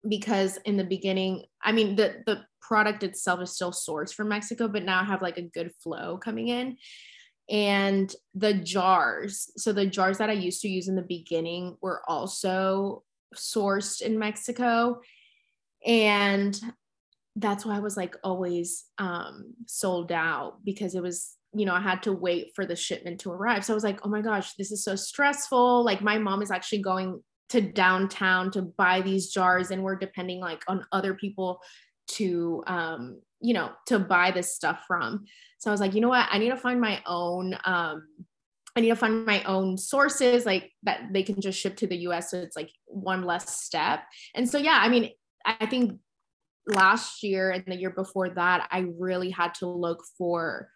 because 0.08 0.58
in 0.64 0.76
the 0.76 0.84
beginning, 0.84 1.44
I 1.62 1.72
mean, 1.72 1.96
the 1.96 2.22
the 2.26 2.42
product 2.60 3.02
itself 3.02 3.40
is 3.40 3.52
still 3.52 3.72
sourced 3.72 4.12
from 4.12 4.28
Mexico, 4.28 4.68
but 4.68 4.84
now 4.84 5.00
I 5.00 5.04
have 5.04 5.22
like 5.22 5.38
a 5.38 5.42
good 5.42 5.70
flow 5.82 6.18
coming 6.18 6.48
in. 6.48 6.76
And 7.48 8.12
the 8.34 8.54
jars, 8.54 9.50
so 9.56 9.72
the 9.72 9.86
jars 9.86 10.18
that 10.18 10.30
I 10.30 10.34
used 10.34 10.62
to 10.62 10.68
use 10.68 10.88
in 10.88 10.96
the 10.96 11.02
beginning 11.02 11.76
were 11.80 12.02
also 12.08 13.04
sourced 13.36 14.02
in 14.02 14.18
Mexico. 14.18 15.00
And 15.86 16.60
that's 17.36 17.64
why 17.64 17.76
I 17.76 17.80
was 17.80 17.96
like 17.96 18.16
always 18.24 18.84
um, 18.98 19.54
sold 19.66 20.10
out 20.10 20.64
because 20.64 20.96
it 20.96 21.02
was, 21.02 21.36
you 21.54 21.66
know, 21.66 21.74
I 21.74 21.80
had 21.80 22.02
to 22.04 22.12
wait 22.12 22.50
for 22.56 22.66
the 22.66 22.74
shipment 22.74 23.20
to 23.20 23.30
arrive. 23.30 23.64
So 23.64 23.72
I 23.72 23.76
was 23.76 23.84
like, 23.84 24.04
oh 24.04 24.08
my 24.08 24.22
gosh, 24.22 24.54
this 24.54 24.72
is 24.72 24.82
so 24.82 24.96
stressful. 24.96 25.84
Like 25.84 26.02
my 26.02 26.18
mom 26.18 26.42
is 26.42 26.50
actually 26.50 26.82
going 26.82 27.22
to 27.48 27.60
downtown 27.60 28.50
to 28.52 28.62
buy 28.62 29.00
these 29.00 29.28
jars 29.28 29.70
and 29.70 29.82
we're 29.82 29.96
depending 29.96 30.40
like 30.40 30.62
on 30.68 30.84
other 30.92 31.14
people 31.14 31.60
to 32.08 32.62
um 32.66 33.20
you 33.40 33.54
know 33.54 33.70
to 33.86 33.98
buy 33.98 34.30
this 34.30 34.54
stuff 34.54 34.84
from. 34.86 35.24
So 35.58 35.70
i 35.70 35.72
was 35.72 35.80
like 35.80 35.94
you 35.94 36.00
know 36.00 36.08
what? 36.08 36.28
I 36.30 36.38
need 36.38 36.50
to 36.50 36.56
find 36.56 36.80
my 36.80 37.02
own 37.06 37.54
um 37.64 38.08
i 38.74 38.80
need 38.80 38.88
to 38.88 38.96
find 38.96 39.24
my 39.24 39.42
own 39.44 39.78
sources 39.78 40.44
like 40.44 40.72
that 40.82 41.04
they 41.12 41.22
can 41.22 41.40
just 41.40 41.58
ship 41.58 41.76
to 41.76 41.86
the 41.86 41.96
us 41.96 42.30
so 42.30 42.38
it's 42.38 42.56
like 42.56 42.70
one 42.86 43.24
less 43.24 43.62
step. 43.62 44.00
And 44.34 44.48
so 44.48 44.58
yeah 44.58 44.78
i 44.82 44.88
mean 44.88 45.10
i 45.44 45.66
think 45.66 45.98
last 46.66 47.22
year 47.22 47.50
and 47.50 47.64
the 47.66 47.76
year 47.76 47.90
before 47.90 48.28
that 48.30 48.68
i 48.72 48.86
really 48.98 49.30
had 49.30 49.54
to 49.54 49.68
look 49.68 50.02
for 50.18 50.68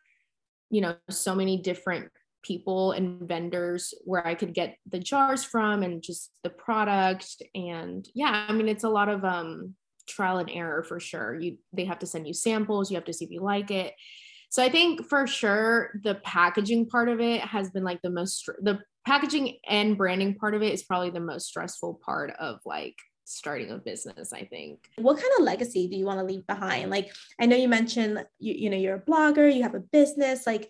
you 0.71 0.81
know 0.81 0.95
so 1.11 1.35
many 1.35 1.61
different 1.61 2.11
people 2.42 2.92
and 2.92 3.29
vendors 3.29 3.94
where 4.05 4.26
I 4.26 4.35
could 4.35 4.55
get 4.55 4.76
the 4.88 4.98
jars 4.98 5.44
from 5.44 5.83
and 5.83 6.03
just 6.03 6.31
the 6.42 6.50
product. 6.50 7.42
And 7.55 8.07
yeah, 8.14 8.46
I 8.48 8.53
mean, 8.53 8.68
it's 8.68 8.85
a 8.85 8.88
lot 8.88 9.09
of 9.09 9.24
um, 9.24 9.74
trial 10.09 10.38
and 10.38 10.50
error 10.50 10.83
for 10.83 11.00
sure. 11.00 11.38
You 11.38 11.59
they 11.72 11.85
have 11.85 12.00
to 12.00 12.07
send 12.07 12.26
you 12.26 12.35
samples, 12.35 12.90
you 12.90 12.96
have 12.96 13.05
to 13.05 13.12
see 13.12 13.24
if 13.24 13.31
you 13.31 13.40
like 13.40 13.70
it. 13.70 13.94
So 14.50 14.64
I 14.64 14.68
think 14.68 15.09
for 15.09 15.26
sure 15.26 15.92
the 16.03 16.16
packaging 16.16 16.88
part 16.88 17.09
of 17.09 17.20
it 17.20 17.40
has 17.40 17.70
been 17.70 17.85
like 17.85 18.03
the 18.03 18.11
most 18.11 18.48
the 18.62 18.81
packaging 19.07 19.59
and 19.68 19.96
branding 19.96 20.35
part 20.35 20.55
of 20.55 20.62
it 20.62 20.72
is 20.72 20.83
probably 20.83 21.11
the 21.11 21.20
most 21.20 21.46
stressful 21.46 22.00
part 22.05 22.33
of 22.38 22.61
like 22.66 22.96
starting 23.24 23.70
a 23.70 23.79
business 23.79 24.33
i 24.33 24.44
think 24.44 24.88
what 24.96 25.16
kind 25.16 25.31
of 25.38 25.44
legacy 25.44 25.87
do 25.87 25.96
you 25.96 26.05
want 26.05 26.18
to 26.18 26.24
leave 26.24 26.44
behind 26.48 26.90
like 26.90 27.12
i 27.40 27.46
know 27.46 27.57
you 27.57 27.68
mentioned 27.68 28.24
you, 28.40 28.55
you 28.55 28.68
know 28.68 28.76
you're 28.76 28.96
a 28.96 29.00
blogger 29.00 29.55
you 29.55 29.62
have 29.62 29.76
a 29.76 29.81
business 29.81 30.46
like 30.46 30.68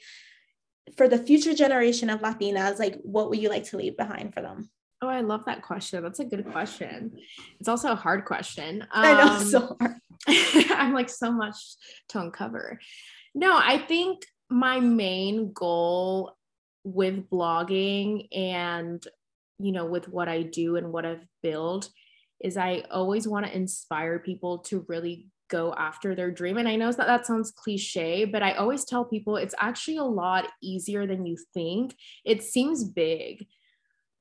for 0.96 1.08
the 1.08 1.18
future 1.18 1.54
generation 1.54 2.10
of 2.10 2.20
Latinas, 2.20 2.78
like 2.78 2.98
what 3.02 3.30
would 3.30 3.40
you 3.40 3.48
like 3.48 3.64
to 3.64 3.76
leave 3.76 3.96
behind 3.96 4.34
for 4.34 4.42
them? 4.42 4.70
Oh, 5.02 5.08
I 5.08 5.22
love 5.22 5.46
that 5.46 5.62
question. 5.62 6.02
That's 6.02 6.20
a 6.20 6.24
good 6.24 6.50
question. 6.52 7.18
It's 7.58 7.68
also 7.68 7.92
a 7.92 7.96
hard 7.96 8.26
question. 8.26 8.82
Um, 8.82 8.88
I 8.92 9.12
know, 9.14 9.32
um, 9.32 9.44
so 9.44 9.76
hard. 9.80 9.96
I'm 10.76 10.92
like 10.92 11.08
so 11.08 11.32
much 11.32 11.56
to 12.10 12.20
uncover. 12.20 12.78
No, 13.34 13.56
I 13.56 13.78
think 13.78 14.26
my 14.50 14.80
main 14.80 15.52
goal 15.52 16.36
with 16.84 17.28
blogging 17.30 18.26
and 18.32 19.04
you 19.58 19.70
know 19.70 19.84
with 19.84 20.08
what 20.08 20.28
I 20.28 20.42
do 20.42 20.76
and 20.76 20.92
what 20.92 21.04
I've 21.04 21.24
built 21.42 21.90
is 22.42 22.56
I 22.56 22.84
always 22.90 23.28
want 23.28 23.46
to 23.46 23.54
inspire 23.54 24.18
people 24.18 24.58
to 24.60 24.84
really 24.88 25.28
go 25.50 25.74
after 25.74 26.14
their 26.14 26.30
dream. 26.30 26.56
And 26.56 26.68
I 26.68 26.76
know 26.76 26.90
that 26.90 27.06
that 27.06 27.26
sounds 27.26 27.50
cliche, 27.50 28.24
but 28.24 28.42
I 28.42 28.52
always 28.52 28.84
tell 28.84 29.04
people 29.04 29.36
it's 29.36 29.54
actually 29.58 29.98
a 29.98 30.04
lot 30.04 30.46
easier 30.62 31.06
than 31.06 31.26
you 31.26 31.36
think. 31.52 31.94
It 32.24 32.42
seems 32.42 32.84
big. 32.84 33.46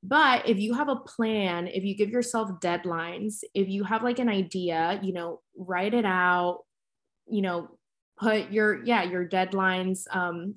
But 0.02 0.48
if 0.48 0.58
you 0.60 0.74
have 0.74 0.88
a 0.88 0.96
plan, 0.96 1.68
if 1.68 1.84
you 1.84 1.96
give 1.96 2.10
yourself 2.10 2.60
deadlines, 2.62 3.44
if 3.54 3.68
you 3.68 3.84
have 3.84 4.04
like 4.04 4.20
an 4.20 4.30
idea, 4.30 5.00
you 5.04 5.14
know, 5.14 5.42
write 5.58 5.94
it 5.94 6.06
out, 6.06 6.64
you 7.28 7.42
know, 7.42 7.70
put 8.18 8.52
your, 8.52 8.84
yeah, 8.84 9.04
your 9.04 9.28
deadlines, 9.28 10.04
um, 10.12 10.56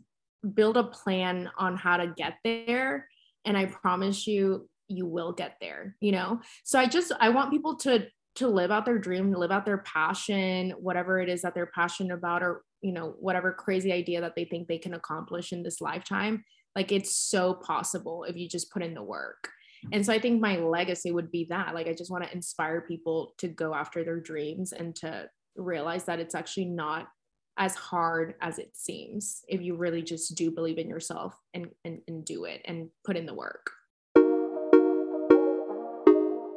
build 0.55 0.77
a 0.77 0.85
plan 0.85 1.51
on 1.59 1.77
how 1.77 1.97
to 1.97 2.09
get 2.17 2.35
there. 2.45 3.09
And 3.45 3.57
I 3.57 3.67
promise 3.67 4.27
you, 4.27 4.69
you 4.89 5.07
will 5.07 5.33
get 5.33 5.57
there, 5.61 5.97
you 6.01 6.13
know? 6.13 6.41
So 6.65 6.79
I 6.79 6.87
just, 6.87 7.13
I 7.19 7.31
want 7.31 7.51
people 7.51 7.77
to 7.79 8.07
to 8.37 8.49
live 8.49 8.71
out 8.71 8.85
their 8.85 8.99
dream, 8.99 9.33
live 9.33 9.51
out 9.51 9.67
their 9.67 9.79
passion, 9.79 10.71
whatever 10.79 11.21
it 11.21 11.29
is 11.29 11.43
that 11.43 11.55
they're 11.55 11.71
passionate 11.75 12.15
about, 12.15 12.43
or, 12.43 12.63
you 12.81 12.93
know, 12.93 13.15
whatever 13.19 13.53
crazy 13.53 13.93
idea 13.93 14.21
that 14.21 14.35
they 14.35 14.45
think 14.45 14.69
they 14.69 14.79
can 14.79 14.95
accomplish 14.95 15.53
in 15.53 15.63
this 15.63 15.81
lifetime. 15.81 16.45
Like 16.75 16.93
it's 16.93 17.15
so 17.17 17.55
possible 17.55 18.25
if 18.25 18.37
you 18.37 18.49
just 18.49 18.73
put 18.73 18.83
in 18.83 18.95
the 18.95 19.03
work. 19.03 19.51
And 19.91 20.07
so 20.07 20.13
I 20.13 20.21
think 20.21 20.41
my 20.41 20.59
legacy 20.59 21.11
would 21.11 21.31
be 21.33 21.47
that. 21.51 21.75
Like, 21.75 21.89
I 21.89 21.93
just 21.93 22.11
want 22.11 22.23
to 22.23 22.33
inspire 22.33 22.83
people 22.83 23.35
to 23.39 23.49
go 23.49 23.75
after 23.75 24.05
their 24.05 24.21
dreams 24.21 24.73
and 24.73 24.95
to 24.97 25.29
realize 25.57 26.05
that 26.05 26.21
it's 26.21 26.37
actually 26.37 26.67
not 26.67 27.09
as 27.59 27.75
hard 27.75 28.35
as 28.41 28.59
it 28.59 28.71
seems 28.75 29.43
if 29.49 29.61
you 29.61 29.77
really 29.77 30.03
just 30.03 30.37
do 30.37 30.51
believe 30.51 30.79
in 30.79 30.89
yourself 30.89 31.35
and, 31.53 31.67
and, 31.85 31.99
and 32.07 32.25
do 32.25 32.45
it 32.45 32.63
and 32.65 32.89
put 33.05 33.17
in 33.17 33.27
the 33.27 33.35
work. 33.35 33.71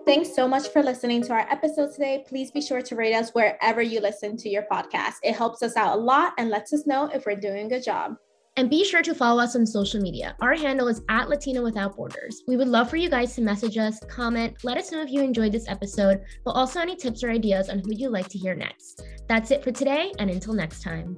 Thanks 0.05 0.35
so 0.35 0.47
much 0.47 0.67
for 0.67 0.83
listening 0.83 1.23
to 1.23 1.33
our 1.33 1.47
episode 1.51 1.91
today. 1.91 2.23
Please 2.27 2.51
be 2.51 2.61
sure 2.61 2.79
to 2.79 2.95
rate 2.95 3.15
us 3.15 3.31
wherever 3.31 3.81
you 3.81 3.99
listen 3.99 4.37
to 4.37 4.49
your 4.49 4.63
podcast. 4.71 5.15
It 5.23 5.35
helps 5.35 5.63
us 5.63 5.75
out 5.75 5.97
a 5.97 5.99
lot 5.99 6.33
and 6.37 6.49
lets 6.49 6.73
us 6.73 6.85
know 6.85 7.09
if 7.11 7.25
we're 7.25 7.35
doing 7.35 7.65
a 7.65 7.69
good 7.69 7.83
job. 7.83 8.15
And 8.55 8.69
be 8.69 8.85
sure 8.85 9.01
to 9.01 9.15
follow 9.15 9.41
us 9.41 9.55
on 9.55 9.65
social 9.65 9.99
media. 9.99 10.35
Our 10.41 10.53
handle 10.53 10.87
is 10.87 11.01
at 11.09 11.27
Latina 11.27 11.61
Without 11.61 11.95
Borders. 11.97 12.43
We 12.47 12.55
would 12.55 12.67
love 12.67 12.87
for 12.87 12.97
you 12.97 13.09
guys 13.09 13.33
to 13.35 13.41
message 13.41 13.79
us, 13.79 13.99
comment, 14.07 14.57
let 14.63 14.77
us 14.77 14.91
know 14.91 15.01
if 15.01 15.09
you 15.09 15.21
enjoyed 15.23 15.51
this 15.51 15.67
episode, 15.67 16.21
but 16.45 16.51
also 16.51 16.79
any 16.79 16.95
tips 16.95 17.23
or 17.23 17.31
ideas 17.31 17.69
on 17.69 17.79
who 17.79 17.91
you'd 17.91 18.11
like 18.11 18.29
to 18.29 18.37
hear 18.37 18.53
next. 18.53 19.03
That's 19.27 19.49
it 19.49 19.63
for 19.63 19.71
today, 19.71 20.13
and 20.19 20.29
until 20.29 20.53
next 20.53 20.83
time. 20.83 21.17